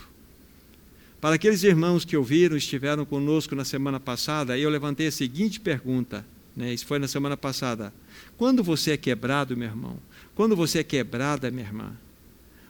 Para 1.23 1.35
aqueles 1.35 1.63
irmãos 1.63 2.03
que 2.03 2.17
ouviram, 2.17 2.57
estiveram 2.57 3.05
conosco 3.05 3.55
na 3.55 3.63
semana 3.63 3.97
passada, 3.97 4.57
eu 4.57 4.69
levantei 4.69 5.07
a 5.07 5.11
seguinte 5.11 5.57
pergunta, 5.57 6.25
né? 6.53 6.73
isso 6.73 6.85
foi 6.85 6.99
na 6.99 7.07
semana 7.07 7.37
passada. 7.37 7.93
Quando 8.35 8.61
você 8.61 8.91
é 8.91 8.97
quebrado, 8.97 9.55
meu 9.55 9.69
irmão, 9.69 9.97
quando 10.35 10.53
você 10.53 10.79
é 10.79 10.83
quebrada, 10.83 11.49
minha 11.49 11.65
irmã, 11.65 11.93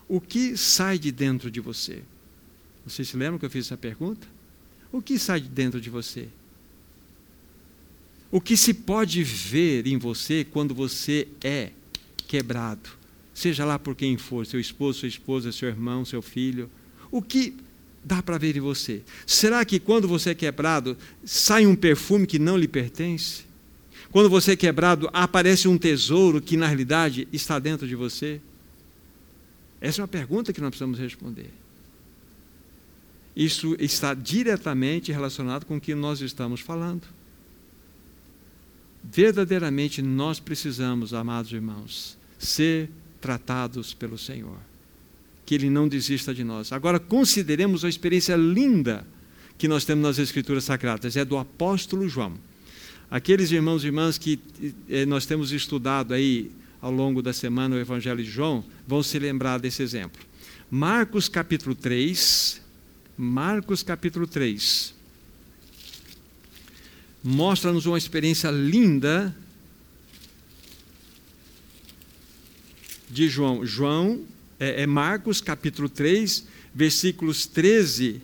o 0.08 0.22
que 0.22 0.56
sai 0.56 1.00
de 1.00 1.12
dentro 1.12 1.50
de 1.50 1.60
você? 1.60 2.04
Você 2.86 3.04
se 3.04 3.18
lembra 3.18 3.40
que 3.40 3.46
eu 3.48 3.50
fiz 3.50 3.66
essa 3.66 3.76
pergunta? 3.76 4.28
O 4.92 5.02
que 5.02 5.18
sai 5.18 5.42
de 5.42 5.50
dentro 5.50 5.82
de 5.82 5.90
você? 5.90 6.28
O 8.30 8.40
que 8.40 8.56
se 8.56 8.72
pode 8.72 9.24
ver 9.24 9.88
em 9.88 9.98
você 9.98 10.46
quando 10.46 10.76
você 10.76 11.28
é 11.44 11.72
quebrado? 12.28 12.92
Seja 13.34 13.66
lá 13.66 13.80
por 13.80 13.96
quem 13.96 14.16
for, 14.16 14.46
seu 14.46 14.60
esposo, 14.60 15.00
sua 15.00 15.08
esposa, 15.08 15.52
seu 15.52 15.70
irmão, 15.70 16.06
seu 16.06 16.22
filho. 16.22 16.70
O 17.10 17.20
que 17.20 17.56
dá 18.04 18.22
para 18.22 18.38
ver 18.38 18.58
em 18.58 18.60
você. 18.60 19.02
Será 19.26 19.64
que 19.64 19.80
quando 19.80 20.08
você 20.08 20.32
é 20.32 20.36
quebrado, 20.36 20.98
sai 21.24 21.66
um 21.66 21.76
perfume 21.76 22.28
que 22.28 22.38
não 22.38 22.58
lhe 22.58 22.68
pertence? 22.68 23.44
Quando 24.12 24.30
você 24.30 24.52
é 24.52 24.56
quebrado, 24.56 25.10
aparece 25.14 25.68
um 25.68 25.78
tesouro 25.78 26.42
que 26.42 26.58
na 26.58 26.68
realidade 26.68 27.28
está 27.32 27.58
dentro 27.58 27.88
de 27.88 27.96
você? 27.96 28.42
Essa 29.82 30.02
é 30.02 30.04
uma 30.04 30.08
pergunta 30.08 30.54
que 30.54 30.62
nós 30.62 30.70
precisamos 30.70 31.00
responder. 31.00 31.50
Isso 33.36 33.76
está 33.80 34.14
diretamente 34.14 35.12
relacionado 35.12 35.66
com 35.66 35.78
o 35.78 35.82
que 35.82 35.96
nós 35.96 36.22
estamos 36.22 36.62
falando. 36.62 37.08
Verdadeiramente 39.04 40.02
nós 40.02 40.40
precisamos, 40.40 41.14
amados 41.14 41.52
irmãos, 41.52 42.18
ser 42.38 42.90
tratados 43.20 43.94
pelo 43.94 44.18
Senhor 44.18 44.60
que 45.46 45.56
Ele 45.56 45.70
não 45.70 45.88
desista 45.88 46.34
de 46.34 46.44
nós. 46.44 46.72
Agora, 46.72 47.00
consideremos 47.00 47.84
a 47.84 47.90
experiência 47.90 48.36
linda 48.36 49.06
que 49.58 49.68
nós 49.68 49.86
temos 49.86 50.04
nas 50.04 50.20
Escrituras 50.20 50.64
Sagradas, 50.64 51.16
é 51.16 51.24
do 51.24 51.38
apóstolo 51.38 52.08
João. 52.08 52.34
Aqueles 53.10 53.52
irmãos 53.52 53.84
e 53.84 53.88
irmãs 53.88 54.18
que 54.18 54.40
eh, 54.90 55.06
nós 55.06 55.26
temos 55.26 55.52
estudado 55.52 56.14
aí 56.14 56.52
ao 56.84 56.92
longo 56.92 57.22
da 57.22 57.32
semana 57.32 57.78
o 57.78 57.80
Evangelho 57.80 58.22
de 58.22 58.30
João, 58.30 58.62
vão 58.86 59.02
se 59.02 59.18
lembrar 59.18 59.58
desse 59.58 59.82
exemplo. 59.82 60.22
Marcos 60.70 61.30
capítulo 61.30 61.74
3, 61.74 62.62
Marcos 63.16 63.82
capítulo 63.84 64.28
3, 64.28 64.94
mostra-nos 67.24 67.86
uma 67.86 67.98
experiência 67.98 68.52
linda 68.52 69.34
de 73.10 73.30
João. 73.30 73.66
João 73.66 74.26
é, 74.64 74.84
é 74.84 74.88
Marcos 74.88 75.42
capítulo 75.42 75.90
3, 75.90 76.46
versículos 76.74 77.46
13 77.46 78.22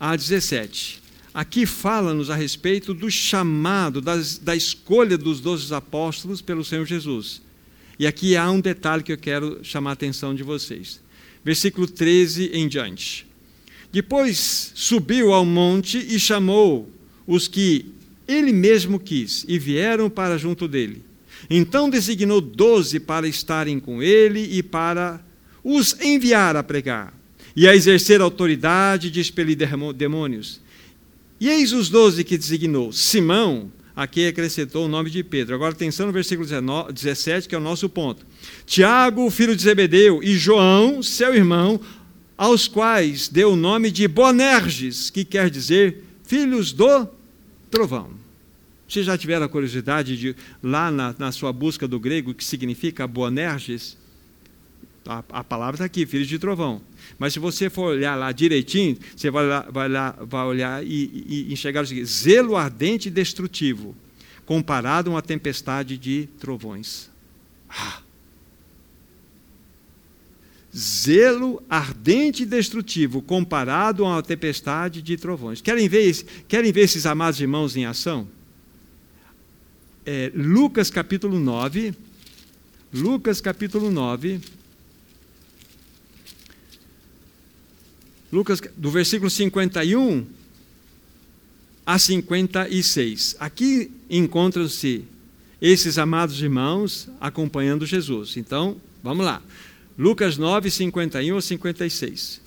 a 0.00 0.16
17. 0.16 1.02
Aqui 1.34 1.66
fala-nos 1.66 2.30
a 2.30 2.34
respeito 2.34 2.94
do 2.94 3.10
chamado, 3.10 4.00
das, 4.00 4.38
da 4.38 4.56
escolha 4.56 5.18
dos 5.18 5.40
doze 5.40 5.74
apóstolos 5.74 6.40
pelo 6.40 6.64
Senhor 6.64 6.86
Jesus. 6.86 7.42
E 7.98 8.06
aqui 8.06 8.34
há 8.34 8.50
um 8.50 8.60
detalhe 8.60 9.02
que 9.02 9.12
eu 9.12 9.18
quero 9.18 9.60
chamar 9.62 9.90
a 9.90 9.92
atenção 9.92 10.34
de 10.34 10.42
vocês. 10.42 11.02
Versículo 11.44 11.86
13 11.86 12.52
em 12.54 12.66
diante. 12.66 13.26
Depois 13.92 14.72
subiu 14.74 15.34
ao 15.34 15.44
monte 15.44 15.98
e 15.98 16.18
chamou 16.18 16.90
os 17.26 17.46
que 17.46 17.92
ele 18.26 18.52
mesmo 18.52 18.98
quis, 18.98 19.44
e 19.46 19.58
vieram 19.58 20.08
para 20.08 20.38
junto 20.38 20.66
dele. 20.66 21.04
Então 21.48 21.88
designou 21.90 22.40
doze 22.40 22.98
para 22.98 23.28
estarem 23.28 23.78
com 23.78 24.02
ele 24.02 24.40
e 24.40 24.62
para 24.62 25.24
os 25.68 26.00
enviar 26.00 26.54
a 26.54 26.62
pregar 26.62 27.12
e 27.56 27.66
a 27.66 27.74
exercer 27.74 28.20
autoridade 28.20 29.10
de 29.10 29.18
expelir 29.18 29.58
demônios. 29.96 30.60
E 31.40 31.48
eis 31.48 31.72
os 31.72 31.90
doze 31.90 32.22
que 32.22 32.38
designou: 32.38 32.92
Simão, 32.92 33.72
aqui 33.94 34.28
acrescentou 34.28 34.84
o 34.84 34.88
nome 34.88 35.10
de 35.10 35.24
Pedro. 35.24 35.56
Agora 35.56 35.72
atenção 35.72 36.06
no 36.06 36.12
versículo 36.12 36.48
17, 36.92 37.48
que 37.48 37.54
é 37.54 37.58
o 37.58 37.60
nosso 37.60 37.88
ponto. 37.88 38.24
Tiago, 38.64 39.28
filho 39.28 39.56
de 39.56 39.62
Zebedeu, 39.62 40.22
e 40.22 40.36
João, 40.36 41.02
seu 41.02 41.34
irmão, 41.34 41.80
aos 42.38 42.68
quais 42.68 43.28
deu 43.28 43.54
o 43.54 43.56
nome 43.56 43.90
de 43.90 44.06
Bonerges, 44.06 45.10
que 45.10 45.24
quer 45.24 45.50
dizer 45.50 46.04
filhos 46.22 46.72
do 46.72 47.08
trovão. 47.72 48.10
Vocês 48.88 49.04
já 49.04 49.18
tiveram 49.18 49.46
a 49.46 49.48
curiosidade 49.48 50.16
de, 50.16 50.36
lá 50.62 50.92
na, 50.92 51.12
na 51.18 51.32
sua 51.32 51.52
busca 51.52 51.88
do 51.88 51.98
grego, 51.98 52.32
que 52.32 52.44
significa 52.44 53.04
Bonerges? 53.04 53.96
A, 55.06 55.22
a 55.30 55.44
palavra 55.44 55.76
está 55.76 55.84
aqui, 55.84 56.04
filhos 56.04 56.26
de 56.26 56.38
trovão. 56.38 56.80
Mas 57.18 57.32
se 57.32 57.38
você 57.38 57.70
for 57.70 57.92
olhar 57.92 58.14
lá 58.16 58.32
direitinho, 58.32 58.96
você 59.14 59.30
vai, 59.30 59.46
lá, 59.46 59.66
vai, 59.70 59.88
lá, 59.88 60.16
vai 60.20 60.44
olhar 60.44 60.84
e, 60.84 61.24
e 61.48 61.52
enxergar 61.52 61.82
o 61.82 61.86
seguinte: 61.86 62.06
zelo 62.06 62.56
ardente 62.56 63.08
e 63.08 63.10
destrutivo, 63.10 63.94
comparado 64.44 65.10
a 65.10 65.14
uma 65.14 65.22
tempestade 65.22 65.96
de 65.96 66.28
trovões. 66.38 67.10
Ah. 67.68 68.00
Zelo 70.76 71.62
ardente 71.70 72.42
e 72.42 72.46
destrutivo, 72.46 73.22
comparado 73.22 74.04
a 74.04 74.08
uma 74.08 74.22
tempestade 74.22 75.00
de 75.00 75.16
trovões. 75.16 75.60
Querem 75.62 75.88
ver, 75.88 76.12
querem 76.46 76.70
ver 76.72 76.82
esses 76.82 77.06
amados 77.06 77.40
irmãos 77.40 77.76
em 77.76 77.86
ação? 77.86 78.28
É, 80.04 80.30
Lucas 80.34 80.90
capítulo 80.90 81.38
9. 81.38 81.94
Lucas 82.92 83.40
capítulo 83.40 83.90
9 83.90 84.40
Lucas, 88.36 88.60
do 88.76 88.90
versículo 88.90 89.30
51 89.30 90.26
a 91.86 91.98
56. 91.98 93.34
Aqui 93.40 93.90
encontram-se 94.10 95.04
esses 95.58 95.96
amados 95.96 96.42
irmãos 96.42 97.08
acompanhando 97.18 97.86
Jesus. 97.86 98.36
Então, 98.36 98.76
vamos 99.02 99.24
lá. 99.24 99.40
Lucas 99.98 100.36
9, 100.36 100.70
51 100.70 101.34
a 101.34 101.40
56. 101.40 102.42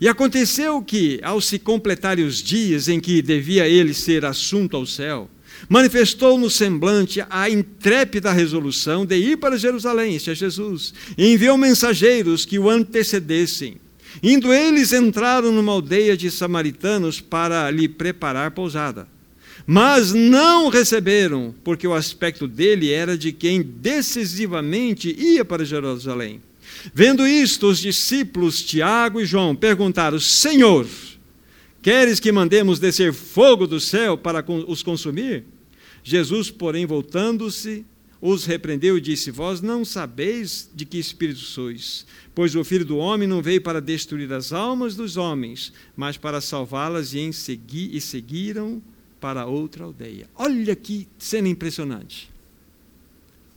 E 0.00 0.08
aconteceu 0.08 0.82
que, 0.82 1.20
ao 1.22 1.40
se 1.40 1.56
completarem 1.60 2.24
os 2.24 2.42
dias 2.42 2.88
em 2.88 2.98
que 2.98 3.22
devia 3.22 3.68
ele 3.68 3.94
ser 3.94 4.24
assunto 4.24 4.76
ao 4.76 4.84
céu, 4.84 5.30
manifestou 5.68 6.36
no 6.36 6.50
semblante 6.50 7.24
a 7.30 7.48
intrépida 7.48 8.32
resolução 8.32 9.06
de 9.06 9.14
ir 9.14 9.36
para 9.36 9.56
Jerusalém, 9.56 10.16
este 10.16 10.32
é 10.32 10.34
Jesus, 10.34 10.92
e 11.16 11.32
enviou 11.32 11.56
mensageiros 11.56 12.44
que 12.44 12.58
o 12.58 12.68
antecedessem 12.68 13.76
Indo 14.22 14.52
eles, 14.52 14.92
entraram 14.92 15.52
numa 15.52 15.72
aldeia 15.72 16.16
de 16.16 16.30
samaritanos 16.30 17.20
para 17.20 17.70
lhe 17.70 17.88
preparar 17.88 18.50
pousada. 18.50 19.06
Mas 19.66 20.12
não 20.12 20.68
receberam, 20.68 21.54
porque 21.62 21.86
o 21.86 21.94
aspecto 21.94 22.48
dele 22.48 22.90
era 22.90 23.18
de 23.18 23.32
quem 23.32 23.62
decisivamente 23.62 25.14
ia 25.18 25.44
para 25.44 25.64
Jerusalém. 25.64 26.40
Vendo 26.94 27.26
isto, 27.26 27.66
os 27.66 27.78
discípulos 27.78 28.62
Tiago 28.62 29.20
e 29.20 29.26
João 29.26 29.54
perguntaram: 29.54 30.18
Senhor, 30.18 30.86
queres 31.82 32.18
que 32.18 32.32
mandemos 32.32 32.78
descer 32.78 33.12
fogo 33.12 33.66
do 33.66 33.78
céu 33.78 34.16
para 34.16 34.44
os 34.66 34.82
consumir? 34.82 35.44
Jesus, 36.02 36.50
porém, 36.50 36.86
voltando-se, 36.86 37.84
os 38.20 38.44
repreendeu 38.44 38.98
e 38.98 39.00
disse: 39.00 39.30
Vós 39.30 39.60
não 39.60 39.84
sabeis 39.84 40.68
de 40.74 40.84
que 40.84 40.98
espírito 40.98 41.40
sois, 41.40 42.04
pois 42.34 42.54
o 42.54 42.64
Filho 42.64 42.84
do 42.84 42.96
Homem 42.96 43.28
não 43.28 43.40
veio 43.40 43.60
para 43.60 43.80
destruir 43.80 44.32
as 44.32 44.52
almas 44.52 44.96
dos 44.96 45.16
homens, 45.16 45.72
mas 45.96 46.16
para 46.16 46.40
salvá-las, 46.40 47.14
e, 47.14 47.32
segui 47.32 47.96
e 47.96 48.00
seguiram 48.00 48.82
para 49.20 49.46
outra 49.46 49.84
aldeia. 49.84 50.28
Olha 50.34 50.74
que 50.74 51.06
cena 51.18 51.48
impressionante. 51.48 52.30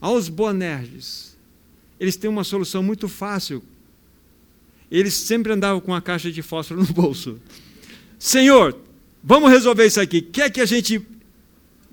Aos 0.00 0.28
Boanerges, 0.28 1.36
eles 1.98 2.16
têm 2.16 2.28
uma 2.28 2.44
solução 2.44 2.82
muito 2.82 3.08
fácil. 3.08 3.62
Eles 4.90 5.14
sempre 5.14 5.52
andavam 5.52 5.80
com 5.80 5.94
a 5.94 6.02
caixa 6.02 6.30
de 6.30 6.42
fósforo 6.42 6.80
no 6.80 6.92
bolso. 6.92 7.40
Senhor, 8.18 8.78
vamos 9.22 9.50
resolver 9.50 9.86
isso 9.86 10.00
aqui. 10.00 10.20
Quer 10.20 10.50
que 10.50 10.60
a 10.60 10.66
gente 10.66 11.00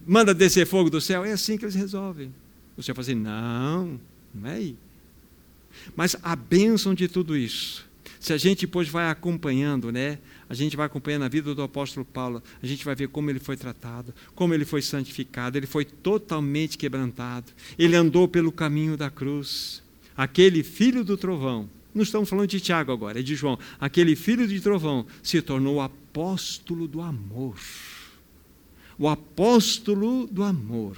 manda 0.05 0.34
descer 0.34 0.65
fogo 0.65 0.89
do 0.89 0.99
céu? 0.99 1.23
É 1.23 1.32
assim 1.32 1.58
que 1.58 1.65
eles 1.65 1.75
resolvem. 1.75 2.34
Senhor 2.84 2.96
fala 2.96 3.04
assim: 3.04 3.15
não, 3.15 4.00
não 4.34 4.50
é 4.50 4.56
aí. 4.56 4.76
Mas 5.96 6.15
a 6.22 6.36
bênção 6.36 6.94
de 6.94 7.08
tudo 7.08 7.38
isso, 7.38 7.86
se 8.20 8.34
a 8.34 8.38
gente 8.38 8.65
depois 8.65 8.88
vai 8.89 9.10
acompanhando, 9.10 9.92
né? 9.92 10.20
a 10.50 10.56
gente 10.56 10.76
vai 10.76 10.88
acompanhando 10.88 11.24
a 11.24 11.30
vida 11.30 11.54
do 11.54 11.62
apóstolo 11.62 12.04
Paulo, 12.04 12.42
a 12.62 12.65
gente 12.65 12.84
vai 12.84 12.96
ver 12.96 13.08
como 13.10 13.30
ele 13.30 13.39
foi 13.39 13.56
tratado, 13.56 14.13
como 14.34 14.52
ele 14.52 14.65
foi 14.65 14.82
santificado, 14.82 15.58
ele 15.58 15.68
foi 15.68 15.86
totalmente 15.86 16.76
quebrantado, 16.76 17.52
ele 17.78 17.96
andou 17.96 18.28
pelo 18.28 18.52
caminho 18.52 18.98
da 18.98 19.12
cruz. 19.12 19.84
Aquele 20.18 20.63
filho 20.63 21.04
do 21.04 21.15
trovão, 21.15 21.70
não 21.94 22.02
estamos 22.02 22.28
falando 22.28 22.48
de 22.48 22.60
Tiago 22.60 22.92
agora, 22.92 23.20
é 23.20 23.22
de 23.22 23.36
João, 23.36 23.60
aquele 23.80 24.15
filho 24.15 24.48
de 24.48 24.60
trovão 24.60 25.06
se 25.22 25.39
tornou 25.39 25.76
o 25.76 25.82
apóstolo 25.82 26.88
do 26.88 27.00
amor. 27.00 27.56
O 28.98 29.08
apóstolo 29.08 30.28
do 30.28 30.44
amor. 30.44 30.98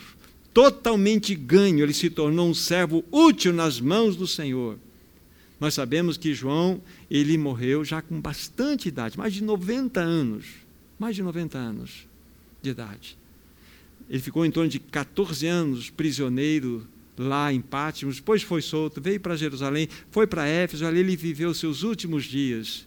Totalmente 0.54 1.34
ganho, 1.34 1.84
ele 1.84 1.94
se 1.94 2.10
tornou 2.10 2.50
um 2.50 2.54
servo 2.54 3.04
útil 3.12 3.54
nas 3.54 3.80
mãos 3.80 4.16
do 4.16 4.28
Senhor. 4.28 4.78
Nós 5.60 5.76
sabemos 5.76 6.18
que 6.18 6.34
João, 6.34 6.82
ele 7.10 7.38
morreu 7.38 7.86
já 7.86 8.02
com 8.02 8.20
bastante 8.20 8.88
idade, 8.90 9.18
mais 9.18 9.34
de 9.34 9.44
90 9.44 10.00
anos, 10.00 10.46
mais 10.98 11.16
de 11.16 11.22
90 11.22 11.58
anos 11.58 12.08
de 12.62 12.72
idade. 12.72 13.18
Ele 14.10 14.22
ficou 14.22 14.46
em 14.46 14.52
torno 14.52 14.70
de 14.70 14.80
14 14.80 15.46
anos 15.48 15.90
prisioneiro 15.90 16.86
lá 17.18 17.54
em 17.54 17.62
Pátimos, 17.62 18.16
depois 18.16 18.42
foi 18.42 18.62
solto, 18.62 19.00
veio 19.00 19.20
para 19.20 19.36
Jerusalém, 19.36 19.88
foi 20.10 20.26
para 20.26 20.48
Éfeso, 20.48 20.86
ali 20.86 21.00
ele 21.00 21.16
viveu 21.16 21.54
seus 21.54 21.84
últimos 21.84 22.26
dias. 22.26 22.86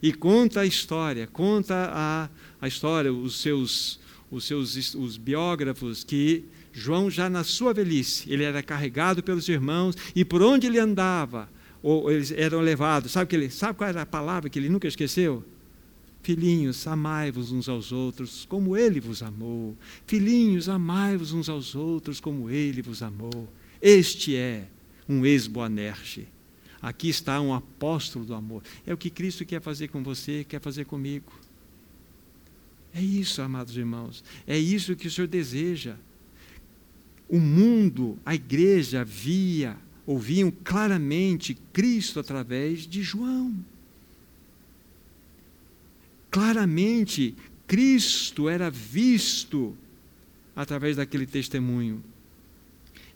E 0.00 0.12
conta 0.12 0.60
a 0.60 0.66
história, 0.66 1.26
conta 1.26 1.90
a, 1.92 2.28
a 2.60 2.68
história, 2.68 3.12
os 3.12 3.40
seus, 3.40 3.98
os 4.30 4.44
seus 4.44 4.94
os 4.94 5.16
biógrafos, 5.16 6.04
que 6.04 6.44
João, 6.78 7.10
já 7.10 7.30
na 7.30 7.42
sua 7.42 7.72
velhice, 7.72 8.30
ele 8.30 8.44
era 8.44 8.62
carregado 8.62 9.22
pelos 9.22 9.48
irmãos, 9.48 9.96
e 10.14 10.26
por 10.26 10.42
onde 10.42 10.66
ele 10.66 10.78
andava, 10.78 11.48
ou 11.82 12.12
eles 12.12 12.30
eram 12.30 12.60
levados. 12.60 13.12
Sabe, 13.12 13.30
que 13.30 13.34
ele, 13.34 13.48
sabe 13.48 13.78
qual 13.78 13.88
era 13.88 14.02
a 14.02 14.06
palavra 14.06 14.50
que 14.50 14.58
ele 14.58 14.68
nunca 14.68 14.86
esqueceu? 14.86 15.42
Filhinhos, 16.22 16.86
amai-vos 16.86 17.50
uns 17.50 17.66
aos 17.66 17.92
outros, 17.92 18.44
como 18.46 18.76
ele 18.76 19.00
vos 19.00 19.22
amou. 19.22 19.74
Filhinhos, 20.06 20.68
amai-vos 20.68 21.32
uns 21.32 21.48
aos 21.48 21.74
outros, 21.74 22.20
como 22.20 22.50
ele 22.50 22.82
vos 22.82 23.02
amou. 23.02 23.48
Este 23.80 24.36
é 24.36 24.68
um 25.08 25.24
ex-boanerge. 25.24 26.28
Aqui 26.82 27.08
está 27.08 27.40
um 27.40 27.54
apóstolo 27.54 28.26
do 28.26 28.34
amor. 28.34 28.62
É 28.86 28.92
o 28.92 28.98
que 28.98 29.08
Cristo 29.08 29.46
quer 29.46 29.62
fazer 29.62 29.88
com 29.88 30.02
você, 30.02 30.44
quer 30.46 30.60
fazer 30.60 30.84
comigo. 30.84 31.32
É 32.92 33.00
isso, 33.00 33.40
amados 33.40 33.74
irmãos. 33.78 34.22
É 34.46 34.58
isso 34.58 34.94
que 34.94 35.06
o 35.06 35.10
Senhor 35.10 35.26
deseja. 35.26 35.96
O 37.28 37.40
mundo, 37.40 38.18
a 38.24 38.34
igreja 38.34 39.04
via 39.04 39.76
ouviam 40.06 40.52
claramente 40.64 41.58
Cristo 41.72 42.20
através 42.20 42.86
de 42.86 43.02
João. 43.02 43.52
Claramente, 46.30 47.34
Cristo 47.66 48.48
era 48.48 48.70
visto 48.70 49.76
através 50.54 50.96
daquele 50.96 51.26
testemunho. 51.26 52.02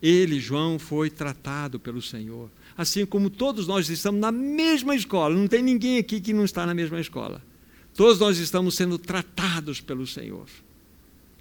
Ele, 0.03 0.41
João, 0.41 0.79
foi 0.79 1.11
tratado 1.11 1.79
pelo 1.79 2.03
Senhor. 2.03 2.51
Assim 2.77 3.05
como 3.05 3.29
todos 3.29 3.67
nós 3.67 3.89
estamos 3.89 4.21
na 4.21 4.33
mesma 4.33 4.97
escola, 4.97 5.35
não 5.35 5.47
tem 5.47 5.63
ninguém 5.63 5.99
aqui 5.99 6.21
que 6.21 6.33
não 6.33 6.45
está 6.45 6.67
na 6.67 6.75
mesma 6.75 7.01
escola. 7.01 7.43
Todos 7.95 8.19
nós 8.19 8.39
estamos 8.39 8.75
sendo 8.75 8.99
tratados 8.99 9.81
pelo 9.81 10.07
Senhor. 10.07 10.47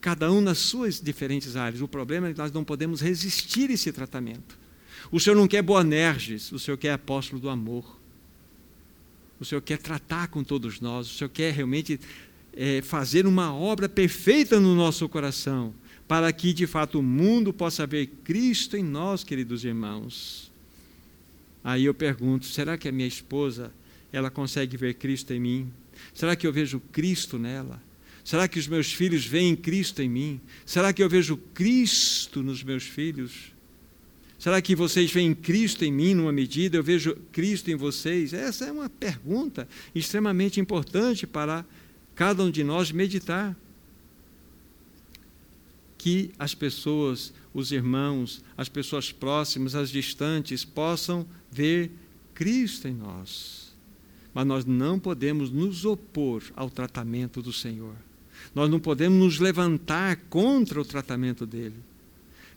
Cada 0.01 0.31
um 0.31 0.41
nas 0.41 0.57
suas 0.59 0.99
diferentes 0.99 1.55
áreas. 1.55 1.81
O 1.81 1.87
problema 1.87 2.27
é 2.27 2.33
que 2.33 2.37
nós 2.37 2.51
não 2.51 2.63
podemos 2.63 3.01
resistir 3.01 3.69
a 3.69 3.73
esse 3.73 3.91
tratamento. 3.91 4.57
O 5.11 5.19
Senhor 5.19 5.35
não 5.35 5.47
quer 5.47 5.61
Boanerges, 5.61 6.51
o 6.51 6.59
Senhor 6.59 6.77
quer 6.77 6.93
apóstolo 6.93 7.41
do 7.41 7.49
amor. 7.49 7.99
O 9.39 9.45
Senhor 9.45 9.61
quer 9.61 9.77
tratar 9.77 10.27
com 10.27 10.43
todos 10.43 10.81
nós, 10.81 11.09
o 11.09 11.13
Senhor 11.17 11.29
quer 11.29 11.53
realmente 11.53 11.99
é, 12.53 12.81
fazer 12.81 13.25
uma 13.25 13.53
obra 13.53 13.87
perfeita 13.87 14.59
no 14.59 14.75
nosso 14.75 15.07
coração, 15.07 15.73
para 16.07 16.31
que 16.33 16.51
de 16.51 16.67
fato 16.67 16.99
o 16.99 17.03
mundo 17.03 17.53
possa 17.53 17.87
ver 17.87 18.07
Cristo 18.23 18.75
em 18.75 18.83
nós, 18.83 19.23
queridos 19.23 19.63
irmãos. 19.63 20.51
Aí 21.63 21.85
eu 21.85 21.93
pergunto: 21.93 22.45
será 22.45 22.77
que 22.77 22.87
a 22.87 22.91
minha 22.91 23.07
esposa 23.07 23.71
ela 24.11 24.29
consegue 24.29 24.75
ver 24.75 24.95
Cristo 24.95 25.33
em 25.33 25.39
mim? 25.39 25.73
Será 26.13 26.35
que 26.35 26.45
eu 26.45 26.51
vejo 26.51 26.81
Cristo 26.91 27.37
nela? 27.37 27.81
Será 28.29 28.47
que 28.47 28.59
os 28.59 28.67
meus 28.67 28.93
filhos 28.93 29.25
veem 29.25 29.55
Cristo 29.55 30.03
em 30.03 30.07
mim? 30.07 30.39
Será 30.63 30.93
que 30.93 31.01
eu 31.01 31.09
vejo 31.09 31.35
Cristo 31.35 32.43
nos 32.43 32.61
meus 32.63 32.83
filhos? 32.83 33.51
Será 34.37 34.61
que 34.61 34.75
vocês 34.75 35.11
veem 35.11 35.33
Cristo 35.33 35.83
em 35.83 35.91
mim 35.91 36.13
numa 36.13 36.31
medida? 36.31 36.77
Eu 36.77 36.83
vejo 36.83 37.15
Cristo 37.31 37.71
em 37.71 37.75
vocês? 37.75 38.31
Essa 38.31 38.65
é 38.65 38.71
uma 38.71 38.87
pergunta 38.87 39.67
extremamente 39.95 40.59
importante 40.59 41.25
para 41.25 41.65
cada 42.13 42.43
um 42.43 42.51
de 42.51 42.63
nós 42.63 42.91
meditar. 42.91 43.57
Que 45.97 46.29
as 46.37 46.53
pessoas, 46.53 47.33
os 47.51 47.71
irmãos, 47.71 48.43
as 48.55 48.69
pessoas 48.69 49.11
próximas, 49.11 49.73
as 49.73 49.89
distantes, 49.89 50.63
possam 50.63 51.25
ver 51.51 51.89
Cristo 52.35 52.87
em 52.87 52.93
nós. 52.93 53.75
Mas 54.35 54.45
nós 54.45 54.65
não 54.65 54.99
podemos 54.99 55.49
nos 55.49 55.83
opor 55.83 56.43
ao 56.55 56.69
tratamento 56.69 57.41
do 57.41 57.51
Senhor. 57.51 57.95
Nós 58.53 58.69
não 58.69 58.79
podemos 58.79 59.19
nos 59.19 59.39
levantar 59.39 60.15
contra 60.29 60.81
o 60.81 60.85
tratamento 60.85 61.45
dele. 61.45 61.75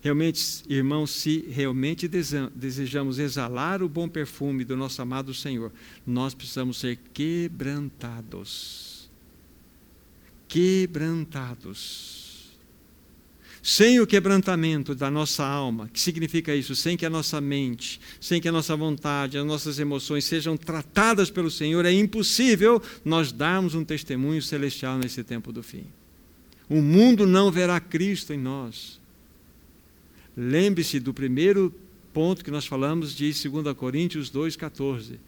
Realmente, 0.00 0.64
irmãos, 0.68 1.11
se 1.12 1.46
realmente 1.48 2.09
desejamos 2.09 3.20
exalar 3.20 3.83
o 3.83 3.88
bom 3.88 4.09
perfume 4.09 4.64
do 4.64 4.76
nosso 4.76 5.00
amado 5.00 5.33
Senhor, 5.33 5.72
nós 6.05 6.35
precisamos 6.35 6.81
ser 6.81 6.98
quebrantados. 7.14 9.09
Quebrantados. 10.48 12.21
Sem 13.62 14.01
o 14.01 14.07
quebrantamento 14.07 14.92
da 14.92 15.09
nossa 15.09 15.46
alma, 15.46 15.88
que 15.92 16.01
significa 16.01 16.53
isso? 16.53 16.75
Sem 16.75 16.96
que 16.96 17.07
a 17.07 17.11
nossa 17.11 17.40
mente, 17.40 18.01
sem 18.20 18.40
que 18.40 18.48
a 18.48 18.53
nossa 18.53 18.75
vontade, 18.75 19.38
as 19.38 19.46
nossas 19.46 19.79
emoções 19.79 20.25
sejam 20.25 20.57
tratadas 20.57 21.31
pelo 21.31 21.48
Senhor, 21.48 21.87
é 21.87 21.92
impossível 21.92 22.83
nós 23.05 23.31
darmos 23.31 23.77
um 23.77 23.85
testemunho 23.85 24.42
celestial 24.42 24.98
nesse 24.98 25.22
tempo 25.22 25.53
do 25.53 25.62
fim. 25.62 25.85
O 26.68 26.83
mundo 26.83 27.25
não 27.25 27.53
verá 27.53 27.78
Cristo 27.78 28.32
em 28.32 28.39
nós. 28.39 29.01
Lembre-se 30.36 30.99
do 30.99 31.14
primeiro 31.14 31.72
ponto 32.12 32.45
que 32.45 32.51
nós 32.51 32.66
falamos 32.66 33.14
de 33.14 33.32
2 33.32 33.76
Coríntios 33.76 34.28
2,14. 34.28 35.18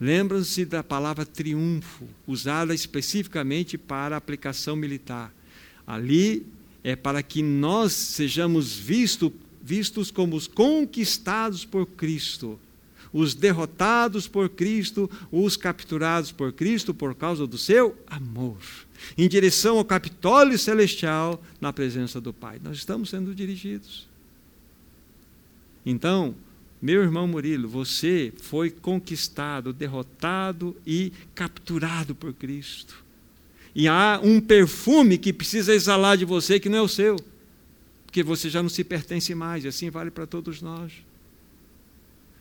Lembram-se 0.00 0.64
da 0.64 0.82
palavra 0.82 1.24
triunfo, 1.24 2.04
usada 2.26 2.74
especificamente 2.74 3.78
para 3.78 4.16
aplicação 4.16 4.74
militar. 4.74 5.32
Ali 5.86 6.44
é 6.86 6.94
para 6.94 7.20
que 7.20 7.42
nós 7.42 7.92
sejamos 7.92 8.76
visto, 8.76 9.32
vistos 9.60 10.12
como 10.12 10.36
os 10.36 10.46
conquistados 10.46 11.64
por 11.64 11.84
Cristo, 11.84 12.60
os 13.12 13.34
derrotados 13.34 14.28
por 14.28 14.48
Cristo, 14.48 15.10
os 15.32 15.56
capturados 15.56 16.30
por 16.30 16.52
Cristo 16.52 16.94
por 16.94 17.12
causa 17.16 17.44
do 17.44 17.58
seu 17.58 18.00
amor, 18.06 18.58
em 19.18 19.28
direção 19.28 19.78
ao 19.78 19.84
Capitólio 19.84 20.56
Celestial 20.56 21.42
na 21.60 21.72
presença 21.72 22.20
do 22.20 22.32
Pai. 22.32 22.60
Nós 22.62 22.76
estamos 22.76 23.10
sendo 23.10 23.34
dirigidos. 23.34 24.06
Então, 25.84 26.36
Meu 26.80 27.02
irmão 27.02 27.26
Murilo, 27.26 27.68
você 27.68 28.32
foi 28.36 28.70
conquistado, 28.70 29.72
derrotado 29.72 30.76
e 30.86 31.10
capturado 31.34 32.14
por 32.14 32.32
Cristo. 32.34 33.05
E 33.78 33.86
há 33.88 34.18
um 34.24 34.40
perfume 34.40 35.18
que 35.18 35.34
precisa 35.34 35.74
exalar 35.74 36.16
de 36.16 36.24
você 36.24 36.58
que 36.58 36.66
não 36.66 36.78
é 36.78 36.80
o 36.80 36.88
seu, 36.88 37.16
porque 38.06 38.22
você 38.22 38.48
já 38.48 38.62
não 38.62 38.70
se 38.70 38.82
pertence 38.82 39.34
mais, 39.34 39.66
e 39.66 39.68
assim 39.68 39.90
vale 39.90 40.10
para 40.10 40.26
todos 40.26 40.62
nós. 40.62 40.90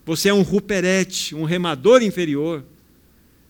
Você 0.05 0.29
é 0.29 0.33
um 0.33 0.43
ruperete, 0.43 1.36
um 1.36 1.43
remador 1.43 2.01
inferior, 2.01 2.63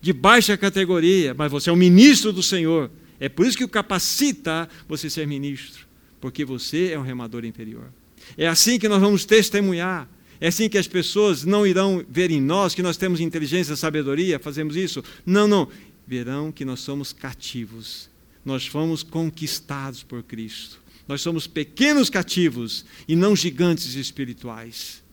de 0.01 0.11
baixa 0.11 0.57
categoria, 0.57 1.35
mas 1.35 1.51
você 1.51 1.69
é 1.69 1.73
um 1.73 1.75
ministro 1.75 2.33
do 2.33 2.41
Senhor. 2.41 2.89
É 3.19 3.29
por 3.29 3.45
isso 3.45 3.55
que 3.55 3.63
o 3.63 3.69
capacita 3.69 4.67
você 4.89 5.07
ser 5.07 5.27
ministro, 5.27 5.85
porque 6.19 6.43
você 6.43 6.89
é 6.91 6.97
um 6.97 7.03
remador 7.03 7.45
inferior. 7.45 7.93
É 8.35 8.47
assim 8.47 8.79
que 8.79 8.89
nós 8.89 8.99
vamos 8.99 9.25
testemunhar. 9.25 10.09
É 10.41 10.47
assim 10.47 10.67
que 10.67 10.79
as 10.79 10.87
pessoas 10.87 11.45
não 11.45 11.67
irão 11.67 12.03
ver 12.09 12.31
em 12.31 12.41
nós 12.41 12.73
que 12.73 12.81
nós 12.81 12.97
temos 12.97 13.21
inteligência 13.21 13.75
sabedoria, 13.75 14.39
fazemos 14.39 14.75
isso. 14.75 15.03
Não, 15.23 15.47
não. 15.47 15.69
Verão 16.07 16.51
que 16.51 16.65
nós 16.65 16.79
somos 16.79 17.11
cativos. 17.11 18.09
Nós 18.43 18.67
fomos 18.67 19.01
conquistados 19.01 20.03
por 20.03 20.21
Cristo. 20.23 20.81
Nós 21.07 21.21
somos 21.21 21.47
pequenos 21.47 22.09
cativos 22.09 22.85
e 23.07 23.15
não 23.15 23.35
gigantes 23.35 23.95
espirituais. 23.95 25.03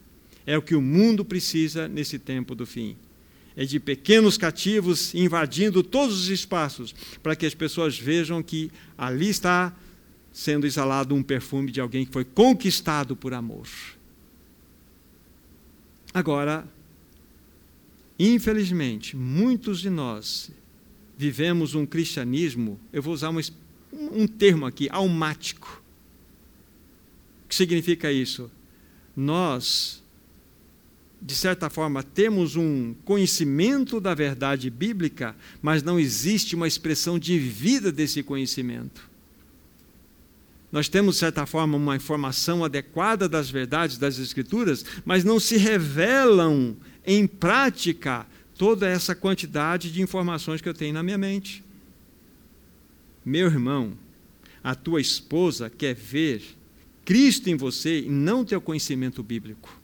É 0.47 0.57
o 0.57 0.63
que 0.63 0.75
o 0.75 0.83
mundo 0.83 1.25
precisa 1.25 1.89
nesse 1.89 2.19
tempo 2.19 2.55
do 2.55 2.67
fim. 2.67 2.97
É 3.55 3.65
de 3.65 3.79
pequenos 3.79 4.39
cativos 4.39 5.15
invadindo 5.15 5.83
todos 5.83 6.23
os 6.23 6.29
espaços, 6.29 6.95
para 7.23 7.37
que 7.37 7.45
as 7.45 7.55
pessoas 7.55 7.99
vejam 7.99 8.43
que 8.43 8.71
ali 8.97 9.29
está 9.29 9.77
sendo 10.33 10.67
exalado 10.67 11.15
um 11.15 11.23
perfume 11.23 11.71
de 11.71 11.81
alguém 11.81 12.07
que 12.07 12.13
foi 12.13 12.25
conquistado 12.25 13.15
por 13.15 13.35
amor. 13.35 13.69
Agora, 16.15 16.67
infelizmente, 18.19 19.17
muitos 19.17 19.81
de 19.81 19.91
nós 19.91 20.51
vivemos 21.17 21.75
um 21.75 21.87
cristianismo, 21.87 22.81
eu 22.93 23.03
vou 23.03 23.15
usar 23.15 23.31
um, 23.31 23.41
um 23.93 24.27
termo 24.27 24.67
aqui, 24.67 24.89
almático. 24.91 25.83
O 27.45 27.49
que 27.49 27.55
significa 27.55 28.11
isso? 28.11 28.51
Nós, 29.17 30.03
de 31.21 31.35
certa 31.35 31.69
forma, 31.69 32.03
temos 32.03 32.57
um 32.57 32.95
conhecimento 33.05 34.01
da 34.01 34.15
verdade 34.15 34.71
bíblica, 34.71 35.37
mas 35.61 35.83
não 35.83 36.01
existe 36.01 36.57
uma 36.57 36.67
expressão 36.67 37.19
de 37.19 37.39
vida 37.39 37.93
desse 37.93 38.23
conhecimento. 38.23 39.11
Nós 40.73 40.89
temos, 40.89 41.17
de 41.17 41.21
certa 41.21 41.45
forma, 41.45 41.77
uma 41.77 41.97
informação 41.97 42.65
adequada 42.65 43.29
das 43.29 43.51
verdades 43.51 43.99
das 43.99 44.19
Escrituras, 44.19 44.83
mas 45.05 45.23
não 45.23 45.39
se 45.39 45.59
revelam 45.59 46.75
em 47.07 47.27
prática 47.27 48.27
toda 48.63 48.87
essa 48.89 49.13
quantidade 49.13 49.91
de 49.91 50.01
informações 50.01 50.61
que 50.61 50.69
eu 50.69 50.73
tenho 50.73 50.95
na 50.95 51.03
minha 51.03 51.19
mente. 51.19 51.65
Meu 53.25 53.49
irmão, 53.49 53.99
a 54.63 54.73
tua 54.73 55.01
esposa 55.01 55.69
quer 55.69 55.97
ver 55.97 56.45
Cristo 57.05 57.51
em 57.51 57.57
você 57.57 58.03
e 58.03 58.09
não 58.09 58.45
teu 58.45 58.61
conhecimento 58.61 59.21
bíblico. 59.21 59.77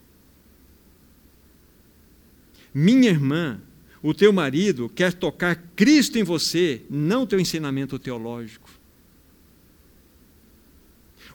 Minha 2.73 3.09
irmã, 3.09 3.59
o 4.01 4.13
teu 4.13 4.31
marido 4.31 4.87
quer 4.87 5.11
tocar 5.11 5.57
Cristo 5.75 6.17
em 6.17 6.23
você, 6.23 6.81
não 6.89 7.27
teu 7.27 7.37
ensinamento 7.37 7.99
teológico. 7.99 8.69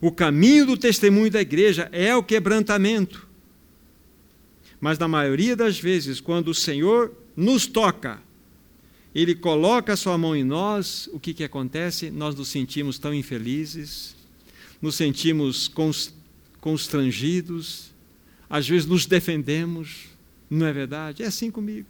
O 0.01 0.11
caminho 0.11 0.65
do 0.65 0.79
testemunho 0.79 1.31
da 1.31 1.43
igreja 1.43 1.91
é 1.93 2.17
o 2.17 2.23
quebrantamento. 2.23 3.29
Mas 4.81 4.99
na 4.99 5.07
maioria 5.07 5.55
das 5.55 5.79
vezes, 5.79 6.23
quando 6.23 6.49
o 6.49 6.55
Senhor 6.55 7.15
nos 7.37 7.67
toca, 7.67 8.21
Ele 9.15 9.35
coloca 9.35 9.93
a 9.93 9.97
sua 9.97 10.17
mão 10.17 10.35
em 10.35 10.45
nós, 10.45 11.09
o 11.13 11.21
que, 11.21 11.35
que 11.35 11.45
acontece? 11.45 12.11
Nós 12.11 12.35
nos 12.35 12.49
sentimos 12.49 12.99
tão 12.99 13.15
infelizes, 13.15 14.15
nos 14.81 14.95
sentimos 14.95 15.71
constrangidos, 16.61 17.93
às 18.49 18.69
vezes 18.69 18.87
nos 18.87 19.07
defendemos, 19.07 20.07
não 20.51 20.67
é 20.67 20.73
verdade? 20.73 21.23
É 21.23 21.27
assim 21.27 21.51
comigo. 21.51 21.89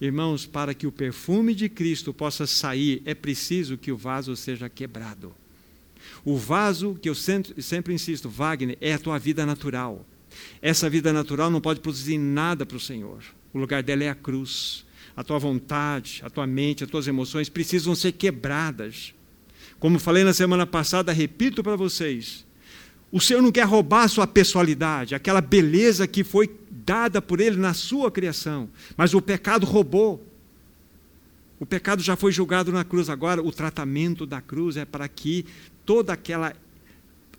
Irmãos, 0.00 0.46
para 0.46 0.74
que 0.74 0.86
o 0.86 0.92
perfume 0.92 1.54
de 1.54 1.68
Cristo 1.68 2.14
possa 2.14 2.46
sair, 2.46 3.02
é 3.04 3.14
preciso 3.14 3.76
que 3.76 3.90
o 3.90 3.96
vaso 3.96 4.36
seja 4.36 4.68
quebrado. 4.68 5.34
O 6.24 6.36
vaso, 6.36 6.96
que 7.00 7.08
eu 7.08 7.14
sempre, 7.14 7.60
sempre 7.62 7.92
insisto, 7.92 8.28
Wagner, 8.28 8.78
é 8.80 8.94
a 8.94 8.98
tua 8.98 9.18
vida 9.18 9.44
natural. 9.44 10.06
Essa 10.62 10.88
vida 10.88 11.12
natural 11.12 11.50
não 11.50 11.60
pode 11.60 11.80
produzir 11.80 12.18
nada 12.18 12.64
para 12.64 12.76
o 12.76 12.80
Senhor. 12.80 13.22
O 13.52 13.58
lugar 13.58 13.82
dela 13.82 14.04
é 14.04 14.08
a 14.08 14.14
cruz. 14.14 14.84
A 15.16 15.24
tua 15.24 15.38
vontade, 15.38 16.22
a 16.24 16.30
tua 16.30 16.46
mente, 16.46 16.84
as 16.84 16.90
tuas 16.90 17.08
emoções 17.08 17.48
precisam 17.48 17.94
ser 17.94 18.12
quebradas. 18.12 19.14
Como 19.80 19.98
falei 19.98 20.24
na 20.24 20.32
semana 20.32 20.66
passada, 20.66 21.12
repito 21.12 21.62
para 21.62 21.76
vocês: 21.76 22.44
o 23.10 23.20
Senhor 23.20 23.42
não 23.42 23.50
quer 23.50 23.64
roubar 23.64 24.04
a 24.04 24.08
sua 24.08 24.26
pessoalidade, 24.26 25.14
aquela 25.14 25.40
beleza 25.40 26.06
que 26.06 26.22
foi 26.22 26.50
dada 26.70 27.22
por 27.22 27.40
Ele 27.40 27.56
na 27.56 27.74
sua 27.74 28.10
criação, 28.10 28.68
mas 28.96 29.14
o 29.14 29.22
pecado 29.22 29.64
roubou. 29.64 30.24
O 31.60 31.66
pecado 31.66 32.02
já 32.02 32.14
foi 32.14 32.30
julgado 32.30 32.70
na 32.70 32.84
cruz, 32.84 33.10
agora 33.10 33.42
o 33.42 33.50
tratamento 33.50 34.24
da 34.24 34.40
cruz 34.40 34.76
é 34.76 34.84
para 34.84 35.08
que 35.08 35.44
toda 35.84 36.12
aquela, 36.12 36.54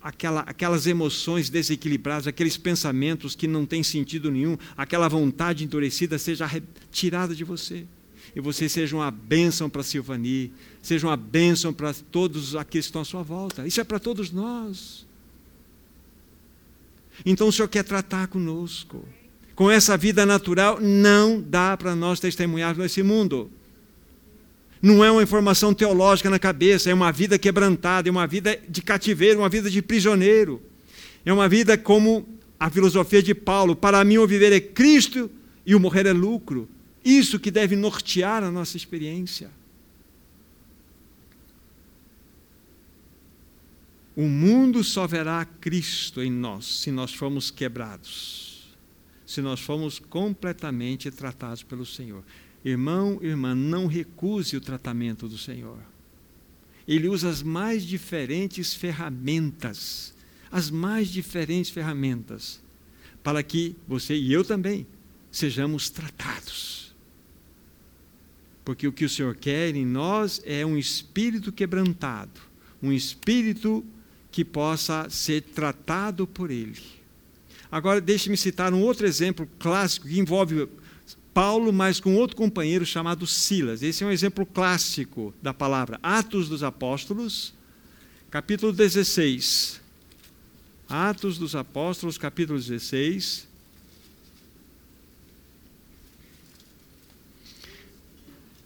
aquela, 0.02 0.40
aquelas 0.40 0.86
emoções 0.86 1.50
desequilibradas, 1.50 2.26
aqueles 2.26 2.56
pensamentos 2.56 3.34
que 3.34 3.46
não 3.46 3.66
têm 3.66 3.82
sentido 3.82 4.30
nenhum, 4.30 4.56
aquela 4.76 5.08
vontade 5.08 5.64
endurecida 5.64 6.18
seja 6.18 6.46
retirada 6.46 7.34
de 7.34 7.44
você. 7.44 7.86
E 8.34 8.40
você 8.40 8.68
seja 8.68 8.96
uma 8.96 9.10
bênção 9.10 9.68
para 9.68 9.80
a 9.80 9.84
Silvani, 9.84 10.52
seja 10.80 11.06
uma 11.06 11.16
bênção 11.16 11.72
para 11.72 11.92
todos 11.92 12.54
aqueles 12.54 12.86
que 12.86 12.90
estão 12.90 13.02
à 13.02 13.04
sua 13.04 13.22
volta. 13.22 13.66
Isso 13.66 13.80
é 13.80 13.84
para 13.84 13.98
todos 13.98 14.30
nós. 14.30 15.06
Então 17.26 17.48
o 17.48 17.52
Senhor 17.52 17.68
quer 17.68 17.82
tratar 17.82 18.28
conosco. 18.28 19.04
Com 19.54 19.70
essa 19.70 19.96
vida 19.96 20.24
natural, 20.24 20.80
não 20.80 21.40
dá 21.40 21.76
para 21.76 21.94
nós 21.94 22.20
testemunhar 22.20 22.76
nesse 22.76 23.02
mundo. 23.02 23.50
Não 24.82 25.04
é 25.04 25.10
uma 25.10 25.22
informação 25.22 25.74
teológica 25.74 26.30
na 26.30 26.38
cabeça, 26.38 26.90
é 26.90 26.94
uma 26.94 27.12
vida 27.12 27.38
quebrantada, 27.38 28.08
é 28.08 28.10
uma 28.10 28.26
vida 28.26 28.58
de 28.68 28.80
cativeiro, 28.80 29.40
uma 29.40 29.48
vida 29.48 29.70
de 29.70 29.82
prisioneiro. 29.82 30.62
É 31.24 31.32
uma 31.32 31.48
vida 31.48 31.76
como 31.76 32.26
a 32.58 32.70
filosofia 32.70 33.22
de 33.22 33.34
Paulo: 33.34 33.76
para 33.76 34.02
mim 34.04 34.18
o 34.18 34.26
viver 34.26 34.52
é 34.52 34.60
Cristo 34.60 35.30
e 35.66 35.74
o 35.74 35.80
morrer 35.80 36.06
é 36.06 36.12
lucro. 36.12 36.68
Isso 37.04 37.38
que 37.38 37.50
deve 37.50 37.76
nortear 37.76 38.42
a 38.42 38.50
nossa 38.50 38.76
experiência. 38.76 39.50
O 44.16 44.22
mundo 44.22 44.82
só 44.84 45.06
verá 45.06 45.44
Cristo 45.44 46.22
em 46.22 46.30
nós 46.30 46.80
se 46.82 46.90
nós 46.90 47.14
formos 47.14 47.50
quebrados, 47.50 48.76
se 49.24 49.40
nós 49.40 49.60
formos 49.60 49.98
completamente 49.98 51.10
tratados 51.10 51.62
pelo 51.62 51.86
Senhor. 51.86 52.22
Irmão, 52.64 53.18
irmã, 53.22 53.54
não 53.54 53.86
recuse 53.86 54.56
o 54.56 54.60
tratamento 54.60 55.26
do 55.26 55.38
Senhor. 55.38 55.78
Ele 56.86 57.08
usa 57.08 57.28
as 57.28 57.42
mais 57.42 57.84
diferentes 57.84 58.74
ferramentas, 58.74 60.12
as 60.50 60.70
mais 60.70 61.08
diferentes 61.08 61.70
ferramentas, 61.70 62.60
para 63.22 63.42
que 63.42 63.76
você 63.86 64.14
e 64.14 64.32
eu 64.32 64.44
também 64.44 64.86
sejamos 65.30 65.88
tratados. 65.88 66.94
Porque 68.64 68.86
o 68.86 68.92
que 68.92 69.04
o 69.04 69.08
Senhor 69.08 69.34
quer 69.36 69.74
em 69.74 69.86
nós 69.86 70.42
é 70.44 70.64
um 70.66 70.76
espírito 70.76 71.50
quebrantado, 71.50 72.40
um 72.82 72.92
espírito 72.92 73.84
que 74.30 74.44
possa 74.44 75.08
ser 75.08 75.42
tratado 75.42 76.26
por 76.26 76.50
Ele. 76.50 76.80
Agora, 77.70 78.00
deixe-me 78.00 78.36
citar 78.36 78.74
um 78.74 78.80
outro 78.80 79.06
exemplo 79.06 79.48
clássico 79.58 80.08
que 80.08 80.18
envolve 80.18 80.68
Paulo, 81.40 81.72
mas 81.72 81.98
com 81.98 82.16
outro 82.16 82.36
companheiro 82.36 82.84
chamado 82.84 83.26
Silas. 83.26 83.82
Esse 83.82 84.04
é 84.04 84.06
um 84.06 84.10
exemplo 84.10 84.44
clássico 84.44 85.32
da 85.40 85.54
palavra. 85.54 85.98
Atos 86.02 86.50
dos 86.50 86.62
Apóstolos, 86.62 87.54
capítulo 88.30 88.74
16. 88.74 89.80
Atos 90.86 91.38
dos 91.38 91.54
Apóstolos, 91.56 92.18
capítulo 92.18 92.58
16. 92.58 93.48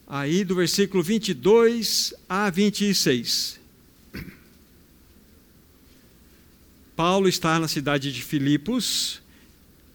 Aí 0.09 0.43
do 0.43 0.57
versículo 0.57 1.01
22 1.01 2.13
a 2.29 2.51
26. 2.51 3.61
Paulo 6.97 7.29
está 7.29 7.61
na 7.61 7.69
cidade 7.69 8.13
de 8.13 8.21
Filipos 8.21 9.23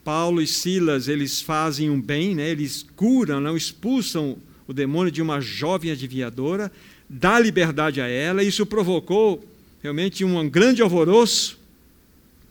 Paulo 0.04 0.42
e 0.42 0.48
Silas, 0.48 1.08
eles 1.08 1.42
fazem 1.42 1.90
um 1.90 2.02
bem, 2.02 2.36
né? 2.36 2.50
eles 2.50 2.86
curam, 2.96 3.40
não 3.40 3.56
expulsam 3.56 4.38
o 4.68 4.74
demônio 4.74 5.12
de 5.12 5.22
uma 5.22 5.42
jovem 5.42 5.92
adivinhadora, 5.92 6.72
dá 7.10 7.40
liberdade 7.40 8.00
a 8.02 8.08
ela, 8.08 8.44
isso 8.44 8.66
provocou 8.66 9.44
realmente 9.82 10.24
um 10.24 10.50
grande 10.50 10.82
alvoroço 10.82 11.60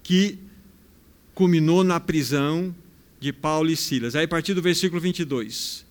que 0.02 0.38
culminou 1.34 1.84
na 1.84 2.00
prisão 2.00 2.74
de 3.20 3.32
Paulo 3.32 3.70
e 3.70 3.76
Silas. 3.76 4.16
Aí, 4.16 4.24
a 4.24 4.28
partir 4.28 4.54
do 4.54 4.62
versículo 4.62 5.00
22. 5.00 5.87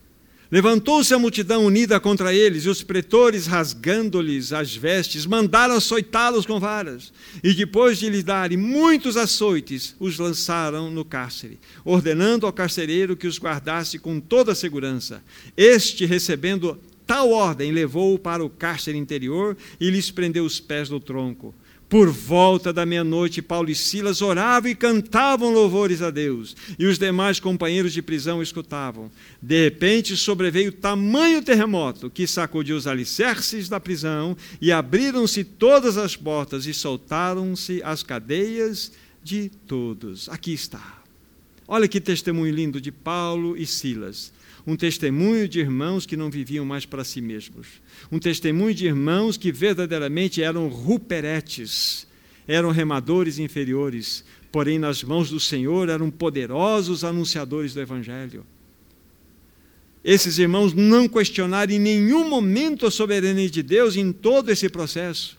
Levantou-se 0.50 1.14
a 1.14 1.20
multidão 1.20 1.66
unida 1.66 2.00
contra 2.00 2.34
eles, 2.34 2.64
e 2.64 2.70
os 2.70 2.82
pretores, 2.82 3.48
rasgando-lhes 3.48 4.54
as 4.54 4.74
vestes, 4.74 5.26
mandaram 5.26 5.76
açoitá-los 5.76 6.45
com 6.45 6.60
varas. 6.60 7.12
E 7.43 7.54
depois 7.54 7.98
de 7.98 8.10
lhes 8.10 8.24
darem 8.24 8.58
muitos 8.58 9.18
açoites, 9.18 9.95
os 10.00 10.18
lançaram 10.18 10.89
no 10.89 11.04
cárcere, 11.04 11.60
ordenando 11.84 12.45
ao 12.45 12.54
carcereiro 12.54 13.18
que 13.18 13.28
os 13.28 13.38
guardasse 13.38 14.00
com 14.00 14.20
toda 14.22 14.54
a 14.54 14.56
segurança. 14.56 15.22
Este, 15.58 16.06
recebendo 16.06 16.80
tal 17.06 17.32
ordem, 17.32 17.72
levou-o 17.72 18.18
para 18.18 18.43
o 18.43 18.50
cárcere 18.50 18.98
interior 18.98 19.58
e 19.80 19.89
lhes 19.89 20.12
prendeu 20.12 20.45
os 20.45 20.60
pés 20.62 20.89
no 20.89 21.00
tronco. 21.00 21.54
Por 21.89 22.09
volta 22.09 22.73
da 22.73 22.85
meia-noite, 22.85 23.41
Paulo 23.41 23.69
e 23.69 23.75
Silas 23.75 24.21
oravam 24.21 24.69
e 24.69 24.75
cantavam 24.75 25.53
louvores 25.53 26.01
a 26.01 26.09
Deus, 26.09 26.53
e 26.77 26.85
os 26.85 26.99
demais 26.99 27.39
companheiros 27.39 27.93
de 27.93 28.01
prisão 28.01 28.41
escutavam. 28.41 29.09
De 29.41 29.63
repente 29.63 30.17
sobreveio 30.17 30.71
tamanho 30.71 31.41
terremoto 31.41 32.09
que 32.09 32.27
sacudiu 32.27 32.75
os 32.75 32.88
alicerces 32.88 33.69
da 33.69 33.79
prisão, 33.79 34.35
e 34.59 34.69
abriram-se 34.69 35.45
todas 35.45 35.97
as 35.97 36.13
portas, 36.13 36.65
e 36.65 36.73
soltaram-se 36.73 37.81
as 37.83 38.03
cadeias 38.03 38.91
de 39.23 39.49
todos. 39.65 40.27
Aqui 40.27 40.53
está. 40.53 41.01
Olha 41.65 41.88
que 41.88 42.01
testemunho 42.01 42.53
lindo 42.53 42.81
de 42.81 42.91
Paulo 42.91 43.55
e 43.55 43.65
Silas 43.65 44.33
um 44.68 44.76
testemunho 44.76 45.47
de 45.47 45.61
irmãos 45.61 46.05
que 46.05 46.18
não 46.18 46.30
viviam 46.30 46.65
mais 46.65 46.86
para 46.86 47.05
si 47.05 47.22
mesmos, 47.22 47.68
um 48.11 48.20
testemunho 48.20 48.76
de 48.76 48.86
irmãos 48.86 49.38
que 49.38 49.49
verdadeiramente 49.49 50.43
eram 50.43 50.68
ruperetes, 50.68 52.05
eram 52.45 52.70
remadores 52.70 53.39
inferiores, 53.39 54.26
porém 54.51 54.78
nas 54.78 55.01
mãos 55.03 55.30
do 55.30 55.39
Senhor 55.39 55.88
eram 55.88 56.11
poderosos 56.11 57.05
anunciadores 57.05 57.74
do 57.74 57.80
Evangelho. 57.80 58.45
Esses 60.03 60.38
irmãos 60.38 60.74
não 60.74 61.07
questionaram 61.07 61.72
em 61.72 61.80
nenhum 61.80 62.30
momento 62.30 62.86
a 62.86 62.91
soberania 62.91 63.49
de 63.49 63.63
Deus 63.63 63.95
em 63.95 64.11
todo 64.11 64.49
esse 64.49 64.68
processo. 64.68 65.38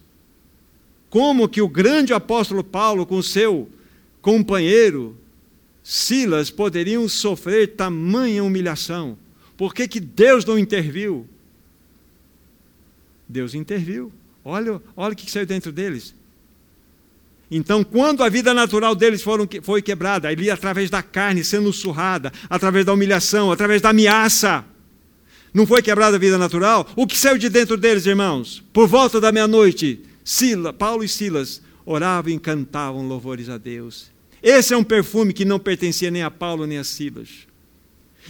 Como 1.10 1.48
que 1.48 1.60
o 1.60 1.68
grande 1.68 2.14
apóstolo 2.14 2.64
Paulo, 2.64 3.04
com 3.04 3.22
seu 3.22 3.68
companheiro, 4.22 5.16
Silas 5.90 6.50
poderiam 6.50 7.08
sofrer 7.08 7.68
tamanha 7.68 8.44
humilhação? 8.44 9.16
Por 9.56 9.72
que, 9.72 9.88
que 9.88 9.98
Deus 9.98 10.44
não 10.44 10.58
interviu? 10.58 11.26
Deus 13.26 13.54
interviu. 13.54 14.12
Olha, 14.44 14.82
olha 14.94 15.14
o 15.14 15.16
que 15.16 15.30
saiu 15.30 15.46
dentro 15.46 15.72
deles. 15.72 16.14
Então, 17.50 17.82
quando 17.82 18.22
a 18.22 18.28
vida 18.28 18.52
natural 18.52 18.94
deles 18.94 19.22
foram, 19.22 19.48
foi 19.62 19.80
quebrada, 19.80 20.28
ali 20.28 20.50
através 20.50 20.90
da 20.90 21.02
carne 21.02 21.42
sendo 21.42 21.72
surrada, 21.72 22.30
através 22.50 22.84
da 22.84 22.92
humilhação, 22.92 23.50
através 23.50 23.80
da 23.80 23.88
ameaça, 23.88 24.66
não 25.54 25.66
foi 25.66 25.80
quebrada 25.80 26.16
a 26.16 26.20
vida 26.20 26.36
natural? 26.36 26.86
O 26.96 27.06
que 27.06 27.16
saiu 27.16 27.38
de 27.38 27.48
dentro 27.48 27.78
deles, 27.78 28.04
irmãos? 28.04 28.62
Por 28.74 28.86
volta 28.86 29.18
da 29.22 29.32
meia-noite, 29.32 30.02
Paulo 30.78 31.02
e 31.02 31.08
Silas 31.08 31.62
oravam 31.86 32.30
e 32.30 32.38
cantavam 32.38 33.08
louvores 33.08 33.48
a 33.48 33.56
Deus. 33.56 34.17
Esse 34.42 34.74
é 34.74 34.76
um 34.76 34.84
perfume 34.84 35.32
que 35.32 35.44
não 35.44 35.58
pertencia 35.58 36.10
nem 36.10 36.22
a 36.22 36.30
Paulo 36.30 36.66
nem 36.66 36.78
a 36.78 36.84
Silas. 36.84 37.48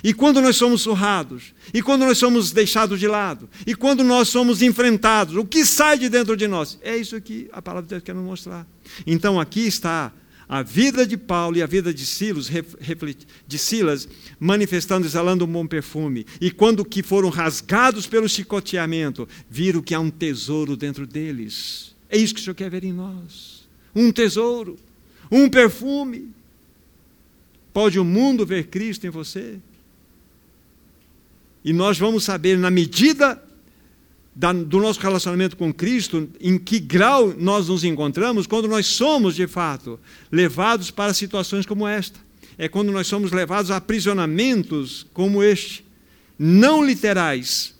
E 0.02 0.14
quando 0.14 0.40
nós 0.40 0.56
somos 0.56 0.82
surrados, 0.82 1.54
e 1.74 1.82
quando 1.82 2.04
nós 2.04 2.18
somos 2.18 2.52
deixados 2.52 3.00
de 3.00 3.08
lado, 3.08 3.48
e 3.66 3.74
quando 3.74 4.04
nós 4.04 4.28
somos 4.28 4.62
enfrentados, 4.62 5.34
o 5.36 5.44
que 5.44 5.64
sai 5.64 5.98
de 5.98 6.08
dentro 6.08 6.36
de 6.36 6.46
nós? 6.46 6.78
É 6.82 6.96
isso 6.96 7.20
que 7.20 7.48
a 7.52 7.60
palavra 7.60 7.86
de 7.86 7.90
Deus 7.90 8.02
quer 8.02 8.14
nos 8.14 8.24
mostrar. 8.24 8.66
Então 9.06 9.40
aqui 9.40 9.66
está 9.66 10.12
a 10.48 10.62
vida 10.62 11.06
de 11.06 11.16
Paulo 11.16 11.58
e 11.58 11.62
a 11.62 11.66
vida 11.66 11.92
de 11.92 12.06
Silas, 12.06 12.48
de 13.46 13.58
Silas 13.58 14.08
manifestando, 14.40 15.06
exalando 15.06 15.44
um 15.44 15.52
bom 15.52 15.66
perfume. 15.66 16.24
E 16.40 16.50
quando 16.50 16.84
que 16.84 17.02
foram 17.02 17.28
rasgados 17.28 18.06
pelo 18.06 18.28
chicoteamento, 18.28 19.28
viram 19.50 19.82
que 19.82 19.94
há 19.94 20.00
um 20.00 20.10
tesouro 20.10 20.76
dentro 20.76 21.06
deles. 21.06 21.94
É 22.08 22.16
isso 22.16 22.34
que 22.34 22.40
o 22.40 22.44
Senhor 22.44 22.54
quer 22.54 22.70
ver 22.70 22.84
em 22.84 22.92
nós. 22.92 23.68
Um 23.94 24.10
tesouro 24.10 24.78
um 25.30 25.48
perfume. 25.48 26.30
Pode 27.72 27.98
o 27.98 28.04
mundo 28.04 28.44
ver 28.44 28.68
Cristo 28.68 29.06
em 29.06 29.10
você? 29.10 29.58
E 31.64 31.72
nós 31.72 31.98
vamos 31.98 32.24
saber, 32.24 32.56
na 32.56 32.70
medida 32.70 33.42
da, 34.34 34.52
do 34.52 34.78
nosso 34.78 35.00
relacionamento 35.00 35.56
com 35.56 35.72
Cristo, 35.72 36.28
em 36.40 36.58
que 36.58 36.78
grau 36.78 37.34
nós 37.36 37.68
nos 37.68 37.82
encontramos 37.82 38.46
quando 38.46 38.68
nós 38.68 38.86
somos, 38.86 39.34
de 39.34 39.46
fato, 39.46 39.98
levados 40.30 40.90
para 40.90 41.12
situações 41.12 41.66
como 41.66 41.86
esta. 41.86 42.20
É 42.56 42.68
quando 42.68 42.92
nós 42.92 43.06
somos 43.06 43.32
levados 43.32 43.70
a 43.70 43.76
aprisionamentos 43.76 45.06
como 45.12 45.42
este. 45.42 45.84
Não 46.38 46.84
literais, 46.84 47.74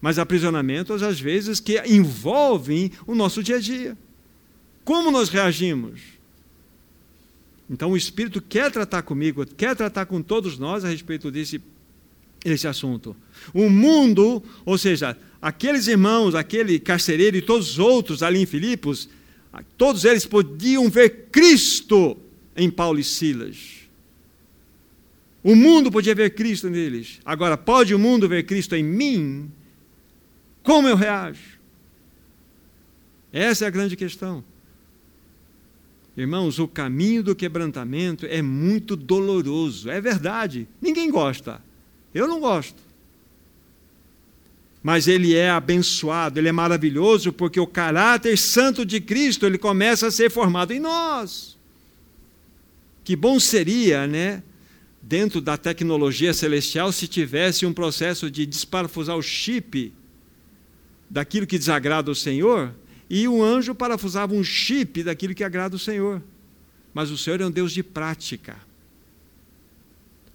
mas 0.00 0.18
aprisionamentos, 0.18 1.02
às 1.02 1.20
vezes, 1.20 1.58
que 1.60 1.80
envolvem 1.86 2.92
o 3.06 3.14
nosso 3.14 3.42
dia 3.42 3.56
a 3.56 3.60
dia. 3.60 3.98
Como 4.84 5.10
nós 5.10 5.28
reagimos? 5.28 6.00
Então 7.72 7.92
o 7.92 7.96
Espírito 7.96 8.42
quer 8.42 8.70
tratar 8.70 9.00
comigo, 9.00 9.46
quer 9.46 9.74
tratar 9.74 10.04
com 10.04 10.20
todos 10.20 10.58
nós 10.58 10.84
a 10.84 10.88
respeito 10.88 11.30
desse 11.30 11.58
esse 12.44 12.68
assunto. 12.68 13.16
O 13.54 13.70
mundo, 13.70 14.42
ou 14.66 14.76
seja, 14.76 15.16
aqueles 15.40 15.86
irmãos, 15.86 16.34
aquele 16.34 16.78
carcereiro 16.78 17.36
e 17.36 17.40
todos 17.40 17.70
os 17.70 17.78
outros 17.78 18.22
ali 18.22 18.42
em 18.42 18.46
Filipos, 18.46 19.08
todos 19.78 20.04
eles 20.04 20.26
podiam 20.26 20.90
ver 20.90 21.28
Cristo 21.30 22.18
em 22.56 22.68
Paulo 22.68 22.98
e 22.98 23.04
Silas. 23.04 23.88
O 25.42 25.54
mundo 25.54 25.90
podia 25.90 26.14
ver 26.14 26.34
Cristo 26.34 26.68
neles. 26.68 27.20
Agora, 27.24 27.56
pode 27.56 27.94
o 27.94 27.98
mundo 27.98 28.28
ver 28.28 28.42
Cristo 28.42 28.74
em 28.74 28.82
mim? 28.82 29.50
Como 30.62 30.88
eu 30.88 30.96
reajo? 30.96 31.58
Essa 33.32 33.64
é 33.64 33.68
a 33.68 33.70
grande 33.70 33.96
questão. 33.96 34.44
Irmãos, 36.16 36.58
o 36.58 36.68
caminho 36.68 37.22
do 37.22 37.34
quebrantamento 37.34 38.26
é 38.26 38.42
muito 38.42 38.96
doloroso, 38.96 39.90
é 39.90 40.00
verdade. 40.00 40.68
Ninguém 40.80 41.10
gosta. 41.10 41.62
Eu 42.12 42.28
não 42.28 42.38
gosto. 42.38 42.82
Mas 44.82 45.06
ele 45.08 45.34
é 45.34 45.48
abençoado, 45.48 46.38
ele 46.38 46.48
é 46.48 46.52
maravilhoso, 46.52 47.32
porque 47.32 47.58
o 47.58 47.66
caráter 47.66 48.36
santo 48.36 48.84
de 48.84 49.00
Cristo, 49.00 49.46
ele 49.46 49.56
começa 49.56 50.08
a 50.08 50.10
ser 50.10 50.30
formado 50.30 50.72
em 50.72 50.80
nós. 50.80 51.56
Que 53.04 53.16
bom 53.16 53.40
seria, 53.40 54.06
né, 54.06 54.42
dentro 55.00 55.40
da 55.40 55.56
tecnologia 55.56 56.34
celestial, 56.34 56.92
se 56.92 57.08
tivesse 57.08 57.64
um 57.64 57.72
processo 57.72 58.30
de 58.30 58.44
desparafusar 58.44 59.16
o 59.16 59.22
chip 59.22 59.92
daquilo 61.08 61.46
que 61.46 61.58
desagrada 61.58 62.10
o 62.10 62.14
Senhor 62.14 62.74
e 63.14 63.28
o 63.28 63.44
anjo 63.44 63.74
parafusava 63.74 64.32
um 64.32 64.42
chip 64.42 65.02
daquilo 65.02 65.34
que 65.34 65.44
agrada 65.44 65.76
o 65.76 65.78
Senhor. 65.78 66.22
Mas 66.94 67.10
o 67.10 67.18
Senhor 67.18 67.42
é 67.42 67.46
um 67.46 67.50
Deus 67.50 67.70
de 67.70 67.82
prática. 67.82 68.56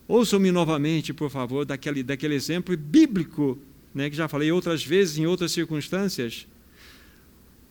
Ouçam-me 0.07 0.51
novamente, 0.51 1.11
por 1.11 1.32
favor, 1.32 1.65
daquele, 1.65 2.03
daquele 2.03 2.36
exemplo 2.36 2.78
bíblico, 2.78 3.57
né, 3.95 4.11
que 4.11 4.15
já 4.15 4.28
falei 4.28 4.51
outras 4.51 4.86
vezes 4.86 5.17
em 5.17 5.25
outras 5.25 5.53
circunstâncias. 5.53 6.45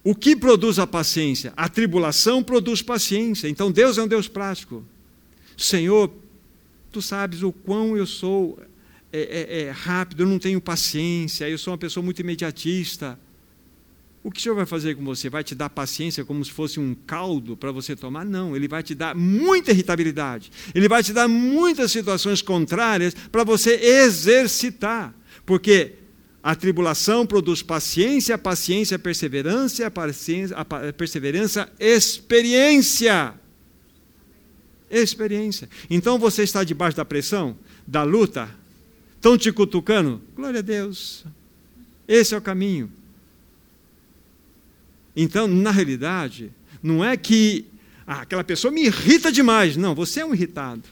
O 0.03 0.13
que 0.13 0.35
produz 0.35 0.77
a 0.81 0.89
paciência? 0.89 1.53
A 1.57 1.69
tribulação 1.69 2.43
produz 2.43 2.83
paciência. 2.83 3.49
Então 3.49 3.71
Deus 3.71 3.99
é 3.99 4.03
um 4.03 4.09
Deus 4.09 4.27
prático. 4.27 4.85
Senhor, 5.57 6.13
tu 6.91 7.01
sabes 7.01 7.45
o 7.45 7.53
quão 7.53 7.97
eu 7.97 8.07
sou 8.07 8.59
é, 9.13 9.21
é, 9.21 9.61
é, 9.61 9.71
rápido, 9.71 10.25
eu 10.25 10.27
não 10.27 10.41
tenho 10.41 10.61
paciência, 10.61 11.49
eu 11.49 11.59
sou 11.59 11.71
uma 11.71 11.79
pessoa 11.79 12.03
muito 12.03 12.19
imediatista. 12.19 13.17
O 14.27 14.31
que 14.33 14.41
o 14.41 14.43
Senhor 14.43 14.57
vai 14.57 14.67
fazer 14.67 14.97
com 14.97 15.05
você? 15.05 15.31
Vai 15.31 15.45
te 15.45 15.55
dar 15.55 15.71
paciência 15.71 16.25
como 16.25 16.45
se 16.45 16.51
fosse 16.51 16.81
um 16.81 16.97
caldo 17.07 17.57
para 17.57 17.71
você 17.71 17.95
tomar? 17.95 18.25
Não, 18.25 18.57
Ele 18.57 18.67
vai 18.67 18.83
te 18.83 18.93
dar 18.93 19.15
muita 19.15 19.71
irritabilidade. 19.71 20.51
Ele 20.75 20.89
vai 20.89 21.01
te 21.01 21.13
dar 21.13 21.29
muitas 21.29 21.93
situações 21.93 22.43
contrárias 22.43 23.15
para 23.31 23.45
você 23.45 23.75
exercitar. 23.75 25.15
Porque 25.47 25.93
a 26.43 26.57
tribulação 26.57 27.25
produz 27.25 27.63
paciência, 27.63 28.37
paciência, 28.37 28.99
perseverança, 28.99 29.89
paciência, 29.93 30.57
a 30.57 30.65
perseverança, 30.93 31.73
experiência. 31.79 33.33
Experiência. 34.91 35.69
Então 35.89 36.19
você 36.19 36.43
está 36.43 36.65
debaixo 36.65 36.97
da 36.97 37.05
pressão, 37.05 37.57
da 37.87 38.03
luta, 38.03 38.51
estão 39.15 39.39
te 39.39 39.53
cutucando? 39.53 40.21
Glória 40.35 40.59
a 40.59 40.63
Deus. 40.65 41.25
Esse 42.09 42.35
é 42.35 42.39
o 42.39 42.43
caminho. 42.43 42.91
Então, 45.17 45.49
na 45.49 45.71
realidade, 45.71 46.53
não 46.83 47.03
é 47.03 47.17
que 47.17 47.65
ah, 48.07 48.21
aquela 48.21 48.45
pessoa 48.45 48.71
me 48.71 48.85
irrita 48.85 49.33
demais. 49.33 49.77
Não, 49.77 49.95
você 49.95 50.21
é 50.21 50.27
um 50.27 50.35
irritado. 50.35 50.85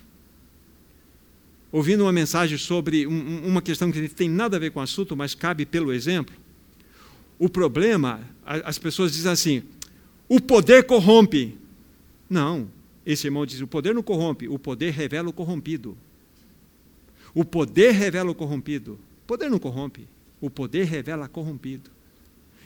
Ouvindo 1.70 2.02
uma 2.02 2.12
mensagem 2.12 2.56
sobre 2.56 3.06
um, 3.06 3.46
uma 3.46 3.60
questão 3.60 3.92
que 3.92 4.08
tem 4.08 4.28
nada 4.28 4.56
a 4.56 4.60
ver 4.60 4.70
com 4.70 4.80
o 4.80 4.82
assunto, 4.82 5.14
mas 5.14 5.34
cabe 5.34 5.66
pelo 5.66 5.92
exemplo. 5.92 6.34
O 7.38 7.48
problema, 7.48 8.20
as 8.44 8.78
pessoas 8.78 9.12
dizem 9.12 9.30
assim: 9.30 9.62
o 10.28 10.40
poder 10.40 10.84
corrompe. 10.84 11.58
Não, 12.30 12.68
Esse 13.04 13.26
irmão 13.26 13.44
diz: 13.44 13.60
o 13.60 13.66
poder 13.66 13.94
não 13.94 14.02
corrompe, 14.02 14.48
o 14.48 14.58
poder 14.58 14.92
revela 14.92 15.28
o 15.28 15.32
corrompido. 15.32 15.96
O 17.34 17.44
poder 17.44 17.90
revela 17.90 18.30
o 18.30 18.34
corrompido. 18.34 18.92
O 19.24 19.26
poder 19.26 19.50
não 19.50 19.58
corrompe, 19.58 20.06
o 20.40 20.48
poder 20.48 20.84
revela 20.84 21.28
corrompido. 21.28 21.90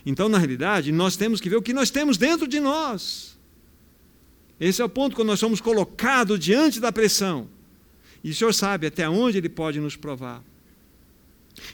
Então, 0.08 0.26
na 0.26 0.38
realidade, 0.38 0.90
nós 0.90 1.18
temos 1.18 1.38
que 1.38 1.50
ver 1.50 1.56
o 1.56 1.62
que 1.62 1.74
nós 1.74 1.90
temos 1.90 2.16
dentro 2.16 2.48
de 2.48 2.58
nós. 2.58 3.36
Esse 4.58 4.80
é 4.80 4.84
o 4.84 4.88
ponto 4.88 5.14
quando 5.14 5.28
nós 5.28 5.38
somos 5.38 5.60
colocados 5.60 6.40
diante 6.40 6.80
da 6.80 6.90
pressão. 6.90 7.46
E 8.24 8.30
o 8.30 8.34
Senhor 8.34 8.54
sabe 8.54 8.86
até 8.86 9.06
onde 9.06 9.36
Ele 9.36 9.50
pode 9.50 9.78
nos 9.78 9.96
provar. 9.96 10.42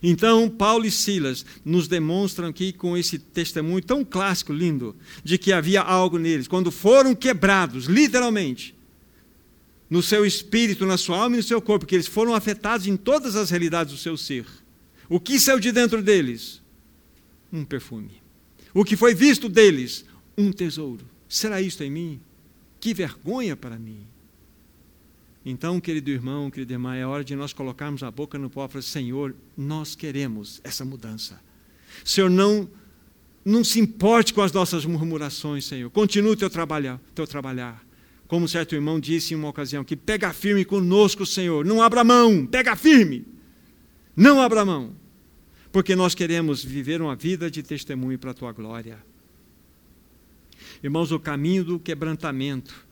Então, 0.02 0.50
Paulo 0.50 0.84
e 0.84 0.90
Silas 0.90 1.46
nos 1.64 1.86
demonstram 1.86 2.48
aqui 2.48 2.72
com 2.72 2.96
esse 2.96 3.20
testemunho 3.20 3.84
tão 3.84 4.04
clássico, 4.04 4.52
lindo, 4.52 4.96
de 5.22 5.38
que 5.38 5.52
havia 5.52 5.80
algo 5.80 6.18
neles. 6.18 6.48
Quando 6.48 6.72
foram 6.72 7.14
quebrados, 7.14 7.84
literalmente, 7.84 8.74
no 9.88 10.02
seu 10.02 10.26
espírito, 10.26 10.84
na 10.84 10.96
sua 10.96 11.18
alma 11.18 11.36
e 11.36 11.38
no 11.38 11.44
seu 11.44 11.62
corpo, 11.62 11.86
que 11.86 11.94
eles 11.94 12.08
foram 12.08 12.34
afetados 12.34 12.88
em 12.88 12.96
todas 12.96 13.36
as 13.36 13.50
realidades 13.50 13.94
do 13.94 13.98
seu 14.00 14.16
ser. 14.16 14.44
O 15.08 15.20
que 15.20 15.38
saiu 15.38 15.60
de 15.60 15.70
dentro 15.70 16.02
deles? 16.02 16.60
Um 17.52 17.64
perfume. 17.64 18.23
O 18.74 18.84
que 18.84 18.96
foi 18.96 19.14
visto 19.14 19.48
deles? 19.48 20.04
Um 20.36 20.50
tesouro. 20.50 21.06
Será 21.28 21.62
isto 21.62 21.84
em 21.84 21.90
mim? 21.90 22.20
Que 22.80 22.92
vergonha 22.92 23.56
para 23.56 23.78
mim. 23.78 24.00
Então, 25.46 25.80
querido 25.80 26.10
irmão, 26.10 26.50
querida 26.50 26.72
irmã, 26.72 26.96
é 26.96 27.06
hora 27.06 27.22
de 27.22 27.36
nós 27.36 27.52
colocarmos 27.52 28.02
a 28.02 28.10
boca 28.10 28.36
no 28.36 28.50
pó 28.50 28.64
e 28.64 28.68
falar: 28.68 28.82
Senhor, 28.82 29.34
nós 29.56 29.94
queremos 29.94 30.60
essa 30.64 30.84
mudança. 30.84 31.40
Senhor, 32.04 32.28
não, 32.28 32.68
não 33.44 33.62
se 33.62 33.78
importe 33.78 34.34
com 34.34 34.42
as 34.42 34.50
nossas 34.50 34.84
murmurações, 34.84 35.66
Senhor. 35.66 35.90
Continue 35.90 36.32
o 36.32 36.36
teu 36.36 36.50
trabalhar, 36.50 37.00
teu 37.14 37.26
trabalhar. 37.26 37.84
Como 38.26 38.48
certo 38.48 38.74
irmão 38.74 38.98
disse 38.98 39.34
em 39.34 39.36
uma 39.36 39.48
ocasião, 39.48 39.84
que 39.84 39.94
pega 39.94 40.32
firme 40.32 40.64
conosco, 40.64 41.24
Senhor. 41.24 41.64
Não 41.64 41.82
abra 41.82 42.02
mão, 42.02 42.46
pega 42.46 42.74
firme. 42.74 43.24
Não 44.16 44.40
abra 44.40 44.64
mão. 44.64 44.96
Porque 45.74 45.96
nós 45.96 46.14
queremos 46.14 46.64
viver 46.64 47.02
uma 47.02 47.16
vida 47.16 47.50
de 47.50 47.60
testemunho 47.60 48.16
para 48.16 48.30
a 48.30 48.34
tua 48.34 48.52
glória. 48.52 48.96
Irmãos, 50.80 51.10
o 51.10 51.18
caminho 51.18 51.64
do 51.64 51.80
quebrantamento, 51.80 52.86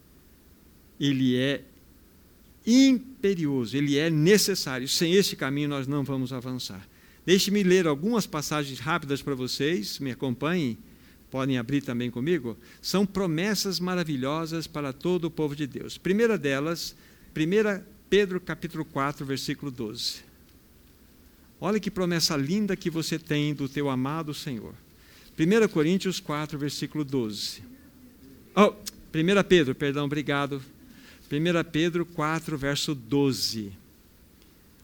ele 0.98 1.36
é 1.36 1.62
imperioso, 2.66 3.76
ele 3.76 3.96
é 3.96 4.10
necessário. 4.10 4.88
Sem 4.88 5.14
esse 5.14 5.36
caminho 5.36 5.68
nós 5.68 5.86
não 5.86 6.02
vamos 6.02 6.32
avançar. 6.32 6.84
Deixe-me 7.24 7.62
ler 7.62 7.86
algumas 7.86 8.26
passagens 8.26 8.80
rápidas 8.80 9.22
para 9.22 9.36
vocês, 9.36 10.00
me 10.00 10.10
acompanhem, 10.10 10.76
podem 11.30 11.58
abrir 11.58 11.82
também 11.82 12.10
comigo. 12.10 12.58
São 12.80 13.06
promessas 13.06 13.78
maravilhosas 13.78 14.66
para 14.66 14.92
todo 14.92 15.26
o 15.26 15.30
povo 15.30 15.54
de 15.54 15.68
Deus. 15.68 15.98
Primeira 15.98 16.36
delas, 16.36 16.96
1 17.30 17.80
Pedro 18.10 18.40
capítulo 18.40 18.84
4, 18.84 19.24
versículo 19.24 19.70
12. 19.70 20.31
Olha 21.64 21.78
que 21.78 21.92
promessa 21.92 22.36
linda 22.36 22.74
que 22.74 22.90
você 22.90 23.20
tem 23.20 23.54
do 23.54 23.68
teu 23.68 23.88
amado 23.88 24.34
Senhor. 24.34 24.74
1 25.38 25.68
Coríntios 25.68 26.18
4, 26.18 26.58
versículo 26.58 27.04
12. 27.04 27.62
Oh, 28.56 28.72
1 29.14 29.42
Pedro, 29.48 29.72
perdão, 29.72 30.06
obrigado. 30.06 30.60
1 31.30 31.70
Pedro 31.70 32.04
4, 32.04 32.58
verso 32.58 32.96
12. 32.96 33.70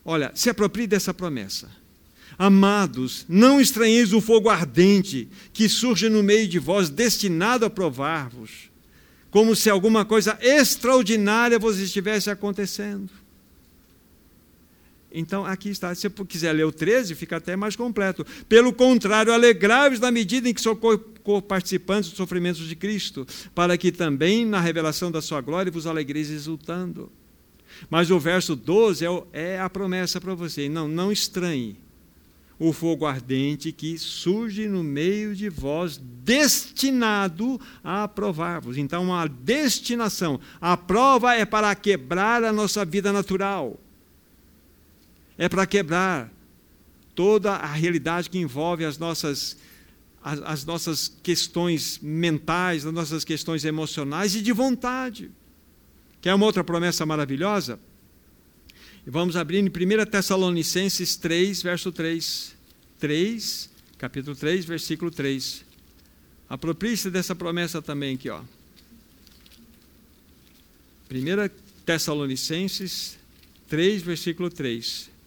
Olha, 0.05 0.31
se 0.37 0.49
aproprie 0.49 0.87
dessa 0.87 1.13
promessa. 1.13 1.69
Amados, 2.39 3.27
não 3.29 3.61
estranheis 3.61 4.13
o 4.13 4.21
fogo 4.21 4.49
ardente 4.49 5.27
que 5.53 5.69
surge 5.69 6.09
no 6.09 6.23
meio 6.23 6.47
de 6.47 6.61
vós, 6.61 6.89
destinado 6.89 7.65
a 7.65 7.71
provar-vos, 7.71 8.71
como 9.33 9.57
se 9.57 9.69
alguma 9.69 10.05
coisa 10.05 10.39
extraordinária 10.41 11.59
vos 11.59 11.81
estivesse 11.81 12.31
acontecendo. 12.31 13.11
Então, 15.13 15.45
aqui 15.45 15.71
está. 15.71 15.95
Se 15.95 16.09
você 16.09 16.25
quiser 16.25 16.53
ler 16.53 16.65
o 16.65 16.73
13, 16.73 17.15
fica 17.15 17.37
até 17.37 17.57
mais 17.57 17.75
completo. 17.75 18.27
Pelo 18.49 18.73
contrário, 18.73 19.33
alegrai-vos 19.33 20.01
na 20.01 20.11
medida 20.11 20.49
em 20.49 20.55
que 20.55 20.61
sou 20.61 20.79
participantes 21.47 22.11
dos 22.11 22.17
sofrimentos 22.17 22.67
de 22.69 22.77
Cristo, 22.77 23.27
para 23.55 23.77
que 23.79 23.91
também 23.91 24.45
na 24.45 24.61
revelação 24.61 25.11
da 25.11 25.23
sua 25.23 25.41
glória 25.41 25.73
vos 25.73 25.87
alegreis 25.87 26.31
exultando. 26.31 27.11
Mas 27.89 28.11
o 28.11 28.19
verso 28.19 28.55
12 28.55 29.05
é, 29.05 29.55
é 29.55 29.61
a 29.61 29.71
promessa 29.71 30.21
para 30.21 30.35
você. 30.35 30.69
Não, 30.69 30.87
não 30.87 31.11
estranhe 31.11 31.77
o 32.59 32.73
fogo 32.73 33.07
ardente 33.07 33.71
que 33.71 33.97
surge 33.97 34.67
no 34.67 34.83
meio 34.83 35.35
de 35.35 35.49
vós, 35.49 35.97
destinado 35.97 37.59
a 37.85 38.09
provar-vos. 38.09 38.77
Então, 38.77 39.15
a 39.15 39.27
destinação, 39.27 40.41
a 40.61 40.77
prova 40.77 41.35
é 41.35 41.45
para 41.45 41.73
quebrar 41.75 42.43
a 42.43 42.53
nossa 42.53 42.85
vida 42.85 43.13
natural 43.13 43.79
é 45.39 45.49
para 45.49 45.65
quebrar 45.67 46.31
toda 47.15 47.53
a 47.53 47.73
realidade 47.73 48.29
que 48.29 48.39
envolve 48.39 48.85
as 48.85 48.99
nossas, 48.99 49.57
as, 50.23 50.43
as, 50.43 50.65
nossas 50.65 51.17
questões 51.23 52.01
mentais, 52.03 52.85
as 52.85 52.93
nossas 52.93 53.25
questões 53.25 53.65
emocionais 53.65 54.35
e 54.35 54.43
de 54.43 54.53
vontade. 54.53 55.31
Quer 56.21 56.35
uma 56.35 56.45
outra 56.45 56.65
promessa 56.65 57.07
maravilhosa? 57.07 57.79
Vamos 59.07 59.37
abrir 59.37 59.59
em 59.59 59.69
1 59.69 60.11
Tessalonicenses 60.11 61.17
3, 61.17 61.63
verso 61.63 61.93
3. 61.93 62.57
3, 62.99 63.71
capítulo 63.97 64.35
3, 64.35 64.65
versículo 64.65 65.11
3. 65.11 65.65
Aproprie-se 66.49 67.11
dessa 67.11 67.35
promessa 67.35 67.81
também 67.81 68.17
aqui, 68.17 68.29
ó. 68.29 68.43
1 71.11 71.85
Tessalonicenses 71.87 73.17
3, 73.69 74.03
versículo 74.03 74.51
3. 74.51 75.18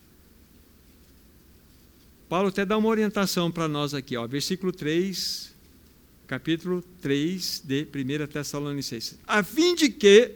Paulo 2.31 2.47
até 2.47 2.65
dá 2.65 2.77
uma 2.77 2.87
orientação 2.87 3.51
para 3.51 3.67
nós 3.67 3.93
aqui, 3.93 4.15
ó, 4.15 4.25
versículo 4.25 4.71
3, 4.71 5.53
capítulo 6.25 6.81
3 7.01 7.61
de 7.65 7.85
1 7.93 8.27
Tessalonicenses. 8.27 9.19
A 9.27 9.43
fim 9.43 9.75
de 9.75 9.89
que 9.89 10.31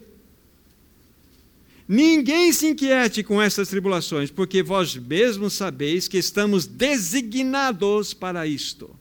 ninguém 1.87 2.51
se 2.51 2.67
inquiete 2.67 3.23
com 3.23 3.41
essas 3.41 3.69
tribulações, 3.69 4.29
porque 4.29 4.61
vós 4.61 4.93
mesmos 4.97 5.53
sabeis 5.53 6.05
que 6.09 6.17
estamos 6.17 6.67
designados 6.67 8.13
para 8.13 8.45
isto. 8.45 8.93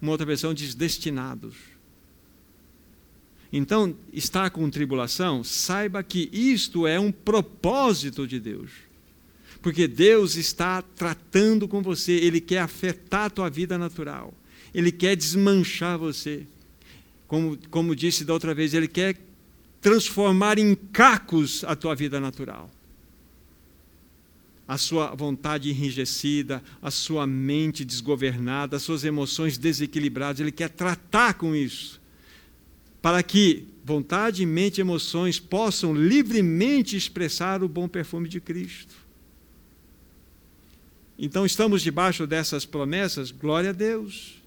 Uma 0.00 0.12
outra 0.12 0.24
versão 0.24 0.54
diz 0.54 0.74
destinados. 0.74 1.56
Então, 3.52 3.94
está 4.10 4.48
com 4.48 4.70
tribulação, 4.70 5.44
saiba 5.44 6.02
que 6.02 6.30
isto 6.32 6.86
é 6.86 6.98
um 6.98 7.12
propósito 7.12 8.26
de 8.26 8.40
Deus. 8.40 8.87
Porque 9.60 9.88
Deus 9.88 10.36
está 10.36 10.82
tratando 10.82 11.66
com 11.66 11.82
você, 11.82 12.12
Ele 12.12 12.40
quer 12.40 12.60
afetar 12.60 13.26
a 13.26 13.30
tua 13.30 13.50
vida 13.50 13.76
natural, 13.76 14.32
Ele 14.72 14.92
quer 14.92 15.16
desmanchar 15.16 15.98
você. 15.98 16.46
Como, 17.26 17.58
como 17.70 17.94
disse 17.94 18.24
da 18.24 18.32
outra 18.32 18.54
vez, 18.54 18.72
Ele 18.72 18.88
quer 18.88 19.16
transformar 19.80 20.58
em 20.58 20.74
cacos 20.74 21.64
a 21.64 21.76
tua 21.76 21.94
vida 21.94 22.18
natural. 22.18 22.70
A 24.66 24.76
sua 24.76 25.14
vontade 25.14 25.70
enrijecida, 25.70 26.62
a 26.80 26.90
sua 26.90 27.26
mente 27.26 27.84
desgovernada, 27.84 28.76
as 28.76 28.82
suas 28.82 29.02
emoções 29.02 29.56
desequilibradas, 29.56 30.40
Ele 30.40 30.52
quer 30.52 30.68
tratar 30.68 31.34
com 31.34 31.54
isso. 31.54 32.00
Para 33.00 33.22
que 33.22 33.66
vontade, 33.84 34.44
mente 34.44 34.78
e 34.78 34.80
emoções 34.82 35.40
possam 35.40 35.94
livremente 35.94 36.96
expressar 36.96 37.62
o 37.62 37.68
bom 37.68 37.88
perfume 37.88 38.28
de 38.28 38.40
Cristo. 38.40 39.07
Então 41.18 41.44
estamos 41.44 41.82
debaixo 41.82 42.26
dessas 42.26 42.64
promessas, 42.64 43.32
glória 43.32 43.70
a 43.70 43.72
Deus. 43.72 44.40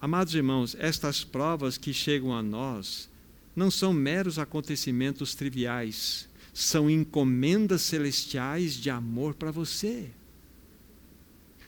Amados 0.00 0.34
irmãos, 0.34 0.74
estas 0.78 1.22
provas 1.22 1.76
que 1.76 1.92
chegam 1.92 2.32
a 2.34 2.42
nós 2.42 3.10
não 3.54 3.70
são 3.70 3.92
meros 3.92 4.38
acontecimentos 4.38 5.34
triviais, 5.34 6.28
são 6.52 6.88
encomendas 6.88 7.82
celestiais 7.82 8.74
de 8.74 8.88
amor 8.88 9.34
para 9.34 9.50
você. 9.50 10.10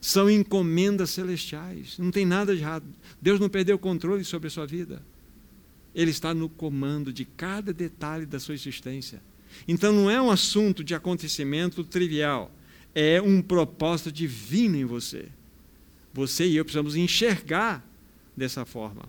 São 0.00 0.30
encomendas 0.30 1.10
celestiais, 1.10 1.98
não 1.98 2.10
tem 2.10 2.24
nada 2.24 2.54
de 2.54 2.62
errado. 2.62 2.86
Deus 3.20 3.40
não 3.40 3.48
perdeu 3.48 3.76
o 3.76 3.78
controle 3.78 4.24
sobre 4.24 4.48
a 4.48 4.50
sua 4.50 4.66
vida. 4.66 5.02
Ele 5.94 6.10
está 6.10 6.32
no 6.32 6.48
comando 6.48 7.12
de 7.12 7.24
cada 7.24 7.72
detalhe 7.72 8.24
da 8.24 8.38
sua 8.38 8.54
existência. 8.54 9.20
Então 9.66 9.92
não 9.92 10.10
é 10.10 10.20
um 10.20 10.30
assunto 10.30 10.84
de 10.84 10.94
acontecimento 10.94 11.84
trivial, 11.84 12.50
é 12.94 13.20
um 13.20 13.42
propósito 13.42 14.10
divino 14.10 14.76
em 14.76 14.84
você. 14.84 15.28
Você 16.12 16.46
e 16.46 16.56
eu 16.56 16.64
precisamos 16.64 16.96
enxergar 16.96 17.84
dessa 18.36 18.64
forma. 18.64 19.02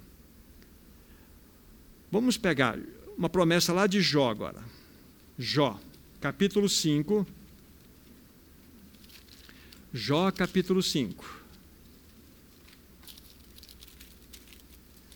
Vamos 2.12 2.38
pegar 2.38 2.78
uma 3.18 3.30
promessa 3.30 3.74
lá 3.74 3.88
de 3.88 4.02
Jó 4.02 4.30
agora. 4.30 4.64
Jó, 5.38 5.80
capítulo 6.20 6.68
5. 6.68 7.26
Jó, 9.94 10.32
capítulo 10.32 10.82
5. 10.82 11.38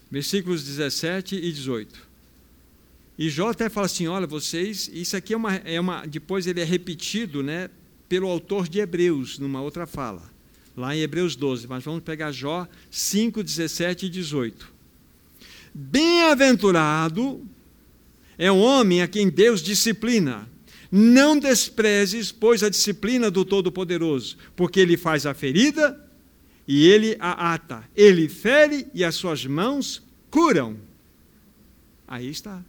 Versículos 0.09 0.63
17 0.63 1.35
e 1.35 1.51
18. 1.51 2.10
E 3.21 3.29
Jó 3.29 3.49
até 3.49 3.69
fala 3.69 3.85
assim: 3.85 4.07
olha, 4.07 4.25
vocês, 4.25 4.89
isso 4.91 5.15
aqui 5.15 5.35
é 5.35 5.37
uma, 5.37 5.53
é 5.57 5.79
uma. 5.79 6.07
Depois 6.07 6.47
ele 6.47 6.59
é 6.59 6.63
repetido 6.63 7.43
né, 7.43 7.69
pelo 8.09 8.27
autor 8.27 8.67
de 8.67 8.79
Hebreus, 8.79 9.37
numa 9.37 9.61
outra 9.61 9.85
fala, 9.85 10.23
lá 10.75 10.95
em 10.95 11.01
Hebreus 11.01 11.35
12, 11.35 11.67
mas 11.67 11.83
vamos 11.83 12.01
pegar 12.01 12.31
Jó 12.31 12.67
5, 12.89 13.43
17 13.43 14.07
e 14.07 14.09
18. 14.09 14.67
Bem-aventurado 15.71 17.47
é 18.39 18.51
o 18.51 18.57
homem 18.57 19.03
a 19.03 19.07
quem 19.07 19.29
Deus 19.29 19.61
disciplina. 19.61 20.49
Não 20.91 21.37
desprezes, 21.37 22.31
pois, 22.31 22.63
a 22.63 22.69
disciplina 22.69 23.29
do 23.29 23.45
Todo-Poderoso, 23.45 24.35
porque 24.55 24.79
ele 24.79 24.97
faz 24.97 25.27
a 25.27 25.35
ferida 25.35 26.09
e 26.67 26.87
ele 26.87 27.15
a 27.19 27.53
ata. 27.53 27.87
Ele 27.95 28.27
fere 28.27 28.87
e 28.95 29.03
as 29.03 29.13
suas 29.13 29.45
mãos 29.45 30.01
curam. 30.31 30.75
Aí 32.07 32.27
está. 32.27 32.63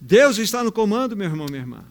Deus 0.00 0.38
está 0.38 0.64
no 0.64 0.72
comando, 0.72 1.16
meu 1.16 1.28
irmão, 1.28 1.46
minha 1.46 1.60
irmã. 1.60 1.84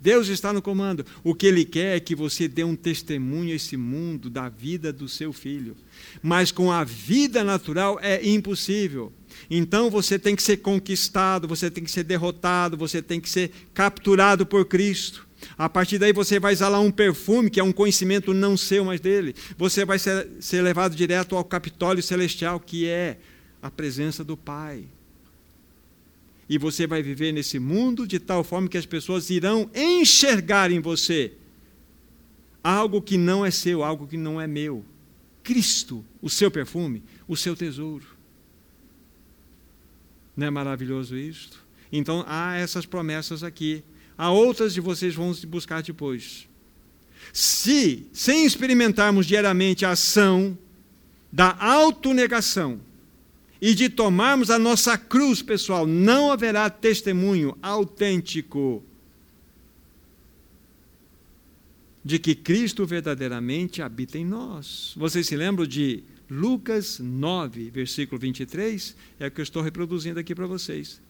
Deus 0.00 0.28
está 0.28 0.52
no 0.52 0.62
comando. 0.62 1.04
O 1.22 1.34
que 1.34 1.46
Ele 1.46 1.64
quer 1.64 1.96
é 1.96 2.00
que 2.00 2.14
você 2.14 2.48
dê 2.48 2.64
um 2.64 2.74
testemunho 2.74 3.52
a 3.52 3.56
esse 3.56 3.76
mundo 3.76 4.30
da 4.30 4.48
vida 4.48 4.92
do 4.92 5.08
seu 5.08 5.32
filho. 5.32 5.76
Mas 6.22 6.50
com 6.50 6.72
a 6.72 6.84
vida 6.84 7.44
natural 7.44 7.98
é 8.00 8.26
impossível. 8.26 9.12
Então 9.50 9.90
você 9.90 10.18
tem 10.18 10.34
que 10.34 10.42
ser 10.42 10.58
conquistado, 10.58 11.46
você 11.46 11.70
tem 11.70 11.84
que 11.84 11.90
ser 11.90 12.04
derrotado, 12.04 12.76
você 12.76 13.02
tem 13.02 13.20
que 13.20 13.28
ser 13.28 13.50
capturado 13.74 14.46
por 14.46 14.64
Cristo. 14.64 15.28
A 15.56 15.68
partir 15.68 15.98
daí 15.98 16.12
você 16.12 16.38
vai 16.38 16.52
exalar 16.52 16.80
um 16.80 16.90
perfume, 16.90 17.50
que 17.50 17.60
é 17.60 17.64
um 17.64 17.72
conhecimento 17.72 18.32
não 18.32 18.56
seu, 18.56 18.84
mas 18.84 19.00
dele. 19.00 19.34
Você 19.56 19.84
vai 19.84 19.98
ser, 19.98 20.28
ser 20.40 20.62
levado 20.62 20.94
direto 20.96 21.36
ao 21.36 21.44
Capitólio 21.44 22.02
Celestial, 22.02 22.58
que 22.58 22.86
é 22.86 23.18
a 23.62 23.70
presença 23.70 24.24
do 24.24 24.36
Pai. 24.36 24.84
E 26.50 26.58
você 26.58 26.84
vai 26.84 27.00
viver 27.00 27.30
nesse 27.30 27.60
mundo 27.60 28.08
de 28.08 28.18
tal 28.18 28.42
forma 28.42 28.68
que 28.68 28.76
as 28.76 28.84
pessoas 28.84 29.30
irão 29.30 29.70
enxergar 29.72 30.72
em 30.72 30.80
você 30.80 31.32
algo 32.60 33.00
que 33.00 33.16
não 33.16 33.46
é 33.46 33.52
seu, 33.52 33.84
algo 33.84 34.04
que 34.04 34.16
não 34.16 34.40
é 34.40 34.48
meu. 34.48 34.84
Cristo, 35.44 36.04
o 36.20 36.28
seu 36.28 36.50
perfume, 36.50 37.04
o 37.28 37.36
seu 37.36 37.54
tesouro. 37.54 38.04
Não 40.36 40.48
é 40.48 40.50
maravilhoso 40.50 41.16
isto? 41.16 41.64
Então 41.92 42.24
há 42.26 42.56
essas 42.56 42.84
promessas 42.84 43.44
aqui. 43.44 43.84
Há 44.18 44.32
outras 44.32 44.74
de 44.74 44.80
vocês 44.80 45.14
vão 45.14 45.32
buscar 45.46 45.84
depois. 45.84 46.48
Se, 47.32 48.08
sem 48.12 48.44
experimentarmos 48.44 49.24
diariamente 49.24 49.84
a 49.84 49.92
ação 49.92 50.58
da 51.30 51.56
autonegação 51.60 52.80
e 53.60 53.74
de 53.74 53.88
tomarmos 53.88 54.50
a 54.50 54.58
nossa 54.58 54.96
cruz 54.96 55.42
pessoal, 55.42 55.86
não 55.86 56.32
haverá 56.32 56.70
testemunho 56.70 57.56
autêntico 57.62 58.82
de 62.02 62.18
que 62.18 62.34
Cristo 62.34 62.86
verdadeiramente 62.86 63.82
habita 63.82 64.16
em 64.16 64.24
nós. 64.24 64.94
Vocês 64.96 65.26
se 65.26 65.36
lembram 65.36 65.66
de 65.66 66.02
Lucas 66.30 66.98
9, 66.98 67.70
versículo 67.70 68.18
23, 68.18 68.96
é 69.18 69.26
o 69.26 69.30
que 69.30 69.40
eu 69.40 69.42
estou 69.42 69.62
reproduzindo 69.62 70.18
aqui 70.18 70.34
para 70.34 70.46
vocês. 70.46 71.00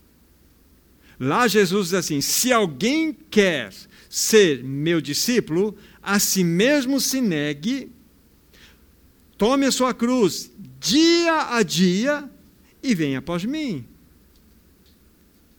Lá 1.18 1.46
Jesus 1.46 1.88
diz 1.88 1.94
assim: 1.94 2.20
Se 2.20 2.50
alguém 2.52 3.12
quer 3.12 3.72
ser 4.08 4.64
meu 4.64 5.00
discípulo, 5.00 5.76
a 6.02 6.18
si 6.18 6.42
mesmo 6.42 6.98
se 6.98 7.20
negue, 7.20 7.92
tome 9.36 9.66
a 9.66 9.70
sua 9.70 9.92
cruz 9.94 10.50
dia 10.80 11.54
a 11.54 11.62
dia 11.62 12.28
e 12.82 12.94
venha 12.94 13.18
após 13.18 13.44
mim. 13.44 13.84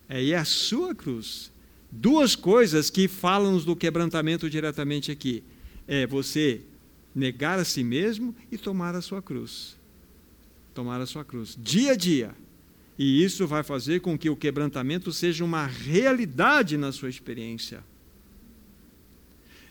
É, 0.08 0.36
a 0.36 0.46
sua 0.46 0.94
cruz. 0.94 1.52
Duas 1.92 2.36
coisas 2.36 2.90
que 2.90 3.08
falam 3.08 3.58
do 3.60 3.76
quebrantamento 3.76 4.50
diretamente 4.50 5.12
aqui. 5.12 5.44
É 5.88 6.08
você 6.08 6.62
negar 7.14 7.60
a 7.60 7.66
si 7.66 7.84
mesmo 7.84 8.36
e 8.52 8.58
tomar 8.58 8.96
a 8.96 9.02
sua 9.02 9.22
cruz. 9.22 9.76
Tomar 10.74 11.02
a 11.02 11.06
sua 11.06 11.26
cruz, 11.26 11.58
dia 11.60 11.92
a 11.92 11.96
dia. 11.96 12.36
E 12.98 13.24
isso 13.24 13.48
vai 13.48 13.64
fazer 13.64 14.00
com 14.00 14.18
que 14.18 14.30
o 14.30 14.36
quebrantamento 14.36 15.12
seja 15.12 15.44
uma 15.44 15.66
realidade 15.66 16.78
na 16.78 16.92
sua 16.92 17.10
experiência. 17.10 17.84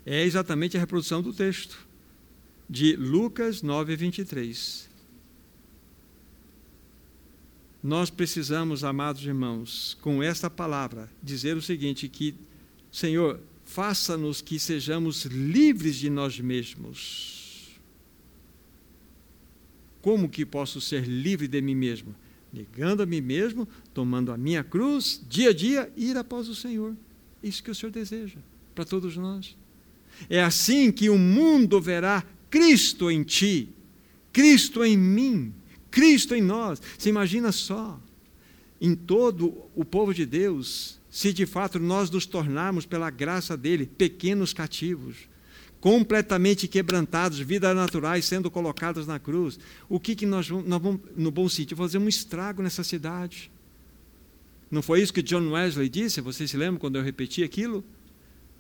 É 0.05 0.25
exatamente 0.25 0.77
a 0.77 0.81
reprodução 0.81 1.23
do 1.23 1.33
texto 1.33 1.87
de 2.69 2.97
Lucas 2.97 3.63
9, 3.63 3.97
23. 3.97 4.90
Nós 7.83 8.11
precisamos, 8.11 8.85
amados 8.85 9.25
irmãos, 9.25 9.97
com 10.03 10.23
esta 10.23 10.51
palavra, 10.51 11.11
dizer 11.23 11.57
o 11.57 11.63
seguinte: 11.63 12.09
que, 12.09 12.35
Senhor, 12.93 13.41
faça-nos 13.65 14.43
que 14.43 14.59
sejamos 14.59 15.25
livres 15.25 15.97
de 15.97 16.11
nós 16.11 16.39
mesmos. 16.39 17.81
Como 20.03 20.29
que 20.29 20.45
posso 20.45 20.81
ser 20.81 21.07
livre 21.07 21.47
de 21.47 21.61
mim 21.61 21.75
mesmo? 21.75 22.15
Negando 22.53 23.03
a 23.03 23.07
mim 23.07 23.21
mesmo, 23.21 23.69
tomando 23.95 24.33
a 24.33 24.37
minha 24.37 24.65
cruz, 24.65 25.23
dia 25.29 25.51
a 25.51 25.53
dia, 25.53 25.93
ir 25.97 26.17
após 26.17 26.49
o 26.49 26.55
Senhor. 26.55 26.97
Isso 27.43 27.63
que 27.63 27.71
o 27.71 27.75
Senhor 27.75 27.93
deseja 27.93 28.39
para 28.75 28.85
todos 28.85 29.17
nós. 29.17 29.57
É 30.29 30.43
assim 30.43 30.91
que 30.91 31.09
o 31.09 31.19
mundo 31.19 31.81
verá 31.81 32.25
Cristo 32.51 33.11
em 33.11 33.23
ti, 33.23 33.69
Cristo 34.33 34.85
em 34.85 34.97
mim, 34.97 35.55
Cristo 35.91 36.35
em 36.35 36.43
nós. 36.43 36.81
Você 36.99 37.09
imagina 37.09 37.53
só, 37.53 38.01
em 38.81 38.95
todo 38.95 39.55
o 39.75 39.85
povo 39.85 40.15
de 40.15 40.25
Deus, 40.25 40.99
se 41.11 41.33
de 41.33 41.45
fato 41.45 41.79
nós 41.79 42.09
nos 42.11 42.25
tornarmos, 42.25 42.87
pela 42.87 43.11
graça 43.11 43.57
dele, 43.57 43.87
pequenos 43.87 44.53
cativos, 44.53 45.17
completamente 45.81 46.69
quebrantados, 46.69 47.39
vidas 47.39 47.75
naturais 47.75 48.25
sendo 48.25 48.51
colocadas 48.51 49.07
na 49.07 49.19
cruz, 49.19 49.59
o 49.89 49.99
que, 49.99 50.15
que 50.15 50.27
nós, 50.27 50.49
nós 50.49 50.81
vamos, 50.81 51.01
no 51.17 51.31
bom 51.31 51.49
sentido, 51.49 51.77
fazer 51.77 51.99
um 51.99 52.09
estrago 52.09 52.63
nessa 52.63 52.85
cidade? 52.85 53.51
Não 54.71 54.83
foi 54.83 55.03
isso 55.03 55.13
que 55.13 55.23
John 55.23 55.51
Wesley 55.51 55.89
disse? 55.89 56.21
Vocês 56.21 56.51
se 56.51 56.57
lembram 56.57 56.79
quando 56.79 56.97
eu 56.97 57.03
repeti 57.03 57.43
aquilo? 57.43 57.85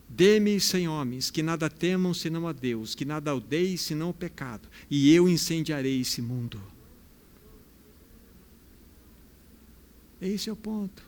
Dê-me 0.08 0.58
sem 0.58 0.88
homens, 0.88 1.30
que 1.30 1.40
nada 1.40 1.70
temam 1.70 2.12
senão 2.12 2.48
a 2.48 2.52
Deus, 2.52 2.96
que 2.96 3.04
nada 3.04 3.32
odeiem 3.32 3.76
senão 3.76 4.10
o 4.10 4.14
pecado, 4.14 4.68
e 4.90 5.14
eu 5.14 5.28
incendiarei 5.28 6.00
esse 6.00 6.20
mundo. 6.20 6.60
Esse 10.20 10.50
é 10.50 10.52
o 10.52 10.56
ponto. 10.56 11.02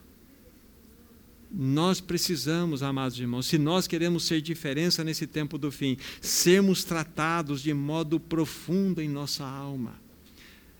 Nós 1.55 2.01
precisamos, 2.01 2.81
amados 2.81 3.19
irmãos, 3.19 3.45
se 3.45 3.59
nós 3.59 3.85
queremos 3.85 4.25
ser 4.25 4.41
diferença 4.41 5.03
nesse 5.03 5.27
tempo 5.27 5.57
do 5.57 5.71
fim, 5.71 5.97
sermos 6.19 6.83
tratados 6.83 7.61
de 7.61 7.71
modo 7.75 8.19
profundo 8.19 8.99
em 8.99 9.07
nossa 9.07 9.45
alma. 9.45 10.01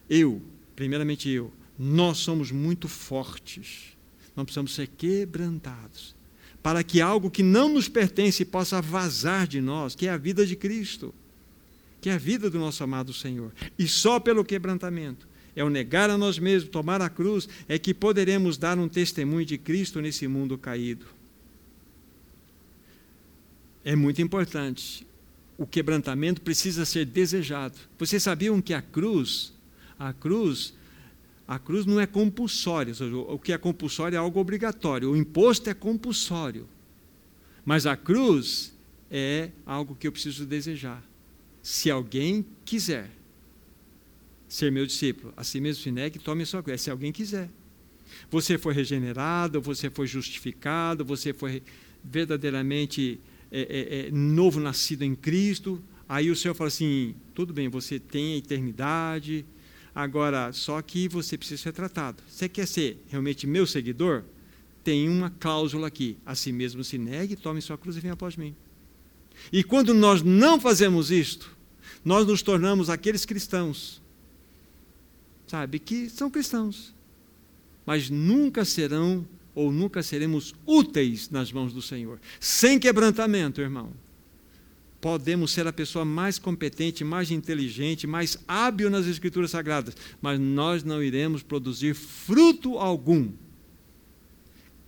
Eu, 0.10 0.42
primeiramente 0.76 1.30
eu, 1.30 1.54
nós 1.78 2.18
somos 2.18 2.52
muito 2.52 2.88
fortes. 2.88 3.96
Nós 4.36 4.46
precisamos 4.46 4.74
ser 4.74 4.88
quebrantados 4.88 6.16
para 6.64 6.84
que 6.84 7.02
algo 7.02 7.30
que 7.30 7.44
não 7.44 7.68
nos 7.68 7.90
pertence 7.90 8.46
possa 8.46 8.82
vazar 8.82 9.46
de 9.46 9.62
nós, 9.62 9.94
que 9.94 10.08
é 10.08 10.10
a 10.10 10.18
vida 10.18 10.46
de 10.46 10.56
Cristo, 10.56 11.14
que 12.02 12.10
é 12.10 12.14
a 12.14 12.18
vida 12.18 12.50
do 12.50 12.58
nosso 12.58 12.84
amado 12.84 13.14
Senhor. 13.14 13.52
E 13.78 13.88
só 13.88 14.20
pelo 14.20 14.46
quebrantamento 14.46 15.28
é 15.56 15.64
o 15.64 15.70
negar 15.70 16.10
a 16.10 16.18
nós 16.18 16.40
mesmos, 16.40 16.72
tomar 16.72 17.02
a 17.02 17.10
cruz, 17.10 17.48
é 17.68 17.78
que 17.78 17.94
poderemos 17.94 18.58
dar 18.58 18.78
um 18.78 18.88
testemunho 18.88 19.46
de 19.46 19.58
Cristo 19.58 20.02
nesse 20.02 20.28
mundo 20.28 20.58
caído. 20.58 21.06
É 23.84 23.96
muito 23.96 24.22
importante. 24.22 25.06
O 25.58 25.68
quebrantamento 25.68 26.42
precisa 26.42 26.86
ser 26.86 27.06
desejado. 27.06 27.78
Vocês 28.00 28.24
sabiam 28.24 28.62
que 28.62 28.74
a 28.74 28.82
cruz, 28.82 29.54
a 30.00 30.12
cruz, 30.12 30.74
a 31.48 31.60
cruz 31.60 31.86
não 31.86 32.00
é 32.00 32.08
compulsória. 32.08 32.94
O 33.28 33.38
que 33.38 33.54
é 33.54 33.58
compulsório 33.58 34.16
é 34.16 34.20
algo 34.20 34.40
obrigatório. 34.40 35.12
O 35.12 35.18
imposto 35.18 35.70
é 35.70 35.74
compulsório. 35.74 36.68
Mas 37.64 37.86
a 37.86 37.96
cruz 37.96 38.74
é 39.12 39.52
algo 39.66 39.96
que 39.96 40.08
eu 40.08 40.12
preciso 40.12 40.46
desejar. 40.46 41.04
Se 41.62 41.92
alguém 41.92 42.46
quiser 42.66 43.10
ser 44.54 44.72
meu 44.72 44.86
discípulo, 44.86 45.34
assim 45.36 45.60
mesmo 45.60 45.82
se 45.82 45.90
negue, 45.90 46.20
tome 46.20 46.44
a 46.44 46.46
sua 46.46 46.62
cruz, 46.62 46.80
se 46.80 46.92
alguém 46.92 47.12
quiser. 47.12 47.50
Você 48.30 48.56
foi 48.56 48.72
regenerado, 48.72 49.60
você 49.60 49.90
foi 49.90 50.06
justificado, 50.06 51.04
você 51.04 51.34
foi 51.34 51.64
verdadeiramente 52.04 53.20
é, 53.52 53.62
é, 53.62 54.08
é, 54.08 54.12
novo 54.12 54.60
nascido 54.60 55.02
em 55.02 55.16
Cristo. 55.16 55.84
Aí 56.08 56.30
o 56.30 56.36
Senhor 56.36 56.54
fala 56.54 56.68
assim: 56.68 57.16
tudo 57.34 57.52
bem, 57.52 57.68
você 57.68 57.98
tem 57.98 58.36
a 58.36 58.38
eternidade, 58.38 59.44
agora 59.96 60.54
só 60.54 60.80
que 60.84 61.08
você 61.08 61.36
precisa 61.36 61.60
ser 61.60 61.72
tratado. 61.72 62.22
Você 62.30 62.48
quer 62.48 62.68
ser 62.68 63.04
realmente 63.10 63.48
meu 63.48 63.66
seguidor? 63.66 64.24
Tem 64.84 65.10
uma 65.10 65.32
cláusula 65.32 65.88
aqui: 65.88 66.16
assim 66.24 66.52
mesmo 66.52 66.84
se 66.84 67.00
negue, 67.00 67.36
tome 67.36 67.60
sua 67.60 67.76
cruz 67.76 67.98
e 67.98 68.00
venha 68.00 68.14
após 68.14 68.38
mim. 68.38 68.56
E 69.52 69.64
quando 69.64 69.96
nós 69.96 70.22
não 70.22 70.60
fazemos 70.62 71.10
isto, 71.10 71.58
nós 72.06 72.28
nos 72.28 72.44
tornamos 72.44 72.88
aqueles 72.88 73.26
cristãos 73.26 74.03
sabe, 75.54 75.78
que 75.78 76.10
são 76.10 76.32
cristãos, 76.32 76.96
mas 77.86 78.10
nunca 78.10 78.66
serão 78.66 79.24
ou 79.54 79.72
nunca 79.72 80.02
seremos 80.02 80.56
úteis 80.66 81.30
nas 81.30 81.52
mãos 81.52 81.72
do 81.72 81.80
Senhor. 81.80 82.20
Sem 82.40 82.80
quebrantamento, 82.80 83.62
irmão. 83.62 83.94
Podemos 85.00 85.52
ser 85.52 85.68
a 85.68 85.72
pessoa 85.72 86.04
mais 86.04 86.40
competente, 86.40 87.04
mais 87.04 87.30
inteligente, 87.30 88.08
mais 88.08 88.40
hábil 88.48 88.90
nas 88.90 89.06
Escrituras 89.06 89.52
Sagradas, 89.52 89.96
mas 90.20 90.40
nós 90.40 90.84
não 90.84 91.04
iremos 91.04 91.44
produzir 91.44 91.94
fruto 91.94 92.80
algum. 92.80 93.32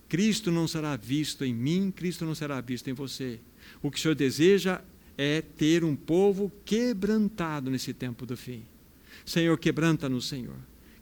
Cristo 0.08 0.50
não 0.50 0.66
será 0.66 0.96
visto 0.96 1.44
em 1.44 1.54
mim, 1.54 1.92
Cristo 1.94 2.24
não 2.24 2.34
será 2.34 2.60
visto 2.60 2.90
em 2.90 2.92
você. 2.92 3.38
O 3.80 3.88
que 3.88 3.98
o 3.98 4.02
Senhor 4.02 4.16
deseja 4.16 4.80
é 5.16 5.40
ter 5.40 5.84
um 5.84 5.94
povo 5.94 6.50
quebrantado 6.64 7.70
nesse 7.70 7.94
tempo 7.94 8.26
do 8.26 8.36
fim. 8.36 8.64
Senhor, 9.26 9.58
quebranta 9.58 10.08
no 10.08 10.22
Senhor. 10.22 10.56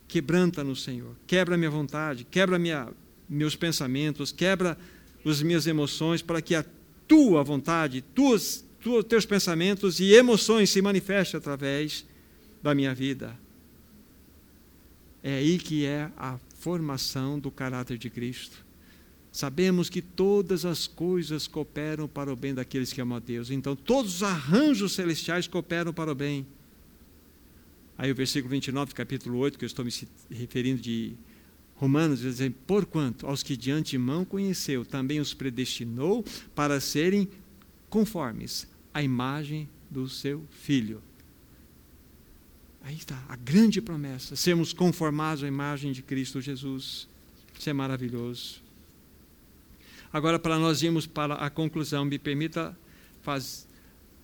Quebranta 0.09 0.65
no 0.65 0.75
Senhor. 0.75 1.15
Quebra 1.27 1.59
minha 1.59 1.71
vontade, 1.71 2.25
quebra 2.25 2.59
minha, 2.59 2.89
meus 3.29 3.55
pensamentos, 3.55 4.33
quebra 4.33 4.79
as 5.25 5.43
minhas 5.43 5.67
emoções 5.67 6.23
para 6.23 6.41
que 6.41 6.55
a 6.55 6.65
tua 7.07 7.45
vontade, 7.45 8.03
tuas, 8.15 8.65
tuas, 8.81 9.05
teus 9.05 9.27
pensamentos 9.27 10.01
e 10.01 10.15
emoções 10.15 10.71
se 10.71 10.81
manifestem 10.81 11.39
através 11.39 12.07
da 12.63 12.75
minha 12.75 12.95
vida. 12.95 13.39
É 15.23 15.37
aí 15.37 15.59
que 15.59 15.85
é 15.85 16.11
a 16.17 16.39
formação 16.59 17.39
do 17.39 17.51
caráter 17.51 17.99
de 17.99 18.09
Cristo. 18.09 18.65
Sabemos 19.31 19.91
que 19.91 20.01
todas 20.01 20.65
as 20.65 20.87
coisas 20.87 21.47
cooperam 21.47 22.07
para 22.07 22.33
o 22.33 22.37
bem 22.37 22.55
daqueles 22.55 22.93
que 22.93 23.01
amam 23.01 23.17
a 23.17 23.21
Deus. 23.21 23.51
Então, 23.51 23.75
todos 23.75 24.17
os 24.17 24.23
arranjos 24.23 24.93
celestiais 24.93 25.49
cooperam 25.49 25.93
para 25.93 26.13
o 26.13 26.15
bem. 26.15 26.47
Aí 27.97 28.11
o 28.11 28.15
versículo 28.15 28.51
29 28.51 28.91
do 28.91 28.95
capítulo 28.95 29.39
8, 29.39 29.59
que 29.59 29.65
eu 29.65 29.67
estou 29.67 29.85
me 29.85 29.93
referindo 30.31 30.81
de 30.81 31.15
Romanos, 31.77 32.21
diz 32.21 32.41
assim, 32.41 32.51
porquanto 32.51 33.27
aos 33.27 33.43
que 33.43 33.57
de 33.57 33.71
antemão 33.71 34.25
conheceu, 34.25 34.85
também 34.85 35.21
os 35.21 35.35
predestinou 35.35 36.25
para 36.55 36.81
serem 36.81 37.29
conformes 37.89 38.67
à 38.93 39.03
imagem 39.03 39.69
do 39.91 40.09
seu 40.09 40.45
Filho. 40.51 41.03
Aí 42.83 42.97
está 42.97 43.23
a 43.29 43.37
grande 43.37 43.81
promessa, 43.81 44.37
sermos 44.37 44.73
conformados 44.73 45.43
à 45.43 45.49
imagem 45.49 45.93
de 45.93 46.03
Cristo 46.03 46.41
Jesus. 46.41 47.09
Isso 47.59 47.71
é 47.71 47.73
maravilhoso. 47.73 48.63
Agora, 50.13 50.39
para 50.39 50.59
nós 50.59 50.83
irmos 50.83 51.07
para 51.07 51.35
a 51.35 51.49
conclusão, 51.49 52.05
me 52.05 52.19
permita 52.19 52.77
faz, 53.23 53.64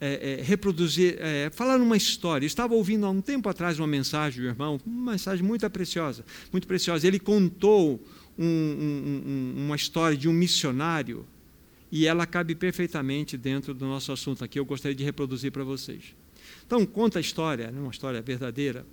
é, 0.00 0.38
é, 0.38 0.42
reproduzir, 0.42 1.16
é, 1.18 1.50
falar 1.50 1.80
uma 1.80 1.96
história. 1.96 2.44
Eu 2.44 2.48
estava 2.48 2.74
ouvindo 2.74 3.04
há 3.04 3.10
um 3.10 3.20
tempo 3.20 3.48
atrás 3.48 3.78
uma 3.78 3.86
mensagem 3.86 4.40
do 4.40 4.46
irmão, 4.48 4.80
uma 4.86 5.12
mensagem 5.12 5.44
muito 5.44 5.68
preciosa, 5.70 6.24
muito 6.50 6.66
preciosa. 6.66 7.06
Ele 7.06 7.18
contou 7.18 8.02
um, 8.38 8.44
um, 8.46 9.54
uma 9.66 9.76
história 9.76 10.16
de 10.16 10.28
um 10.28 10.32
missionário 10.32 11.26
e 11.92 12.06
ela 12.06 12.26
cabe 12.26 12.54
perfeitamente 12.54 13.36
dentro 13.36 13.74
do 13.74 13.84
nosso 13.84 14.12
assunto 14.12 14.44
aqui. 14.44 14.58
Eu 14.58 14.64
gostaria 14.64 14.94
de 14.94 15.04
reproduzir 15.04 15.52
para 15.52 15.64
vocês. 15.64 16.14
Então, 16.66 16.86
conta 16.86 17.18
a 17.18 17.20
história, 17.20 17.70
né, 17.70 17.80
uma 17.80 17.90
história 17.90 18.22
verdadeira, 18.22 18.86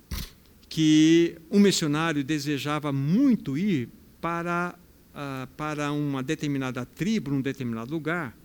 que 0.68 1.36
um 1.50 1.58
missionário 1.58 2.22
desejava 2.22 2.92
muito 2.92 3.56
ir 3.56 3.88
para 4.20 4.78
ah, 5.20 5.48
para 5.56 5.90
uma 5.90 6.22
determinada 6.22 6.86
tribo, 6.86 7.32
num 7.32 7.40
determinado 7.40 7.90
lugar, 7.90 8.38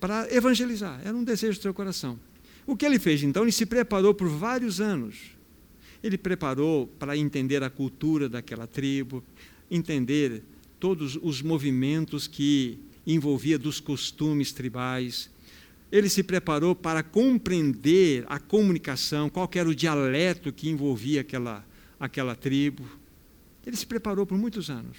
para 0.00 0.26
evangelizar. 0.34 1.00
Era 1.04 1.14
um 1.14 1.22
desejo 1.22 1.58
do 1.58 1.62
seu 1.62 1.74
coração. 1.74 2.18
O 2.66 2.74
que 2.74 2.86
ele 2.86 2.98
fez 2.98 3.22
então? 3.22 3.42
Ele 3.42 3.52
se 3.52 3.66
preparou 3.66 4.14
por 4.14 4.28
vários 4.28 4.80
anos. 4.80 5.16
Ele 6.02 6.16
preparou 6.16 6.86
para 6.86 7.16
entender 7.16 7.62
a 7.62 7.68
cultura 7.68 8.28
daquela 8.28 8.66
tribo, 8.66 9.22
entender 9.70 10.42
todos 10.78 11.18
os 11.22 11.42
movimentos 11.42 12.26
que 12.26 12.78
envolvia 13.06 13.58
dos 13.58 13.80
costumes 13.80 14.52
tribais. 14.52 15.30
Ele 15.92 16.08
se 16.08 16.22
preparou 16.22 16.74
para 16.74 17.02
compreender 17.02 18.24
a 18.28 18.38
comunicação, 18.38 19.28
qual 19.28 19.50
era 19.54 19.68
o 19.68 19.74
dialeto 19.74 20.52
que 20.52 20.70
envolvia 20.70 21.20
aquela, 21.20 21.66
aquela 21.98 22.34
tribo. 22.34 22.84
Ele 23.66 23.76
se 23.76 23.86
preparou 23.86 24.24
por 24.24 24.38
muitos 24.38 24.70
anos. 24.70 24.96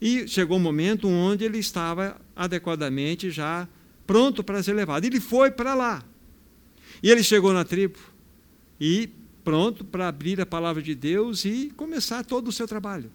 E 0.00 0.26
chegou 0.26 0.56
um 0.56 0.60
momento 0.60 1.08
onde 1.08 1.44
ele 1.44 1.58
estava 1.58 2.20
adequadamente 2.34 3.30
já 3.30 3.68
pronto 4.10 4.42
para 4.42 4.60
ser 4.60 4.72
levado. 4.72 5.04
Ele 5.04 5.20
foi 5.20 5.52
para 5.52 5.72
lá. 5.72 6.04
E 7.00 7.08
ele 7.08 7.22
chegou 7.22 7.52
na 7.52 7.64
tribo 7.64 7.96
e 8.80 9.08
pronto 9.44 9.84
para 9.84 10.08
abrir 10.08 10.40
a 10.40 10.44
palavra 10.44 10.82
de 10.82 10.96
Deus 10.96 11.44
e 11.44 11.72
começar 11.76 12.24
todo 12.24 12.48
o 12.48 12.52
seu 12.52 12.66
trabalho. 12.66 13.08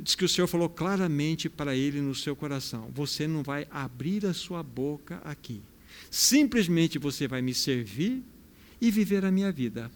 Diz 0.00 0.14
que 0.14 0.24
o 0.24 0.28
Senhor 0.28 0.46
falou 0.46 0.68
claramente 0.68 1.48
para 1.48 1.74
ele 1.74 2.00
no 2.00 2.14
seu 2.14 2.36
coração: 2.36 2.92
Você 2.94 3.26
não 3.26 3.42
vai 3.42 3.66
abrir 3.72 4.24
a 4.24 4.32
sua 4.32 4.62
boca 4.62 5.20
aqui. 5.24 5.60
Simplesmente 6.08 6.96
você 6.96 7.26
vai 7.26 7.42
me 7.42 7.52
servir 7.52 8.22
e 8.80 8.92
viver 8.92 9.24
a 9.24 9.32
minha 9.32 9.50
vida. 9.50 9.90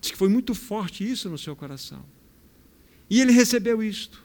Diz 0.00 0.10
que 0.10 0.18
foi 0.18 0.28
muito 0.28 0.56
forte 0.56 1.08
isso 1.08 1.30
no 1.30 1.38
seu 1.38 1.54
coração. 1.54 2.04
E 3.08 3.20
ele 3.20 3.30
recebeu 3.30 3.80
isto. 3.80 4.24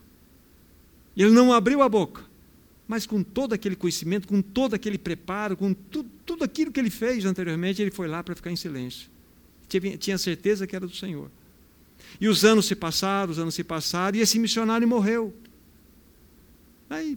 Ele 1.15 1.29
não 1.29 1.53
abriu 1.53 1.83
a 1.83 1.89
boca, 1.89 2.23
mas 2.89 3.05
com 3.05 3.21
todo 3.21 3.53
aquele 3.53 3.75
conhecimento, 3.75 4.27
com 4.27 4.41
todo 4.41 4.73
aquele 4.73 4.97
preparo, 4.97 5.55
com 5.55 5.75
tu, 5.75 6.03
tudo 6.25 6.43
aquilo 6.43 6.71
que 6.71 6.79
ele 6.79 6.89
fez 6.89 7.23
anteriormente, 7.23 7.79
ele 7.79 7.91
foi 7.91 8.07
lá 8.07 8.23
para 8.23 8.35
ficar 8.35 8.49
em 8.49 8.55
silêncio. 8.55 9.07
Tinha, 9.67 9.95
tinha 9.95 10.17
certeza 10.17 10.65
que 10.65 10.75
era 10.75 10.87
do 10.87 10.95
Senhor. 10.95 11.29
E 12.19 12.27
os 12.27 12.43
anos 12.43 12.65
se 12.65 12.75
passaram, 12.75 13.31
os 13.31 13.37
anos 13.37 13.53
se 13.53 13.63
passaram, 13.63 14.17
e 14.17 14.21
esse 14.21 14.39
missionário 14.39 14.87
morreu. 14.87 15.31
Aí 16.89 17.15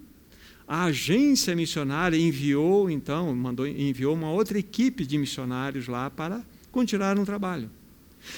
a 0.69 0.85
agência 0.85 1.57
missionária 1.57 2.19
enviou, 2.19 2.91
então, 2.91 3.35
mandou, 3.35 3.67
enviou 3.67 4.15
uma 4.15 4.31
outra 4.31 4.59
equipe 4.59 5.07
de 5.07 5.17
missionários 5.17 5.89
lá 5.89 6.11
para 6.11 6.45
continuar 6.71 7.19
um 7.19 7.25
trabalho. 7.25 7.71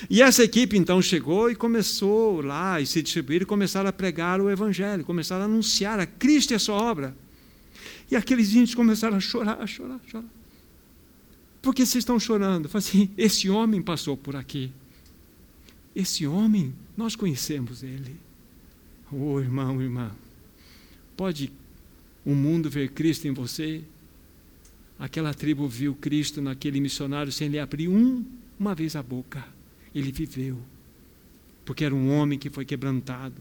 E 0.08 0.22
essa 0.22 0.44
equipe 0.44 0.78
então 0.78 1.02
chegou 1.02 1.50
e 1.50 1.56
começou 1.56 2.40
lá 2.40 2.80
e 2.80 2.86
se 2.86 3.02
distribuir 3.02 3.42
e 3.42 3.44
começaram 3.44 3.90
a 3.90 3.92
pregar 3.92 4.40
o 4.40 4.48
Evangelho, 4.48 5.04
começaram 5.04 5.42
a 5.42 5.46
anunciar 5.46 5.98
a 5.98 6.06
Cristo 6.06 6.52
e 6.52 6.54
a 6.54 6.60
sua 6.60 6.76
obra. 6.76 7.23
E 8.10 8.16
aqueles 8.16 8.52
índios 8.52 8.74
começaram 8.74 9.16
a 9.16 9.20
chorar, 9.20 9.60
a 9.60 9.66
chorar, 9.66 10.00
a 10.04 10.08
chorar. 10.08 10.28
Por 11.62 11.74
que 11.74 11.86
vocês 11.86 12.02
estão 12.02 12.20
chorando? 12.20 12.68
Falei 12.68 12.86
assim, 12.86 13.10
esse 13.16 13.48
homem 13.48 13.80
passou 13.80 14.16
por 14.16 14.36
aqui. 14.36 14.70
Esse 15.94 16.26
homem, 16.26 16.74
nós 16.96 17.16
conhecemos 17.16 17.82
ele. 17.82 18.16
Oh, 19.10 19.40
irmão, 19.40 19.80
irmã, 19.80 20.10
pode 21.16 21.52
o 22.24 22.34
mundo 22.34 22.68
ver 22.68 22.90
Cristo 22.90 23.26
em 23.26 23.32
você? 23.32 23.82
Aquela 24.98 25.32
tribo 25.32 25.68
viu 25.68 25.94
Cristo 25.94 26.42
naquele 26.42 26.80
missionário 26.80 27.32
sem 27.32 27.48
lhe 27.48 27.58
abrir 27.58 27.88
um, 27.88 28.24
uma 28.58 28.74
vez 28.74 28.96
a 28.96 29.02
boca 29.02 29.44
ele 29.94 30.10
viveu. 30.10 30.58
Porque 31.64 31.84
era 31.84 31.94
um 31.94 32.10
homem 32.10 32.38
que 32.38 32.50
foi 32.50 32.64
quebrantado, 32.64 33.40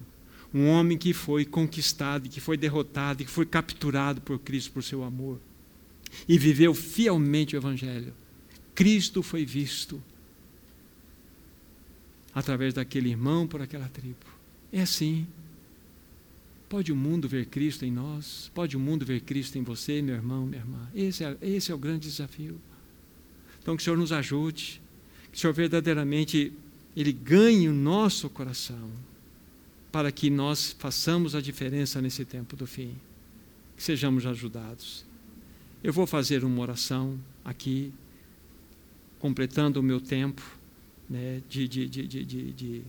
um 0.53 0.67
homem 0.67 0.97
que 0.97 1.13
foi 1.13 1.45
conquistado, 1.45 2.29
que 2.29 2.39
foi 2.39 2.55
derrotado, 2.55 3.23
que 3.23 3.31
foi 3.31 3.45
capturado 3.45 4.21
por 4.21 4.37
Cristo 4.39 4.71
por 4.71 4.83
seu 4.83 5.03
amor. 5.03 5.39
E 6.27 6.37
viveu 6.37 6.73
fielmente 6.73 7.55
o 7.55 7.57
Evangelho. 7.57 8.13
Cristo 8.75 9.23
foi 9.23 9.45
visto 9.45 10.01
através 12.33 12.73
daquele 12.73 13.09
irmão 13.09 13.47
por 13.47 13.61
aquela 13.61 13.87
tribo. 13.87 14.25
É 14.71 14.81
assim. 14.81 15.25
Pode 16.69 16.91
o 16.91 16.95
mundo 16.95 17.27
ver 17.27 17.47
Cristo 17.47 17.85
em 17.85 17.91
nós? 17.91 18.51
Pode 18.53 18.75
o 18.75 18.79
mundo 18.79 19.05
ver 19.05 19.21
Cristo 19.21 19.57
em 19.57 19.63
você, 19.63 20.01
meu 20.01 20.15
irmão, 20.15 20.45
minha 20.45 20.61
irmã? 20.61 20.89
Esse 20.93 21.23
é, 21.23 21.37
esse 21.41 21.71
é 21.71 21.75
o 21.75 21.77
grande 21.77 22.07
desafio. 22.09 22.59
Então, 23.61 23.75
que 23.75 23.81
o 23.81 23.83
Senhor 23.83 23.97
nos 23.97 24.11
ajude 24.11 24.81
que 25.31 25.37
o 25.37 25.41
Senhor 25.41 25.53
verdadeiramente 25.53 26.53
ele 26.95 27.11
ganhe 27.11 27.67
o 27.67 27.73
nosso 27.73 28.29
coração 28.29 28.91
para 29.93 30.11
que 30.11 30.27
nós 30.27 30.75
façamos 30.79 31.35
a 31.35 31.39
diferença 31.39 32.01
nesse 32.01 32.25
tempo 32.25 32.55
do 32.55 32.65
fim. 32.65 32.95
Que 33.77 33.83
sejamos 33.83 34.25
ajudados. 34.25 35.05
Eu 35.83 35.93
vou 35.93 36.07
fazer 36.07 36.43
uma 36.43 36.59
oração 36.63 37.19
aqui, 37.45 37.93
completando 39.19 39.79
o 39.79 39.83
meu 39.83 40.01
tempo 40.01 40.41
né, 41.07 41.43
de, 41.47 41.67
de, 41.67 41.87
de, 41.87 42.25
de, 42.25 42.81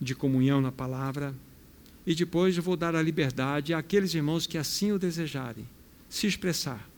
de, 0.00 0.14
comunhão 0.16 0.60
na 0.60 0.72
palavra. 0.72 1.32
E 2.04 2.12
depois 2.12 2.56
eu 2.56 2.62
vou 2.62 2.76
dar 2.76 2.96
a 2.96 3.02
liberdade 3.02 3.72
àqueles 3.72 4.12
irmãos 4.12 4.44
que 4.44 4.58
assim 4.58 4.90
o 4.90 4.98
desejarem, 4.98 5.68
se 6.08 6.26
expressar, 6.26 6.90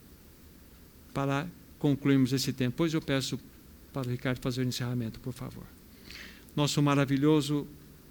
para 1.12 1.46
concluirmos 1.78 2.32
esse 2.32 2.50
tempo. 2.50 2.76
Pois 2.78 2.94
eu 2.94 3.02
peço 3.02 3.38
para 3.92 4.08
o 4.08 4.10
Ricardo 4.10 4.40
fazer 4.40 4.62
o 4.62 4.68
encerramento, 4.68 5.20
por 5.20 5.34
favor. 5.34 5.66
Nosso 6.56 6.80
maravilhoso 6.80 7.66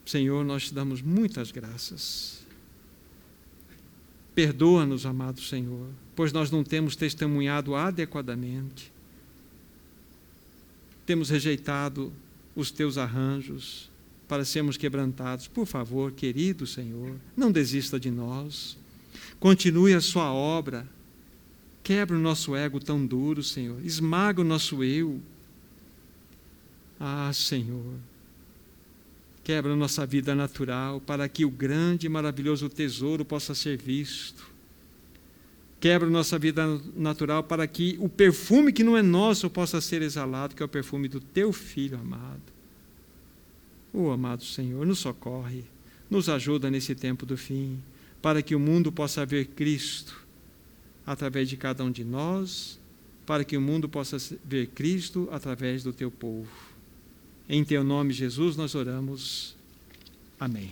Senhor, 0.06 0.44
nós 0.44 0.68
te 0.68 0.74
damos 0.74 1.02
muitas 1.02 1.52
graças. 1.52 2.44
Perdoa-nos, 4.36 5.06
amado 5.06 5.42
Senhor, 5.42 5.88
pois 6.16 6.34
nós 6.34 6.50
não 6.50 6.64
temos 6.64 6.96
testemunhado 6.96 7.76
adequadamente. 7.76 8.92
Temos 11.06 11.30
rejeitado 11.30 12.12
os 12.56 12.72
teus 12.72 12.98
arranjos, 12.98 13.92
para 14.28 14.46
sermos 14.46 14.78
quebrantados. 14.78 15.48
Por 15.48 15.66
favor, 15.66 16.12
querido 16.12 16.66
Senhor, 16.66 17.16
não 17.36 17.52
desista 17.52 18.00
de 18.00 18.10
nós. 18.10 18.78
Continue 19.40 19.94
a 19.94 20.02
sua 20.02 20.34
obra. 20.34 20.88
Quebra 21.84 22.16
o 22.16 22.20
nosso 22.20 22.56
ego 22.56 22.80
tão 22.80 23.06
duro, 23.06 23.44
Senhor. 23.44 23.84
Esmaga 23.86 24.42
o 24.42 24.46
nosso 24.46 24.84
eu. 24.84 25.22
Ah, 27.00 27.32
Senhor. 27.34 27.94
Quebra 29.44 29.76
nossa 29.76 30.06
vida 30.06 30.34
natural 30.34 31.02
para 31.02 31.28
que 31.28 31.44
o 31.44 31.50
grande 31.50 32.06
e 32.06 32.10
maravilhoso 32.10 32.70
tesouro 32.70 33.26
possa 33.26 33.54
ser 33.54 33.78
visto. 33.78 34.54
Quebra 35.82 36.10
nossa 36.10 36.40
vida 36.40 36.66
natural 36.96 37.44
para 37.44 37.68
que 37.68 37.98
o 38.00 38.08
perfume 38.08 38.72
que 38.72 38.86
não 38.86 38.96
é 38.96 39.02
nosso 39.02 39.50
possa 39.50 39.82
ser 39.82 40.02
exalado, 40.02 40.56
que 40.56 40.64
é 40.64 40.66
o 40.66 40.70
perfume 40.70 41.10
do 41.10 41.20
teu 41.20 41.52
filho 41.52 42.00
amado. 42.00 42.42
Oh, 43.92 44.10
amado 44.10 44.46
Senhor, 44.46 44.86
nos 44.86 45.00
socorre, 45.00 45.66
nos 46.10 46.30
ajuda 46.30 46.72
nesse 46.72 46.96
tempo 46.96 47.26
do 47.26 47.36
fim, 47.36 47.80
para 48.22 48.42
que 48.42 48.56
o 48.56 48.60
mundo 48.60 48.94
possa 48.94 49.26
ver 49.26 49.48
Cristo 49.48 50.26
através 51.06 51.50
de 51.50 51.58
cada 51.58 51.84
um 51.84 51.92
de 51.92 52.06
nós, 52.06 52.80
para 53.26 53.44
que 53.44 53.58
o 53.58 53.62
mundo 53.62 53.90
possa 53.90 54.18
ver 54.46 54.68
Cristo 54.68 55.28
através 55.32 55.84
do 55.84 55.92
teu 55.92 56.10
povo. 56.10 56.73
Em 57.48 57.64
teu 57.64 57.84
nome, 57.84 58.14
Jesus, 58.14 58.56
nós 58.56 58.74
oramos. 58.76 59.56
Amém. 60.40 60.72